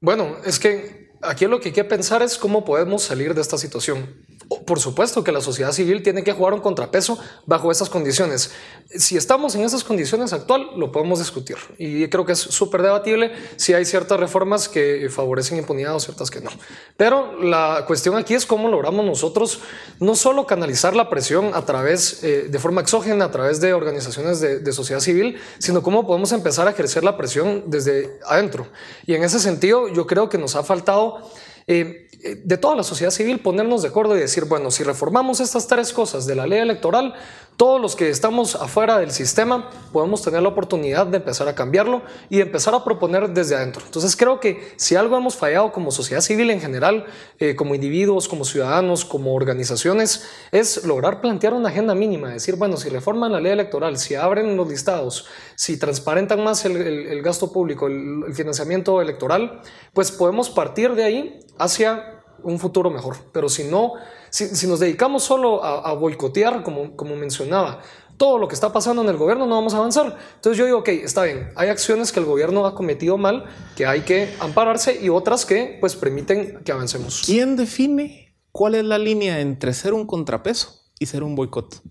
Bueno, 0.00 0.36
es 0.44 0.58
que 0.58 1.10
aquí 1.22 1.46
lo 1.46 1.60
que 1.60 1.68
hay 1.70 1.74
que 1.74 1.84
pensar 1.84 2.22
es 2.22 2.36
cómo 2.36 2.64
podemos 2.64 3.02
salir 3.02 3.34
de 3.34 3.40
esta 3.40 3.58
situación. 3.58 4.24
Por 4.66 4.80
supuesto 4.80 5.22
que 5.22 5.32
la 5.32 5.40
sociedad 5.40 5.72
civil 5.72 6.02
tiene 6.02 6.24
que 6.24 6.32
jugar 6.32 6.54
un 6.54 6.60
contrapeso 6.60 7.18
bajo 7.46 7.70
esas 7.70 7.90
condiciones. 7.90 8.52
Si 8.90 9.16
estamos 9.16 9.54
en 9.54 9.62
esas 9.62 9.84
condiciones 9.84 10.32
actual, 10.32 10.70
lo 10.76 10.92
podemos 10.92 11.18
discutir. 11.18 11.56
Y 11.78 12.08
creo 12.08 12.24
que 12.24 12.32
es 12.32 12.38
súper 12.38 12.82
debatible 12.82 13.32
si 13.56 13.74
hay 13.74 13.84
ciertas 13.84 14.18
reformas 14.18 14.68
que 14.68 15.08
favorecen 15.10 15.58
impunidad 15.58 15.94
o 15.94 16.00
ciertas 16.00 16.30
que 16.30 16.40
no. 16.40 16.50
Pero 16.96 17.40
la 17.42 17.84
cuestión 17.86 18.16
aquí 18.16 18.34
es 18.34 18.46
cómo 18.46 18.68
logramos 18.68 19.04
nosotros 19.04 19.60
no 20.00 20.14
solo 20.14 20.46
canalizar 20.46 20.96
la 20.96 21.10
presión 21.10 21.50
a 21.54 21.64
través, 21.64 22.22
eh, 22.22 22.48
de 22.48 22.58
forma 22.58 22.80
exógena, 22.80 23.26
a 23.26 23.30
través 23.30 23.60
de 23.60 23.72
organizaciones 23.74 24.40
de, 24.40 24.72
sociedad 24.72 25.00
civil, 25.00 25.38
sino 25.58 25.82
cómo 25.82 26.04
podemos 26.04 26.32
empezar 26.32 26.66
a 26.66 26.70
ejercer 26.70 27.04
la 27.04 27.16
presión 27.16 27.64
desde 27.66 28.18
adentro. 28.26 28.66
Y 29.06 29.14
en 29.14 29.22
ese 29.22 29.38
sentido, 29.38 29.88
yo 29.88 30.06
creo 30.06 30.28
que 30.28 30.38
nos 30.38 30.56
ha 30.56 30.62
faltado... 30.62 31.30
Eh, 31.66 32.08
de 32.24 32.56
toda 32.56 32.74
la 32.74 32.82
sociedad 32.82 33.10
civil 33.10 33.40
ponernos 33.40 33.82
de 33.82 33.88
acuerdo 33.88 34.16
y 34.16 34.20
decir, 34.20 34.46
bueno, 34.46 34.70
si 34.70 34.82
reformamos 34.82 35.40
estas 35.40 35.66
tres 35.66 35.92
cosas 35.92 36.24
de 36.26 36.34
la 36.34 36.46
ley 36.46 36.60
electoral, 36.60 37.14
todos 37.56 37.80
los 37.80 37.94
que 37.94 38.08
estamos 38.08 38.56
afuera 38.56 38.98
del 38.98 39.10
sistema 39.10 39.70
podemos 39.92 40.22
tener 40.22 40.42
la 40.42 40.48
oportunidad 40.48 41.06
de 41.06 41.18
empezar 41.18 41.46
a 41.48 41.54
cambiarlo 41.54 42.02
y 42.30 42.40
empezar 42.40 42.74
a 42.74 42.82
proponer 42.82 43.28
desde 43.28 43.54
adentro. 43.54 43.82
Entonces 43.84 44.16
creo 44.16 44.40
que 44.40 44.72
si 44.76 44.96
algo 44.96 45.16
hemos 45.16 45.36
fallado 45.36 45.70
como 45.70 45.90
sociedad 45.90 46.22
civil 46.22 46.50
en 46.50 46.60
general, 46.60 47.04
eh, 47.38 47.54
como 47.54 47.74
individuos, 47.74 48.26
como 48.26 48.44
ciudadanos, 48.44 49.04
como 49.04 49.34
organizaciones, 49.34 50.24
es 50.50 50.84
lograr 50.84 51.20
plantear 51.20 51.52
una 51.52 51.68
agenda 51.68 51.94
mínima, 51.94 52.30
decir, 52.30 52.56
bueno, 52.56 52.76
si 52.76 52.88
reforman 52.88 53.32
la 53.32 53.40
ley 53.40 53.52
electoral, 53.52 53.98
si 53.98 54.14
abren 54.14 54.56
los 54.56 54.68
listados, 54.68 55.26
si 55.54 55.78
transparentan 55.78 56.42
más 56.42 56.64
el, 56.64 57.22
gasto 57.22 57.52
público, 57.52 57.86
el, 57.86 58.24
el 58.26 58.34
financiamiento 58.34 59.00
electoral, 59.00 59.60
pues 59.92 60.10
podemos 60.10 60.50
partir 60.50 60.94
de 60.94 61.04
ahí 61.04 61.40
hacia 61.58 62.13
un 62.44 62.58
futuro 62.58 62.90
mejor. 62.90 63.16
Pero 63.32 63.48
si 63.48 63.64
no, 63.64 63.94
si, 64.30 64.66
nos 64.66 64.80
dedicamos 64.80 65.24
solo 65.24 65.64
a, 65.64 65.92
boicotear, 65.94 66.62
como, 66.62 66.96
como 66.96 67.16
mencionaba, 67.16 67.80
todo 68.16 68.38
lo 68.38 68.48
que 68.48 68.54
está 68.54 68.72
pasando 68.72 69.02
en 69.02 69.08
el 69.08 69.16
gobierno, 69.16 69.46
no 69.46 69.56
vamos 69.56 69.74
a 69.74 69.78
avanzar. 69.78 70.16
Entonces 70.36 70.58
yo 70.58 70.66
digo, 70.66 70.78
ok, 70.78 70.88
está 70.88 71.24
bien, 71.24 71.50
hay 71.56 71.68
acciones 71.68 72.12
que 72.12 72.20
el 72.20 72.26
gobierno 72.26 72.66
ha 72.66 72.74
cometido 72.74 73.18
mal, 73.18 73.44
que 73.76 73.86
hay 73.86 74.02
que 74.02 74.34
ampararse 74.40 75.00
y 75.00 75.08
otras 75.08 75.44
que 75.44 75.78
pues 75.80 75.96
permiten 75.96 76.62
que 76.64 76.72
avancemos. 76.72 77.22
¿Quién 77.24 77.56
define 77.56 78.36
cuál 78.52 78.76
es 78.76 78.84
la 78.84 78.98
línea 78.98 79.40
entre 79.40 79.72
ser 79.72 79.94
un 79.94 80.06
contrapeso 80.06 80.84
y 80.98 81.06
ser 81.06 81.22
un 81.22 81.34
boicot? 81.34 81.82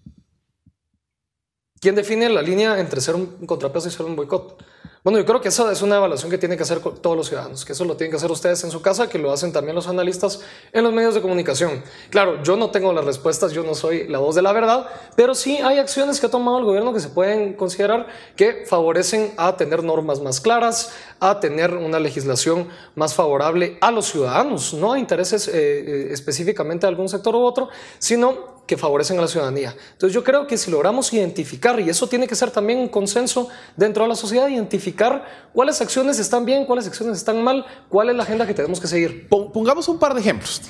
¿Quién 1.79 1.95
define 1.95 2.29
la 2.29 2.41
línea 2.41 2.79
entre 2.79 3.01
ser 3.01 3.15
un 3.15 3.45
contrapeso 3.45 3.89
y 3.89 3.91
ser 3.91 4.05
un 4.05 4.15
boicot? 4.15 4.63
Bueno, 5.03 5.19
yo 5.19 5.25
creo 5.25 5.41
que 5.41 5.49
esa 5.49 5.69
es 5.69 5.81
una 5.81 5.97
evaluación 5.97 6.31
que 6.31 6.37
tienen 6.37 6.57
que 6.57 6.63
hacer 6.63 6.79
todos 6.79 7.17
los 7.17 7.27
ciudadanos, 7.27 7.65
que 7.65 7.73
eso 7.73 7.83
lo 7.83 7.97
tienen 7.97 8.11
que 8.11 8.15
hacer 8.15 8.31
ustedes 8.31 8.63
en 8.63 8.71
su 8.71 8.81
casa, 8.81 9.09
que 9.09 9.19
lo 9.19 9.33
hacen 9.33 9.51
también 9.51 9.75
los 9.75 9.89
analistas 9.89 10.39
en 10.71 10.81
los 10.81 10.93
medios 10.93 11.13
de 11.13 11.21
comunicación. 11.21 11.83
Claro, 12.09 12.41
yo 12.41 12.55
no 12.55 12.71
tengo 12.71 12.93
las 12.93 13.03
respuestas, 13.03 13.51
yo 13.51 13.63
no 13.63 13.75
soy 13.75 14.07
la 14.07 14.19
voz 14.19 14.35
de 14.35 14.41
la 14.41 14.53
verdad, 14.53 14.87
pero 15.17 15.35
sí 15.35 15.57
hay 15.57 15.77
acciones 15.77 16.21
que 16.21 16.27
ha 16.27 16.31
tomado 16.31 16.57
el 16.59 16.63
gobierno 16.63 16.93
que 16.93 17.01
se 17.01 17.09
pueden 17.09 17.51
considerar 17.51 18.07
que 18.37 18.63
favorecen 18.65 19.33
a 19.35 19.57
tener 19.57 19.83
normas 19.83 20.21
más 20.21 20.39
claras, 20.39 20.93
a 21.19 21.41
tener 21.41 21.73
una 21.73 21.99
legislación 21.99 22.69
más 22.95 23.13
favorable 23.13 23.77
a 23.81 23.91
los 23.91 24.05
ciudadanos, 24.05 24.73
no 24.73 24.93
a 24.93 24.99
intereses 24.99 25.49
eh, 25.49 25.51
eh, 25.55 26.07
específicamente 26.11 26.87
de 26.87 26.91
algún 26.91 27.09
sector 27.09 27.35
u 27.35 27.41
otro, 27.41 27.67
sino 27.99 28.52
que 28.65 28.77
favorecen 28.77 29.17
a 29.17 29.21
la 29.21 29.27
ciudadanía. 29.27 29.75
Entonces 29.91 30.13
yo 30.13 30.23
creo 30.23 30.47
que 30.47 30.57
si 30.57 30.71
logramos 30.71 31.11
identificar, 31.13 31.79
y 31.79 31.89
eso 31.89 32.07
tiene 32.07 32.27
que 32.27 32.35
ser 32.35 32.51
también 32.51 32.79
un 32.79 32.87
consenso 32.87 33.49
dentro 33.75 34.03
de 34.03 34.09
la 34.09 34.15
sociedad, 34.15 34.47
identificar 34.47 35.49
cuáles 35.53 35.81
acciones 35.81 36.19
están 36.19 36.45
bien, 36.45 36.65
cuáles 36.65 36.87
acciones 36.87 37.17
están 37.17 37.43
mal, 37.43 37.65
cuál 37.89 38.09
es 38.09 38.15
la 38.15 38.23
agenda 38.23 38.47
que 38.47 38.53
tenemos 38.53 38.79
que 38.79 38.87
seguir. 38.87 39.27
Pongamos 39.27 39.87
un 39.89 39.99
par 39.99 40.13
de 40.13 40.21
ejemplos. 40.21 40.61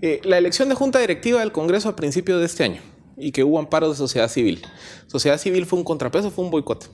Eh, 0.00 0.20
la 0.24 0.38
elección 0.38 0.68
de 0.68 0.74
junta 0.74 0.98
directiva 1.00 1.40
del 1.40 1.52
Congreso 1.52 1.88
a 1.88 1.96
principios 1.96 2.38
de 2.40 2.46
este 2.46 2.64
año 2.64 2.80
y 3.16 3.32
que 3.32 3.42
hubo 3.42 3.58
amparos 3.58 3.90
de 3.90 3.96
sociedad 3.96 4.28
civil. 4.28 4.64
¿Sociedad 5.06 5.38
civil 5.38 5.66
fue 5.66 5.78
un 5.78 5.84
contrapeso 5.84 6.28
o 6.28 6.30
fue 6.30 6.44
un 6.44 6.50
boicot? 6.50 6.88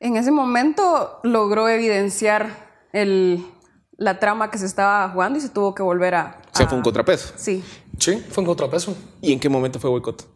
En 0.00 0.16
ese 0.16 0.32
momento 0.32 1.20
logró 1.22 1.68
evidenciar 1.68 2.88
el, 2.92 3.46
la 3.96 4.18
trama 4.18 4.50
que 4.50 4.58
se 4.58 4.66
estaba 4.66 5.08
jugando 5.10 5.38
y 5.38 5.42
se 5.42 5.48
tuvo 5.48 5.74
que 5.74 5.82
volver 5.84 6.16
a... 6.16 6.40
O 6.52 6.56
sea, 6.56 6.66
fue 6.66 6.76
un 6.76 6.82
contrapeso. 6.82 7.32
Sí. 7.36 7.62
Sí, 7.98 8.22
fue 8.30 8.42
un 8.42 8.46
contrapeso. 8.46 8.96
¿Y 9.20 9.32
en 9.32 9.40
qué 9.40 9.48
momento 9.48 9.78
fue 9.78 9.90
boicot? 9.90 10.26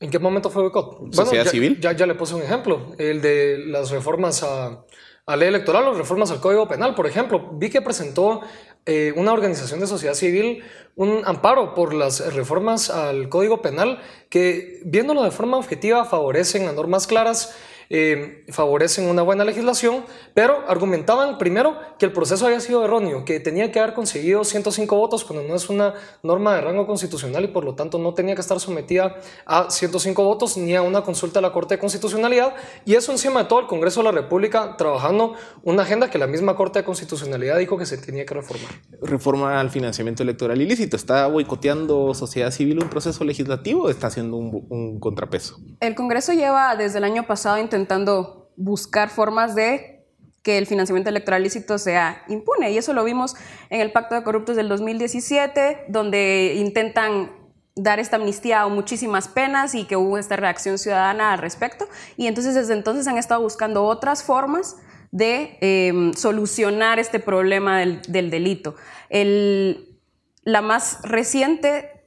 ¿En 0.00 0.10
qué 0.10 0.18
momento 0.18 0.50
fue 0.50 0.62
boicot? 0.62 1.12
¿Sociedad 1.12 1.44
ya, 1.44 1.50
civil? 1.50 1.80
Ya, 1.80 1.92
ya 1.92 2.06
le 2.06 2.14
puse 2.14 2.34
un 2.34 2.42
ejemplo, 2.42 2.92
el 2.98 3.20
de 3.20 3.58
las 3.58 3.90
reformas 3.90 4.42
a, 4.42 4.84
a 5.26 5.36
ley 5.36 5.48
electoral 5.48 5.86
o 5.88 5.94
reformas 5.94 6.30
al 6.30 6.40
Código 6.40 6.68
Penal, 6.68 6.94
por 6.94 7.06
ejemplo. 7.06 7.50
Vi 7.52 7.68
que 7.70 7.82
presentó 7.82 8.40
eh, 8.86 9.12
una 9.16 9.32
organización 9.32 9.80
de 9.80 9.86
sociedad 9.86 10.14
civil 10.14 10.62
un 10.96 11.22
amparo 11.26 11.74
por 11.74 11.92
las 11.92 12.34
reformas 12.34 12.90
al 12.90 13.28
Código 13.28 13.60
Penal 13.60 14.00
que, 14.30 14.80
viéndolo 14.84 15.22
de 15.22 15.30
forma 15.30 15.56
objetiva, 15.56 16.04
favorecen 16.04 16.66
a 16.66 16.72
normas 16.72 17.06
claras 17.06 17.54
eh, 17.90 18.44
favorecen 18.50 19.08
una 19.08 19.22
buena 19.22 19.44
legislación, 19.44 20.04
pero 20.34 20.64
argumentaban 20.68 21.38
primero 21.38 21.76
que 21.98 22.06
el 22.06 22.12
proceso 22.12 22.46
había 22.46 22.60
sido 22.60 22.84
erróneo, 22.84 23.24
que 23.24 23.40
tenía 23.40 23.72
que 23.72 23.80
haber 23.80 23.94
conseguido 23.94 24.44
105 24.44 24.96
votos 24.96 25.24
cuando 25.24 25.46
no 25.46 25.54
es 25.54 25.70
una 25.70 25.94
norma 26.22 26.54
de 26.54 26.60
rango 26.60 26.86
constitucional 26.86 27.44
y 27.44 27.48
por 27.48 27.64
lo 27.64 27.74
tanto 27.74 27.98
no 27.98 28.14
tenía 28.14 28.34
que 28.34 28.40
estar 28.40 28.60
sometida 28.60 29.16
a 29.46 29.70
105 29.70 30.22
votos 30.22 30.56
ni 30.58 30.76
a 30.76 30.82
una 30.82 31.02
consulta 31.02 31.40
de 31.40 31.46
la 31.46 31.52
Corte 31.52 31.74
de 31.74 31.78
Constitucionalidad. 31.78 32.54
Y 32.84 32.94
eso 32.94 33.12
encima 33.12 33.42
de 33.42 33.48
todo 33.48 33.60
el 33.60 33.66
Congreso 33.66 34.00
de 34.00 34.04
la 34.04 34.12
República 34.12 34.76
trabajando 34.76 35.34
una 35.62 35.82
agenda 35.82 36.10
que 36.10 36.18
la 36.18 36.26
misma 36.26 36.56
Corte 36.56 36.80
de 36.80 36.84
Constitucionalidad 36.84 37.58
dijo 37.58 37.78
que 37.78 37.86
se 37.86 37.96
tenía 37.96 38.26
que 38.26 38.34
reformar. 38.34 38.70
Reforma 39.00 39.60
al 39.60 39.70
financiamiento 39.70 40.22
electoral 40.22 40.60
ilícito. 40.60 40.96
¿Está 40.96 41.26
boicoteando 41.26 42.12
sociedad 42.14 42.50
civil 42.50 42.82
un 42.82 42.90
proceso 42.90 43.24
legislativo 43.24 43.84
o 43.84 43.90
está 43.90 44.08
haciendo 44.08 44.36
un, 44.36 44.66
un 44.68 45.00
contrapeso? 45.00 45.58
El 45.80 45.94
Congreso 45.94 46.32
lleva 46.32 46.76
desde 46.76 46.98
el 46.98 47.04
año 47.04 47.26
pasado 47.26 47.58
intentando 47.58 47.77
intentando 47.78 48.50
buscar 48.56 49.08
formas 49.08 49.54
de 49.54 50.06
que 50.42 50.58
el 50.58 50.66
financiamiento 50.66 51.10
electoral 51.10 51.42
lícito 51.42 51.78
sea 51.78 52.22
impune. 52.28 52.70
Y 52.70 52.78
eso 52.78 52.92
lo 52.92 53.04
vimos 53.04 53.36
en 53.70 53.80
el 53.80 53.92
Pacto 53.92 54.14
de 54.14 54.22
Corruptos 54.22 54.56
del 54.56 54.68
2017, 54.68 55.86
donde 55.88 56.54
intentan 56.56 57.30
dar 57.76 58.00
esta 58.00 58.16
amnistía 58.16 58.66
o 58.66 58.70
muchísimas 58.70 59.28
penas 59.28 59.74
y 59.74 59.84
que 59.84 59.96
hubo 59.96 60.18
esta 60.18 60.36
reacción 60.36 60.78
ciudadana 60.78 61.32
al 61.32 61.38
respecto. 61.38 61.88
Y 62.16 62.26
entonces 62.26 62.54
desde 62.54 62.72
entonces 62.74 63.06
han 63.06 63.18
estado 63.18 63.40
buscando 63.40 63.84
otras 63.84 64.22
formas 64.22 64.76
de 65.10 65.58
eh, 65.60 66.12
solucionar 66.16 66.98
este 66.98 67.20
problema 67.20 67.78
del, 67.78 68.02
del 68.08 68.30
delito. 68.30 68.74
El, 69.08 70.00
la 70.42 70.62
más 70.62 71.00
reciente 71.02 71.97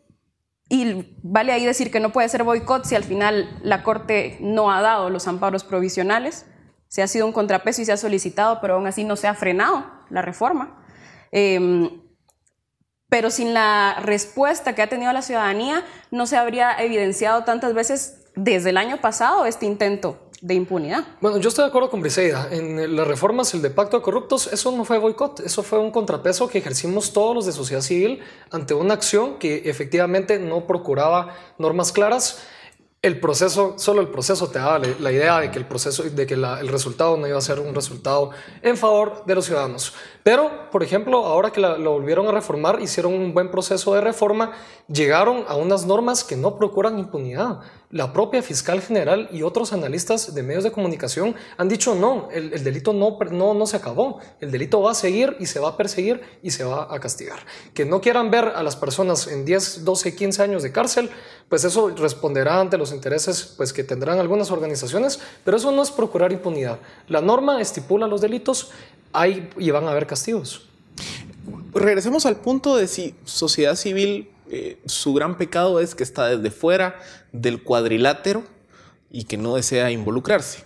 y 0.74 1.18
vale 1.22 1.52
ahí 1.52 1.66
decir 1.66 1.92
que 1.92 2.00
no 2.00 2.14
puede 2.14 2.30
ser 2.30 2.46
boicot 2.46 2.86
si 2.86 2.96
al 2.96 3.04
final 3.04 3.60
la 3.62 3.84
Corte 3.84 4.38
no 4.40 4.72
ha 4.72 4.82
dado 4.82 5.10
los 5.10 5.28
amparos 5.28 5.66
provisionales. 5.66 6.46
Se 6.88 7.02
ha 7.04 7.08
sido 7.08 7.26
un 7.26 7.34
contrapeso 7.34 7.82
y 7.82 7.86
se 7.86 7.92
ha 7.92 7.98
solicitado, 7.98 8.60
pero 8.62 8.76
aún 8.76 8.88
así 8.88 9.04
no 9.04 9.18
se 9.18 9.28
ha 9.28 9.34
frenado 9.34 9.86
la 10.10 10.22
reforma. 10.22 10.82
Eh, 11.34 11.90
pero 13.10 13.32
sin 13.32 13.54
la 13.54 13.98
respuesta 14.02 14.74
que 14.74 14.82
ha 14.82 14.88
tenido 14.88 15.12
la 15.12 15.22
ciudadanía, 15.22 15.84
no 16.10 16.26
se 16.26 16.38
habría 16.38 16.72
evidenciado 16.82 17.44
tantas 17.44 17.74
veces 17.74 18.32
desde 18.38 18.70
el 18.70 18.78
año 18.78 19.02
pasado 19.02 19.46
este 19.46 19.66
intento 19.66 20.31
de 20.42 20.56
impunidad. 20.56 21.06
Bueno, 21.22 21.38
yo 21.38 21.50
estoy 21.50 21.64
de 21.64 21.70
acuerdo 21.70 21.92
con 21.92 22.02
Briseida. 22.02 22.48
En 22.52 22.96
las 22.96 23.08
reformas, 23.08 23.54
el 23.54 23.62
de 23.62 23.70
pacto 23.70 23.98
de 23.98 24.04
corruptos, 24.04 24.48
eso 24.52 24.72
no 24.72 24.84
fue 24.84 24.98
boicot, 24.98 25.40
eso 25.42 25.62
fue 25.62 25.78
un 25.78 25.92
contrapeso 25.92 26.48
que 26.48 26.58
ejercimos 26.58 27.14
todos 27.14 27.36
los 27.36 27.46
de 27.46 27.52
sociedad 27.52 27.82
civil 27.82 28.20
ante 28.50 28.74
una 28.74 28.96
acción 28.96 29.38
que 29.38 29.70
efectivamente 29.70 30.40
no 30.40 30.66
procuraba 30.66 31.36
normas 31.60 31.92
claras 31.92 32.42
el 33.04 33.20
proceso, 33.20 33.76
solo 33.80 34.02
el 34.02 34.10
proceso 34.10 34.50
te 34.50 34.60
daba 34.60 34.78
la 34.78 35.12
idea 35.12 35.40
de 35.40 35.50
que 35.50 35.58
el 35.58 35.66
proceso, 35.66 36.04
de 36.04 36.28
que 36.28 36.36
el 36.36 36.68
resultado 36.68 37.18
no 37.18 37.28
iba 37.28 37.38
a 37.38 37.42
ser 37.42 37.60
un 37.60 37.74
resultado 37.74 38.30
en 38.62 38.78
favor 38.78 39.24
de 39.26 39.34
los 39.34 39.46
ciudadanos. 39.46 39.96
Pero, 40.24 40.70
por 40.72 40.84
ejemplo, 40.84 41.26
ahora 41.26 41.52
que 41.52 41.60
lo 41.60 41.94
volvieron 41.94 42.28
a 42.28 42.32
reformar, 42.32 42.80
hicieron 42.82 43.14
un 43.14 43.34
buen 43.34 43.50
proceso 43.50 43.94
de 43.96 44.02
reforma, 44.02 44.52
llegaron 44.88 45.46
a 45.48 45.56
unas 45.56 45.86
normas 45.86 46.24
que 46.24 46.36
no 46.36 46.58
procuran 46.58 47.00
impunidad. 47.00 47.62
La 47.90 48.14
propia 48.14 48.42
fiscal 48.42 48.82
general 48.82 49.30
y 49.32 49.42
otros 49.42 49.74
analistas 49.74 50.34
de 50.34 50.44
medios 50.44 50.64
de 50.64 50.72
comunicación 50.72 51.36
han 51.58 51.68
dicho 51.68 51.96
no, 51.96 52.30
el, 52.32 52.54
el 52.54 52.64
delito 52.64 52.94
no, 52.94 53.18
no, 53.32 53.54
no 53.54 53.66
se 53.66 53.78
acabó, 53.78 54.20
el 54.40 54.52
delito 54.52 54.82
va 54.82 54.92
a 54.92 54.96
seguir 54.96 55.36
y 55.40 55.48
se 55.48 55.60
va 55.60 55.70
a 55.70 55.78
perseguir 55.78 56.22
y 56.42 56.52
se 56.52 56.64
va 56.64 56.88
a 56.94 57.00
castigar. 57.00 57.40
Que 57.74 57.84
no 57.84 58.00
quieran 58.00 58.32
ver 58.32 58.46
a 58.56 58.64
las 58.64 58.76
personas 58.76 59.28
en 59.28 59.44
10, 59.44 59.84
12, 59.84 60.16
15 60.16 60.44
años 60.44 60.64
de 60.64 60.72
cárcel, 60.72 61.10
pues 61.50 61.66
eso 61.66 61.90
responderá 61.90 62.62
ante 62.62 62.78
los 62.78 62.94
intereses 62.94 63.56
pues, 63.58 63.74
que 63.74 63.84
tendrán 63.84 64.20
algunas 64.20 64.52
organizaciones, 64.52 65.20
pero 65.44 65.58
eso 65.58 65.72
no 65.72 65.82
es 65.82 65.92
procurar 65.92 66.32
impunidad. 66.32 66.80
La 67.08 67.22
norma 67.22 67.60
estipula 67.60 68.08
los 68.08 68.22
delitos 68.22 68.72
hay, 69.14 69.50
y 69.58 69.72
van 69.72 69.86
a 69.86 69.92
haber 69.92 70.08
castigos. 70.08 70.68
Regresemos 71.74 72.26
al 72.26 72.38
punto 72.38 72.76
de 72.76 72.88
si 72.88 73.16
sociedad 73.26 73.76
civil, 73.76 74.30
eh, 74.50 74.82
su 74.86 75.14
gran 75.14 75.38
pecado 75.38 75.80
es 75.80 75.96
que 75.96 76.04
está 76.04 76.28
desde 76.28 76.52
fuera 76.52 77.00
del 77.32 77.64
cuadrilátero 77.64 78.44
y 79.10 79.24
que 79.24 79.38
no 79.38 79.56
desea 79.56 79.92
involucrarse. 79.92 80.64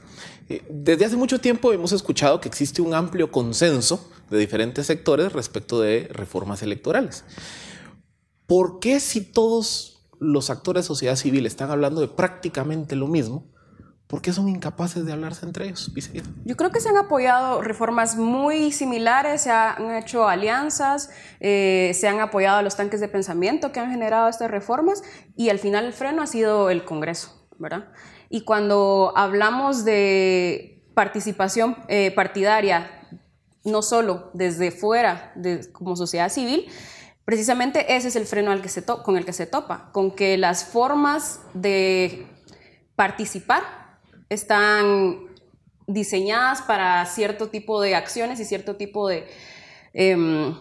Eh, 0.50 0.64
desde 0.70 1.06
hace 1.06 1.16
mucho 1.16 1.40
tiempo 1.40 1.74
hemos 1.74 1.92
escuchado 1.92 2.42
que 2.42 2.48
existe 2.48 2.82
un 2.82 2.94
amplio 2.94 3.32
consenso 3.32 4.10
de 4.30 4.40
diferentes 4.40 4.88
sectores 4.88 5.34
respecto 5.34 5.82
de 5.82 6.08
reformas 6.12 6.62
electorales. 6.64 7.24
¿Por 8.48 8.80
qué 8.80 9.00
si 9.00 9.22
todos 9.22 10.04
los 10.20 10.50
actores 10.50 10.84
de 10.84 10.88
sociedad 10.88 11.16
civil 11.16 11.46
están 11.46 11.72
hablando 11.72 12.02
de 12.02 12.08
prácticamente 12.08 12.96
lo 12.96 13.08
mismo, 13.08 13.46
¿por 14.08 14.22
qué 14.22 14.32
son 14.32 14.48
incapaces 14.48 15.06
de 15.06 15.12
hablarse 15.12 15.46
entre 15.46 15.66
ellos? 15.66 15.92
Yo 16.46 16.56
creo 16.56 16.72
que 16.72 16.80
se 16.80 16.90
han 16.90 16.98
apoyado 16.98 17.62
reformas 17.62 18.16
muy 18.16 18.72
similares, 18.72 19.42
se 19.42 19.52
han 19.52 19.96
hecho 19.96 20.28
alianzas, 20.28 21.10
eh, 21.40 21.92
se 21.96 22.08
han 22.08 22.20
apoyado 22.20 22.58
a 22.58 22.62
los 22.62 22.76
tanques 22.76 23.00
de 23.00 23.08
pensamiento 23.08 23.72
que 23.72 23.80
han 23.80 23.92
generado 23.92 24.30
estas 24.30 24.52
reformas 24.52 25.04
y 25.36 25.50
al 25.50 25.60
final 25.60 25.86
el 25.86 25.94
freno 25.94 26.22
ha 26.22 26.28
sido 26.28 26.70
el 26.70 26.86
Congreso, 26.86 27.48
¿verdad? 27.58 27.90
Y 28.30 28.42
cuando 28.42 29.14
hablamos 29.16 29.86
de 29.86 30.84
participación 30.94 31.78
eh, 31.88 32.12
partidaria, 32.12 32.90
no 33.64 33.82
solo 33.82 34.30
desde 34.34 34.72
fuera 34.72 35.32
de, 35.36 35.72
como 35.72 35.96
sociedad 35.96 36.30
civil, 36.30 36.68
Precisamente 37.26 37.96
ese 37.96 38.10
es 38.10 38.16
el 38.16 38.28
freno 38.28 38.52
al 38.52 38.62
que 38.62 38.70
se 38.70 38.86
con 38.86 39.18
el 39.18 39.26
que 39.26 39.34
se 39.34 39.48
topa, 39.48 39.90
con 39.92 40.12
que 40.12 40.38
las 40.38 40.64
formas 40.64 41.40
de 41.56 42.28
participar 42.96 43.85
están 44.36 45.36
diseñadas 45.88 46.62
para 46.62 47.06
cierto 47.06 47.50
tipo 47.50 47.82
de 47.82 47.96
acciones 47.96 48.40
y 48.40 48.46
cierto 48.46 48.76
tipo 48.76 49.08
de, 49.08 49.28
em, 49.94 50.56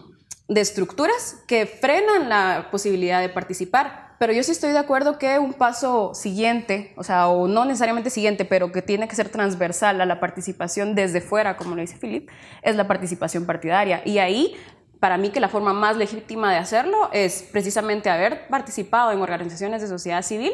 de 0.47 0.61
estructuras 0.61 1.37
que 1.47 1.65
frenan 1.65 2.29
la 2.29 2.69
posibilidad 2.71 3.21
de 3.21 3.29
participar. 3.29 4.15
Pero 4.17 4.31
yo 4.31 4.43
sí 4.43 4.51
estoy 4.51 4.71
de 4.71 4.77
acuerdo 4.77 5.19
que 5.19 5.39
un 5.39 5.53
paso 5.53 6.13
siguiente, 6.13 6.93
o 6.95 7.03
sea, 7.03 7.27
o 7.27 7.47
no 7.47 7.65
necesariamente 7.65 8.09
siguiente, 8.09 8.45
pero 8.45 8.71
que 8.71 8.81
tiene 8.81 9.07
que 9.07 9.15
ser 9.15 9.29
transversal 9.29 9.99
a 9.99 10.05
la 10.05 10.19
participación 10.19 10.95
desde 10.95 11.19
fuera, 11.19 11.57
como 11.57 11.75
lo 11.75 11.81
dice 11.81 11.97
Philip, 11.97 12.29
es 12.61 12.75
la 12.75 12.87
participación 12.87 13.45
partidaria. 13.45 14.01
Y 14.05 14.19
ahí 14.19 14.55
para 14.99 15.17
mí 15.17 15.31
que 15.31 15.39
la 15.39 15.49
forma 15.49 15.73
más 15.73 15.97
legítima 15.97 16.51
de 16.51 16.57
hacerlo 16.57 17.09
es 17.11 17.43
precisamente 17.51 18.09
haber 18.09 18.47
participado 18.47 19.11
en 19.11 19.19
organizaciones 19.19 19.81
de 19.81 19.87
sociedad 19.87 20.21
civil 20.21 20.53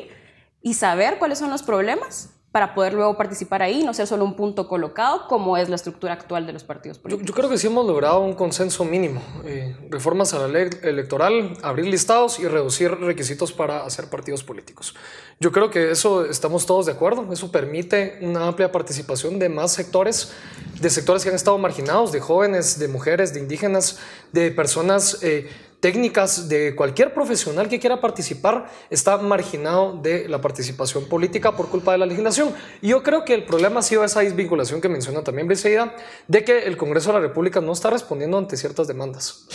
y 0.61 0.73
saber 0.73 1.19
cuáles 1.19 1.37
son 1.37 1.51
los 1.51 1.61
problemas 1.61 2.40
para 2.51 2.73
poder 2.73 2.93
luego 2.93 3.15
participar 3.15 3.61
ahí, 3.61 3.81
no 3.83 3.93
ser 3.93 4.07
solo 4.07 4.25
un 4.25 4.35
punto 4.35 4.67
colocado, 4.67 5.27
como 5.29 5.55
es 5.55 5.69
la 5.69 5.75
estructura 5.75 6.13
actual 6.13 6.45
de 6.45 6.51
los 6.51 6.65
partidos 6.65 6.99
políticos. 6.99 7.25
Yo, 7.25 7.33
creo 7.33 7.49
que 7.49 7.57
sí 7.57 7.67
hemos 7.67 7.85
logrado 7.85 8.19
un 8.19 8.33
consenso 8.33 8.83
mínimo. 8.83 9.21
Eh, 9.45 9.73
reformas 9.89 10.33
a 10.33 10.39
la 10.39 10.47
ley 10.49 10.69
electoral, 10.81 11.53
abrir 11.61 11.85
listados 11.85 12.39
y 12.39 12.47
reducir 12.49 12.91
requisitos 12.91 13.53
para 13.53 13.85
hacer 13.85 14.09
partidos 14.09 14.43
políticos. 14.43 14.93
Yo 15.39 15.53
creo 15.53 15.69
que 15.69 15.91
eso 15.91 16.25
estamos 16.25 16.65
todos 16.65 16.87
de 16.87 16.91
acuerdo. 16.91 17.31
Eso 17.31 17.53
permite 17.53 18.19
una 18.21 18.47
amplia 18.47 18.69
participación 18.69 19.39
de 19.39 19.47
más 19.47 19.71
sectores, 19.71 20.33
de 20.81 20.89
sectores 20.89 21.23
que 21.23 21.29
han 21.29 21.35
estado 21.35 21.57
marginados, 21.57 22.11
de 22.11 22.19
jóvenes, 22.19 22.77
de 22.77 22.89
mujeres, 22.89 23.33
de 23.33 23.39
indígenas, 23.39 23.99
de 24.33 24.51
personas... 24.51 25.23
Eh, 25.23 25.49
técnicas 25.81 26.47
de 26.47 26.75
cualquier 26.75 27.13
profesional 27.13 27.67
que 27.67 27.79
quiera 27.79 27.99
participar 27.99 28.71
está 28.89 29.17
marginado 29.17 29.97
de 30.01 30.29
la 30.29 30.39
participación 30.39 31.05
política 31.05 31.57
por 31.57 31.67
culpa 31.69 31.91
de 31.91 31.97
la 31.97 32.05
legislación. 32.05 32.53
Y 32.81 32.89
yo 32.89 33.03
creo 33.03 33.25
que 33.25 33.33
el 33.33 33.43
problema 33.43 33.79
ha 33.79 33.83
sido 33.83 34.05
esa 34.05 34.21
desvinculación 34.21 34.79
que 34.79 34.87
menciona 34.87 35.23
también 35.23 35.47
Briseida, 35.47 35.93
de 36.27 36.45
que 36.45 36.59
el 36.59 36.77
Congreso 36.77 37.09
de 37.09 37.15
la 37.15 37.27
República 37.27 37.59
no 37.59 37.73
está 37.73 37.89
respondiendo 37.89 38.37
ante 38.37 38.55
ciertas 38.55 38.87
demandas. 38.87 39.47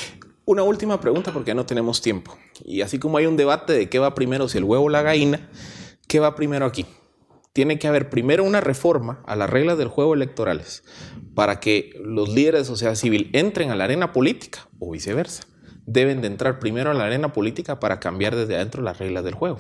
Una 0.45 0.64
última 0.64 1.01
pregunta 1.01 1.33
porque 1.33 1.55
no 1.55 1.64
tenemos 1.64 2.03
tiempo. 2.03 2.37
Y 2.64 2.83
así 2.83 2.99
como 2.99 3.18
hay 3.18 3.27
un 3.27 3.37
debate 3.37 3.72
de 3.72 3.89
qué 3.89 4.01
va 4.01 4.14
primero, 4.14 4.49
si 4.49 4.59
el 4.59 4.64
huevo 4.64 4.85
o 4.85 4.89
la 4.89 5.03
gallina, 5.03 5.49
¿qué 6.09 6.18
va 6.18 6.35
primero 6.35 6.66
aquí? 6.66 6.87
Tiene 7.53 7.79
que 7.79 7.87
haber 7.87 8.11
primero 8.11 8.45
una 8.45 8.61
reforma 8.61 9.22
a 9.27 9.37
las 9.37 9.49
reglas 9.49 9.79
del 9.79 9.89
juego 9.89 10.12
electorales 10.12 10.83
para 11.35 11.61
que 11.61 11.93
los 12.01 12.29
líderes 12.29 12.62
de 12.62 12.64
sociedad 12.66 12.95
civil 12.97 13.31
entren 13.33 13.70
a 13.70 13.77
la 13.77 13.85
arena 13.85 14.12
política 14.12 14.68
o 14.79 14.91
viceversa. 14.91 15.45
Deben 15.87 16.20
de 16.20 16.26
entrar 16.26 16.59
primero 16.59 16.91
a 16.91 16.95
la 16.95 17.05
arena 17.05 17.32
política 17.32 17.80
para 17.80 18.01
cambiar 18.01 18.37
desde 18.37 18.57
adentro 18.57 18.82
las 18.82 18.99
reglas 18.99 19.24
del 19.24 19.34
juego. 19.34 19.59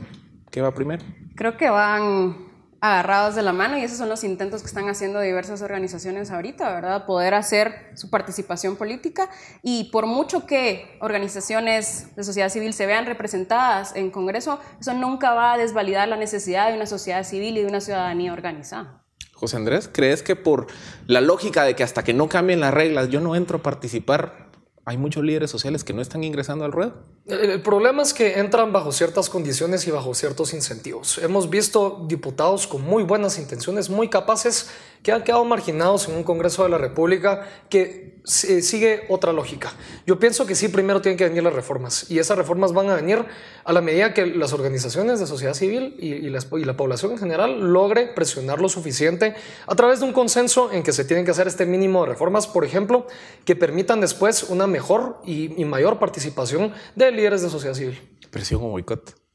¿Qué 0.50 0.60
va 0.60 0.74
primero? 0.74 1.04
Creo 1.34 1.56
que 1.56 1.70
van 1.70 2.46
agarrados 2.80 3.34
de 3.34 3.42
la 3.42 3.52
mano 3.52 3.78
y 3.78 3.82
esos 3.82 3.98
son 3.98 4.08
los 4.08 4.24
intentos 4.24 4.60
que 4.60 4.68
están 4.68 4.88
haciendo 4.88 5.20
diversas 5.20 5.62
organizaciones 5.62 6.30
ahorita, 6.30 6.72
¿verdad? 6.74 7.06
Poder 7.06 7.34
hacer 7.34 7.90
su 7.94 8.10
participación 8.10 8.76
política 8.76 9.28
y 9.62 9.90
por 9.90 10.06
mucho 10.06 10.46
que 10.46 10.98
organizaciones 11.00 12.14
de 12.16 12.24
sociedad 12.24 12.48
civil 12.48 12.72
se 12.74 12.86
vean 12.86 13.06
representadas 13.06 13.94
en 13.96 14.10
Congreso, 14.10 14.60
eso 14.80 14.94
nunca 14.94 15.32
va 15.34 15.54
a 15.54 15.58
desvalidar 15.58 16.08
la 16.08 16.16
necesidad 16.16 16.68
de 16.68 16.76
una 16.76 16.86
sociedad 16.86 17.24
civil 17.24 17.56
y 17.56 17.62
de 17.62 17.68
una 17.68 17.80
ciudadanía 17.80 18.32
organizada. 18.32 19.02
José 19.32 19.56
Andrés, 19.56 19.90
¿crees 19.92 20.22
que 20.22 20.34
por 20.34 20.66
la 21.06 21.20
lógica 21.20 21.64
de 21.64 21.76
que 21.76 21.82
hasta 21.82 22.02
que 22.04 22.14
no 22.14 22.28
cambien 22.28 22.60
las 22.60 22.72
reglas 22.72 23.10
yo 23.10 23.20
no 23.20 23.36
entro 23.36 23.58
a 23.58 23.62
participar, 23.62 24.45
hay 24.88 24.96
muchos 24.98 25.24
líderes 25.24 25.50
sociales 25.50 25.82
que 25.82 25.92
no 25.92 26.00
están 26.00 26.22
ingresando 26.22 26.64
al 26.64 26.70
ruedo. 26.70 26.94
El, 27.26 27.60
problema 27.60 28.02
es 28.02 28.14
que 28.14 28.38
entran 28.38 28.72
bajo 28.72 28.92
ciertas 28.92 29.28
condiciones 29.28 29.84
y 29.88 29.90
bajo 29.90 30.14
ciertos 30.14 30.54
incentivos. 30.54 31.18
Hemos 31.18 31.50
visto 31.50 32.04
diputados 32.06 32.68
con 32.68 32.82
muy 32.82 33.02
buenas 33.02 33.36
intenciones, 33.40 33.90
muy 33.90 34.08
capaces, 34.08 34.70
que 35.02 35.12
han 35.12 35.22
quedado 35.22 35.44
marginados 35.44 36.08
en 36.08 36.16
un 36.16 36.24
Congreso 36.24 36.62
de 36.64 36.70
la 36.70 36.78
República 36.78 37.48
que 37.68 38.16
sigue 38.26 39.04
otra 39.08 39.32
lógica. 39.32 39.72
Yo 40.04 40.18
pienso 40.18 40.46
que 40.46 40.56
sí, 40.56 40.68
primero 40.68 41.00
tienen 41.00 41.16
que 41.16 41.24
venir 41.24 41.42
las 41.44 41.52
reformas 41.52 42.10
y 42.10 42.18
esas 42.18 42.36
reformas 42.36 42.72
van 42.72 42.90
a 42.90 42.96
venir 42.96 43.24
a 43.64 43.72
la 43.72 43.80
medida 43.80 44.14
que 44.14 44.26
las 44.26 44.52
organizaciones 44.52 45.20
de 45.20 45.26
sociedad 45.26 45.54
civil 45.54 45.96
y 45.98 46.28
la 46.64 46.76
población 46.76 47.12
en 47.12 47.18
general 47.18 47.72
logre 47.72 48.08
presionar 48.08 48.60
lo 48.60 48.68
suficiente 48.68 49.34
a 49.66 49.74
través 49.76 50.00
de 50.00 50.06
un 50.06 50.12
consenso 50.12 50.72
en 50.72 50.82
que 50.82 50.92
se 50.92 51.04
tienen 51.04 51.24
que 51.24 51.30
hacer 51.30 51.46
este 51.46 51.66
mínimo 51.66 52.04
de 52.04 52.10
reformas, 52.10 52.46
por 52.46 52.64
ejemplo, 52.64 53.06
que 53.44 53.54
permitan 53.54 54.00
después 54.00 54.44
una 54.44 54.66
mejor 54.66 55.20
y, 55.24 55.60
y 55.60 55.64
mayor 55.64 55.98
participación 55.98 56.72
de 56.96 57.12
líderes 57.12 57.42
de 57.42 57.50
sociedad 57.50 57.74
civil. 57.74 58.00
Presión 58.30 58.62
o 58.62 58.68
boicot. 58.68 59.25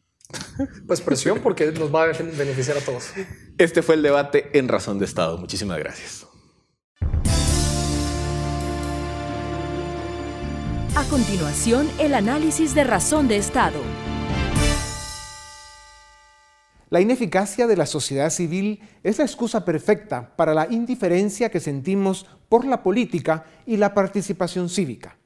Pues 0.88 1.02
presión 1.02 1.40
porque 1.40 1.72
nos 1.72 1.94
va 1.94 2.04
a 2.04 2.08
beneficiar 2.08 2.78
a 2.78 2.82
todos. 2.82 3.12
Este 3.58 3.82
fue 3.82 3.96
el 3.96 4.02
debate 4.02 4.50
en 4.58 4.68
Razón 4.68 5.00
de 5.00 5.06
Estado. 5.06 5.38
Muchísimas 5.38 5.78
gracias. 5.80 6.28
A 10.94 11.04
continuación, 11.10 11.90
el 12.00 12.14
análisis 12.14 12.76
de 12.76 12.84
razón 12.84 13.28
de 13.28 13.38
Estado. 13.38 13.80
La 16.90 17.00
ineficacia 17.00 17.68
de 17.68 17.78
la 17.78 17.86
sociedad 17.86 18.30
civil 18.30 18.82
es 19.02 19.18
la 19.18 19.24
excusa 19.24 19.64
perfecta 19.64 20.36
para 20.36 20.54
la 20.54 20.68
indiferencia 20.70 21.50
que 21.50 21.62
sentimos 21.62 22.26
por 22.50 22.66
la 22.66 22.84
política 22.84 23.46
y 23.66 23.78
la 23.78 23.94
participación 23.94 24.68
cívica. 24.68 25.21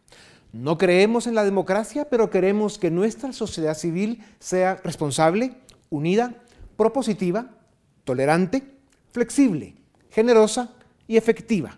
No 0.56 0.78
creemos 0.78 1.28
en 1.28 1.36
la 1.36 1.44
democracia, 1.44 2.08
pero 2.10 2.30
queremos 2.30 2.80
que 2.80 2.90
nuestra 2.90 3.34
sociedad 3.34 3.76
civil 3.76 4.24
sea 4.40 4.76
responsable, 4.86 5.58
unida, 5.90 6.34
propositiva, 6.78 7.50
tolerante, 8.06 8.64
flexible, 9.12 9.76
generosa 10.10 10.72
y 11.10 11.18
efectiva. 11.18 11.78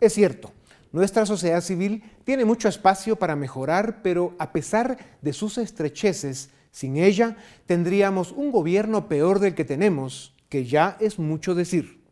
Es 0.00 0.12
cierto, 0.12 0.50
nuestra 0.90 1.24
sociedad 1.24 1.60
civil 1.60 2.02
tiene 2.24 2.44
mucho 2.44 2.66
espacio 2.66 3.14
para 3.14 3.36
mejorar, 3.36 4.02
pero 4.02 4.34
a 4.40 4.50
pesar 4.50 4.98
de 5.22 5.32
sus 5.32 5.56
estrecheces, 5.56 6.50
sin 6.72 6.96
ella 6.96 7.36
tendríamos 7.66 8.32
un 8.32 8.50
gobierno 8.50 9.06
peor 9.06 9.38
del 9.38 9.54
que 9.54 9.64
tenemos, 9.64 10.34
que 10.48 10.64
ya 10.64 10.96
es 10.98 11.20
mucho 11.20 11.54
decir. 11.54 12.02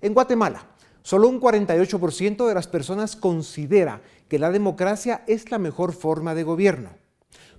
En 0.00 0.14
Guatemala, 0.14 0.68
solo 1.02 1.26
un 1.26 1.40
48% 1.40 2.46
de 2.46 2.54
las 2.54 2.68
personas 2.68 3.16
considera 3.16 4.00
que 4.28 4.38
la 4.38 4.50
democracia 4.50 5.24
es 5.26 5.50
la 5.50 5.58
mejor 5.58 5.92
forma 5.92 6.34
de 6.34 6.42
gobierno. 6.42 6.90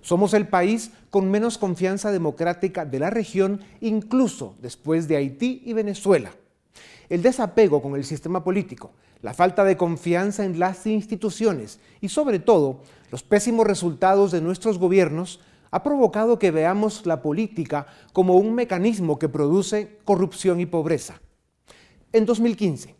Somos 0.02 0.32
el 0.32 0.48
país 0.48 0.92
con 1.10 1.30
menos 1.30 1.58
confianza 1.58 2.10
democrática 2.10 2.84
de 2.84 2.98
la 2.98 3.10
región, 3.10 3.60
incluso 3.80 4.56
después 4.60 5.08
de 5.08 5.16
Haití 5.16 5.62
y 5.64 5.72
Venezuela. 5.72 6.32
El 7.08 7.22
desapego 7.22 7.82
con 7.82 7.96
el 7.96 8.04
sistema 8.04 8.42
político, 8.42 8.92
la 9.20 9.34
falta 9.34 9.64
de 9.64 9.76
confianza 9.76 10.44
en 10.44 10.58
las 10.58 10.86
instituciones 10.86 11.80
y 12.00 12.08
sobre 12.08 12.38
todo 12.38 12.80
los 13.10 13.22
pésimos 13.22 13.66
resultados 13.66 14.30
de 14.30 14.40
nuestros 14.40 14.78
gobiernos 14.78 15.40
ha 15.70 15.82
provocado 15.82 16.38
que 16.38 16.50
veamos 16.50 17.04
la 17.06 17.20
política 17.20 17.86
como 18.12 18.36
un 18.36 18.54
mecanismo 18.54 19.18
que 19.18 19.28
produce 19.28 19.98
corrupción 20.04 20.60
y 20.60 20.66
pobreza. 20.66 21.20
En 22.12 22.26
2015, 22.26 22.96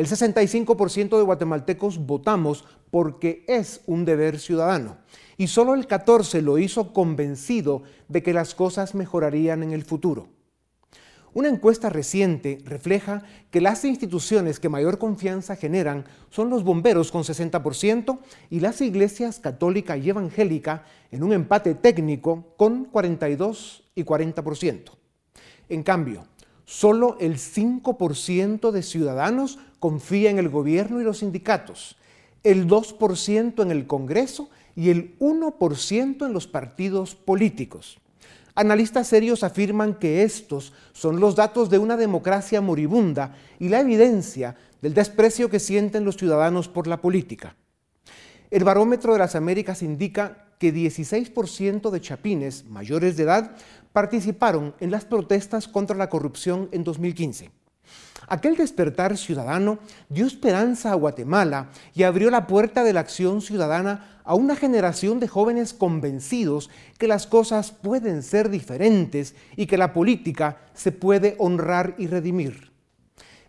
el 0.00 0.06
65% 0.06 1.18
de 1.18 1.22
guatemaltecos 1.22 1.98
votamos 1.98 2.64
porque 2.90 3.44
es 3.46 3.82
un 3.84 4.06
deber 4.06 4.38
ciudadano 4.38 4.96
y 5.36 5.48
solo 5.48 5.74
el 5.74 5.86
14% 5.86 6.40
lo 6.40 6.56
hizo 6.56 6.94
convencido 6.94 7.82
de 8.08 8.22
que 8.22 8.32
las 8.32 8.54
cosas 8.54 8.94
mejorarían 8.94 9.62
en 9.62 9.72
el 9.72 9.84
futuro. 9.84 10.28
Una 11.34 11.50
encuesta 11.50 11.90
reciente 11.90 12.62
refleja 12.64 13.24
que 13.50 13.60
las 13.60 13.84
instituciones 13.84 14.58
que 14.58 14.70
mayor 14.70 14.96
confianza 14.96 15.54
generan 15.54 16.06
son 16.30 16.48
los 16.48 16.64
bomberos 16.64 17.12
con 17.12 17.22
60% 17.22 18.20
y 18.48 18.60
las 18.60 18.80
iglesias 18.80 19.38
católica 19.38 19.98
y 19.98 20.08
evangélica 20.08 20.86
en 21.10 21.22
un 21.22 21.34
empate 21.34 21.74
técnico 21.74 22.54
con 22.56 22.86
42 22.86 23.84
y 23.94 24.04
40%. 24.04 24.92
En 25.68 25.82
cambio, 25.82 26.24
solo 26.70 27.16
el 27.18 27.36
5% 27.36 28.70
de 28.70 28.84
ciudadanos 28.84 29.58
confía 29.80 30.30
en 30.30 30.38
el 30.38 30.48
gobierno 30.48 31.00
y 31.00 31.04
los 31.04 31.18
sindicatos, 31.18 31.96
el 32.44 32.68
2% 32.68 33.60
en 33.60 33.72
el 33.72 33.88
Congreso 33.88 34.50
y 34.76 34.90
el 34.90 35.18
1% 35.18 36.24
en 36.24 36.32
los 36.32 36.46
partidos 36.46 37.16
políticos. 37.16 37.98
Analistas 38.54 39.08
serios 39.08 39.42
afirman 39.42 39.94
que 39.94 40.22
estos 40.22 40.72
son 40.92 41.18
los 41.18 41.34
datos 41.34 41.70
de 41.70 41.78
una 41.78 41.96
democracia 41.96 42.60
moribunda 42.60 43.34
y 43.58 43.68
la 43.68 43.80
evidencia 43.80 44.54
del 44.80 44.94
desprecio 44.94 45.50
que 45.50 45.58
sienten 45.58 46.04
los 46.04 46.16
ciudadanos 46.16 46.68
por 46.68 46.86
la 46.86 47.00
política. 47.00 47.56
El 48.48 48.62
barómetro 48.62 49.12
de 49.12 49.18
las 49.18 49.34
Américas 49.34 49.82
indica 49.82 50.49
que 50.60 50.74
16% 50.74 51.90
de 51.90 52.00
chapines 52.00 52.66
mayores 52.66 53.16
de 53.16 53.22
edad 53.24 53.56
participaron 53.92 54.74
en 54.78 54.90
las 54.90 55.06
protestas 55.06 55.66
contra 55.66 55.96
la 55.96 56.10
corrupción 56.10 56.68
en 56.70 56.84
2015. 56.84 57.50
Aquel 58.28 58.56
despertar 58.56 59.16
ciudadano 59.16 59.78
dio 60.10 60.26
esperanza 60.26 60.92
a 60.92 60.94
Guatemala 60.94 61.70
y 61.94 62.02
abrió 62.02 62.30
la 62.30 62.46
puerta 62.46 62.84
de 62.84 62.92
la 62.92 63.00
acción 63.00 63.40
ciudadana 63.40 64.20
a 64.22 64.34
una 64.34 64.54
generación 64.54 65.18
de 65.18 65.28
jóvenes 65.28 65.72
convencidos 65.72 66.68
que 66.98 67.08
las 67.08 67.26
cosas 67.26 67.72
pueden 67.72 68.22
ser 68.22 68.50
diferentes 68.50 69.34
y 69.56 69.64
que 69.64 69.78
la 69.78 69.94
política 69.94 70.58
se 70.74 70.92
puede 70.92 71.36
honrar 71.38 71.94
y 71.96 72.06
redimir. 72.06 72.70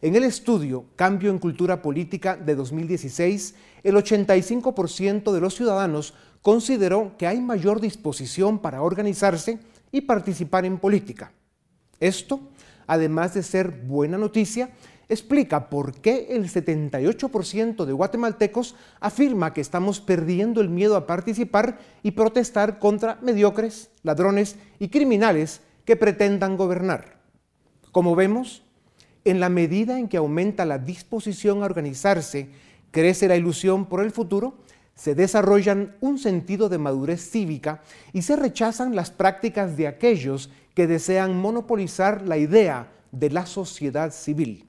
En 0.01 0.15
el 0.15 0.23
estudio 0.23 0.85
Cambio 0.95 1.29
en 1.29 1.37
Cultura 1.37 1.83
Política 1.83 2.35
de 2.35 2.55
2016, 2.55 3.53
el 3.83 3.95
85% 3.95 5.31
de 5.31 5.41
los 5.41 5.53
ciudadanos 5.53 6.15
consideró 6.41 7.17
que 7.17 7.27
hay 7.27 7.39
mayor 7.41 7.81
disposición 7.81 8.59
para 8.59 8.81
organizarse 8.81 9.59
y 9.91 10.01
participar 10.01 10.65
en 10.65 10.77
política. 10.77 11.31
Esto 11.99 12.39
además 12.91 13.33
de 13.33 13.41
ser 13.41 13.71
buena 13.71 14.17
noticia, 14.17 14.71
explica 15.07 15.69
por 15.69 15.93
qué 16.01 16.27
el 16.31 16.49
78% 16.49 17.85
de 17.85 17.93
guatemaltecos 17.93 18.75
afirma 18.99 19.53
que 19.53 19.61
estamos 19.61 20.01
perdiendo 20.01 20.59
el 20.59 20.67
miedo 20.67 20.97
a 20.97 21.07
participar 21.07 21.79
y 22.03 22.11
protestar 22.11 22.79
contra 22.79 23.17
mediocres, 23.21 23.91
ladrones 24.03 24.57
y 24.77 24.89
criminales 24.89 25.61
que 25.85 25.95
pretendan 25.95 26.57
gobernar. 26.57 27.21
Como 27.93 28.13
vemos, 28.13 28.63
en 29.23 29.39
la 29.39 29.47
medida 29.47 29.97
en 29.97 30.09
que 30.09 30.17
aumenta 30.17 30.65
la 30.65 30.77
disposición 30.77 31.63
a 31.63 31.67
organizarse, 31.67 32.49
crece 32.91 33.29
la 33.29 33.37
ilusión 33.37 33.85
por 33.85 34.01
el 34.03 34.11
futuro, 34.11 34.57
se 34.95 35.15
desarrollan 35.15 35.95
un 36.01 36.19
sentido 36.19 36.69
de 36.69 36.77
madurez 36.77 37.29
cívica 37.29 37.81
y 38.13 38.21
se 38.21 38.35
rechazan 38.35 38.95
las 38.95 39.11
prácticas 39.11 39.77
de 39.77 39.87
aquellos 39.87 40.49
que 40.75 40.87
desean 40.87 41.35
monopolizar 41.37 42.21
la 42.27 42.37
idea 42.37 42.91
de 43.11 43.29
la 43.29 43.45
sociedad 43.45 44.11
civil. 44.11 44.67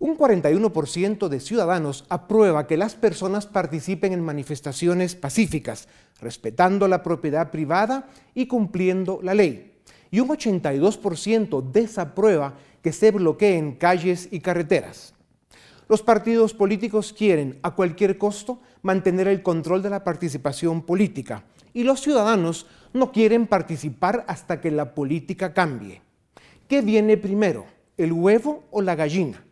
Un 0.00 0.16
41% 0.16 1.28
de 1.28 1.40
ciudadanos 1.40 2.04
aprueba 2.08 2.68
que 2.68 2.76
las 2.76 2.94
personas 2.94 3.46
participen 3.46 4.12
en 4.12 4.22
manifestaciones 4.22 5.16
pacíficas, 5.16 5.88
respetando 6.20 6.86
la 6.86 7.02
propiedad 7.02 7.50
privada 7.50 8.08
y 8.32 8.46
cumpliendo 8.46 9.18
la 9.22 9.34
ley. 9.34 9.74
Y 10.12 10.20
un 10.20 10.28
82% 10.28 11.72
desaprueba 11.72 12.54
que 12.80 12.92
se 12.92 13.10
bloqueen 13.10 13.74
calles 13.74 14.28
y 14.30 14.38
carreteras. 14.38 15.14
Los 15.88 16.02
partidos 16.02 16.54
políticos 16.54 17.12
quieren 17.12 17.58
a 17.62 17.74
cualquier 17.74 18.18
costo 18.18 18.60
mantener 18.82 19.28
el 19.28 19.42
control 19.42 19.82
de 19.82 19.90
la 19.90 20.04
participación 20.04 20.82
política 20.82 21.44
y 21.74 21.84
los 21.84 22.00
ciudadanos 22.00 22.66
no 22.92 23.12
quieren 23.12 23.46
participar 23.46 24.24
hasta 24.28 24.60
que 24.60 24.70
la 24.70 24.94
política 24.94 25.52
cambie. 25.52 26.02
¿Qué 26.68 26.82
viene 26.82 27.16
primero, 27.16 27.66
el 27.96 28.12
huevo 28.12 28.64
o 28.70 28.82
la 28.82 28.94
gallina? 28.94 29.44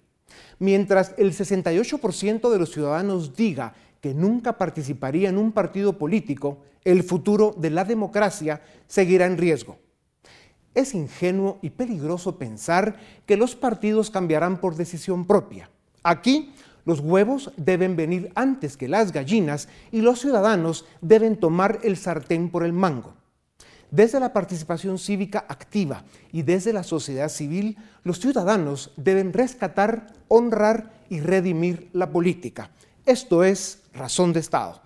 Mientras 0.58 1.14
el 1.18 1.32
68% 1.32 2.50
de 2.50 2.58
los 2.58 2.72
ciudadanos 2.72 3.36
diga 3.36 3.74
que 4.00 4.14
nunca 4.14 4.56
participaría 4.56 5.28
en 5.28 5.38
un 5.38 5.52
partido 5.52 5.98
político, 5.98 6.62
el 6.84 7.02
futuro 7.02 7.54
de 7.56 7.70
la 7.70 7.84
democracia 7.84 8.62
seguirá 8.86 9.26
en 9.26 9.38
riesgo. 9.38 9.78
Es 10.74 10.94
ingenuo 10.94 11.58
y 11.62 11.70
peligroso 11.70 12.38
pensar 12.38 12.96
que 13.24 13.36
los 13.36 13.56
partidos 13.56 14.10
cambiarán 14.10 14.60
por 14.60 14.76
decisión 14.76 15.26
propia. 15.26 15.70
Aquí 16.02 16.52
los 16.86 17.00
huevos 17.00 17.52
deben 17.58 17.96
venir 17.96 18.32
antes 18.34 18.78
que 18.78 18.88
las 18.88 19.12
gallinas 19.12 19.68
y 19.92 20.00
los 20.00 20.20
ciudadanos 20.20 20.86
deben 21.02 21.36
tomar 21.36 21.80
el 21.82 21.98
sartén 21.98 22.48
por 22.48 22.64
el 22.64 22.72
mango. 22.72 23.14
Desde 23.90 24.18
la 24.18 24.32
participación 24.32 24.98
cívica 24.98 25.44
activa 25.48 26.04
y 26.32 26.42
desde 26.42 26.72
la 26.72 26.82
sociedad 26.82 27.28
civil, 27.28 27.76
los 28.02 28.18
ciudadanos 28.20 28.92
deben 28.96 29.32
rescatar, 29.32 30.06
honrar 30.28 30.92
y 31.10 31.20
redimir 31.20 31.90
la 31.92 32.10
política. 32.10 32.70
Esto 33.04 33.44
es 33.44 33.82
Razón 33.92 34.32
de 34.32 34.40
Estado. 34.40 34.80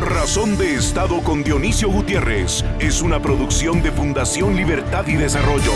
Razón 0.00 0.56
de 0.56 0.74
Estado 0.74 1.22
con 1.22 1.42
Dionisio 1.42 1.90
Gutiérrez 1.90 2.64
es 2.78 3.02
una 3.02 3.20
producción 3.20 3.82
de 3.82 3.92
Fundación 3.92 4.56
Libertad 4.56 5.06
y 5.06 5.16
Desarrollo. 5.16 5.72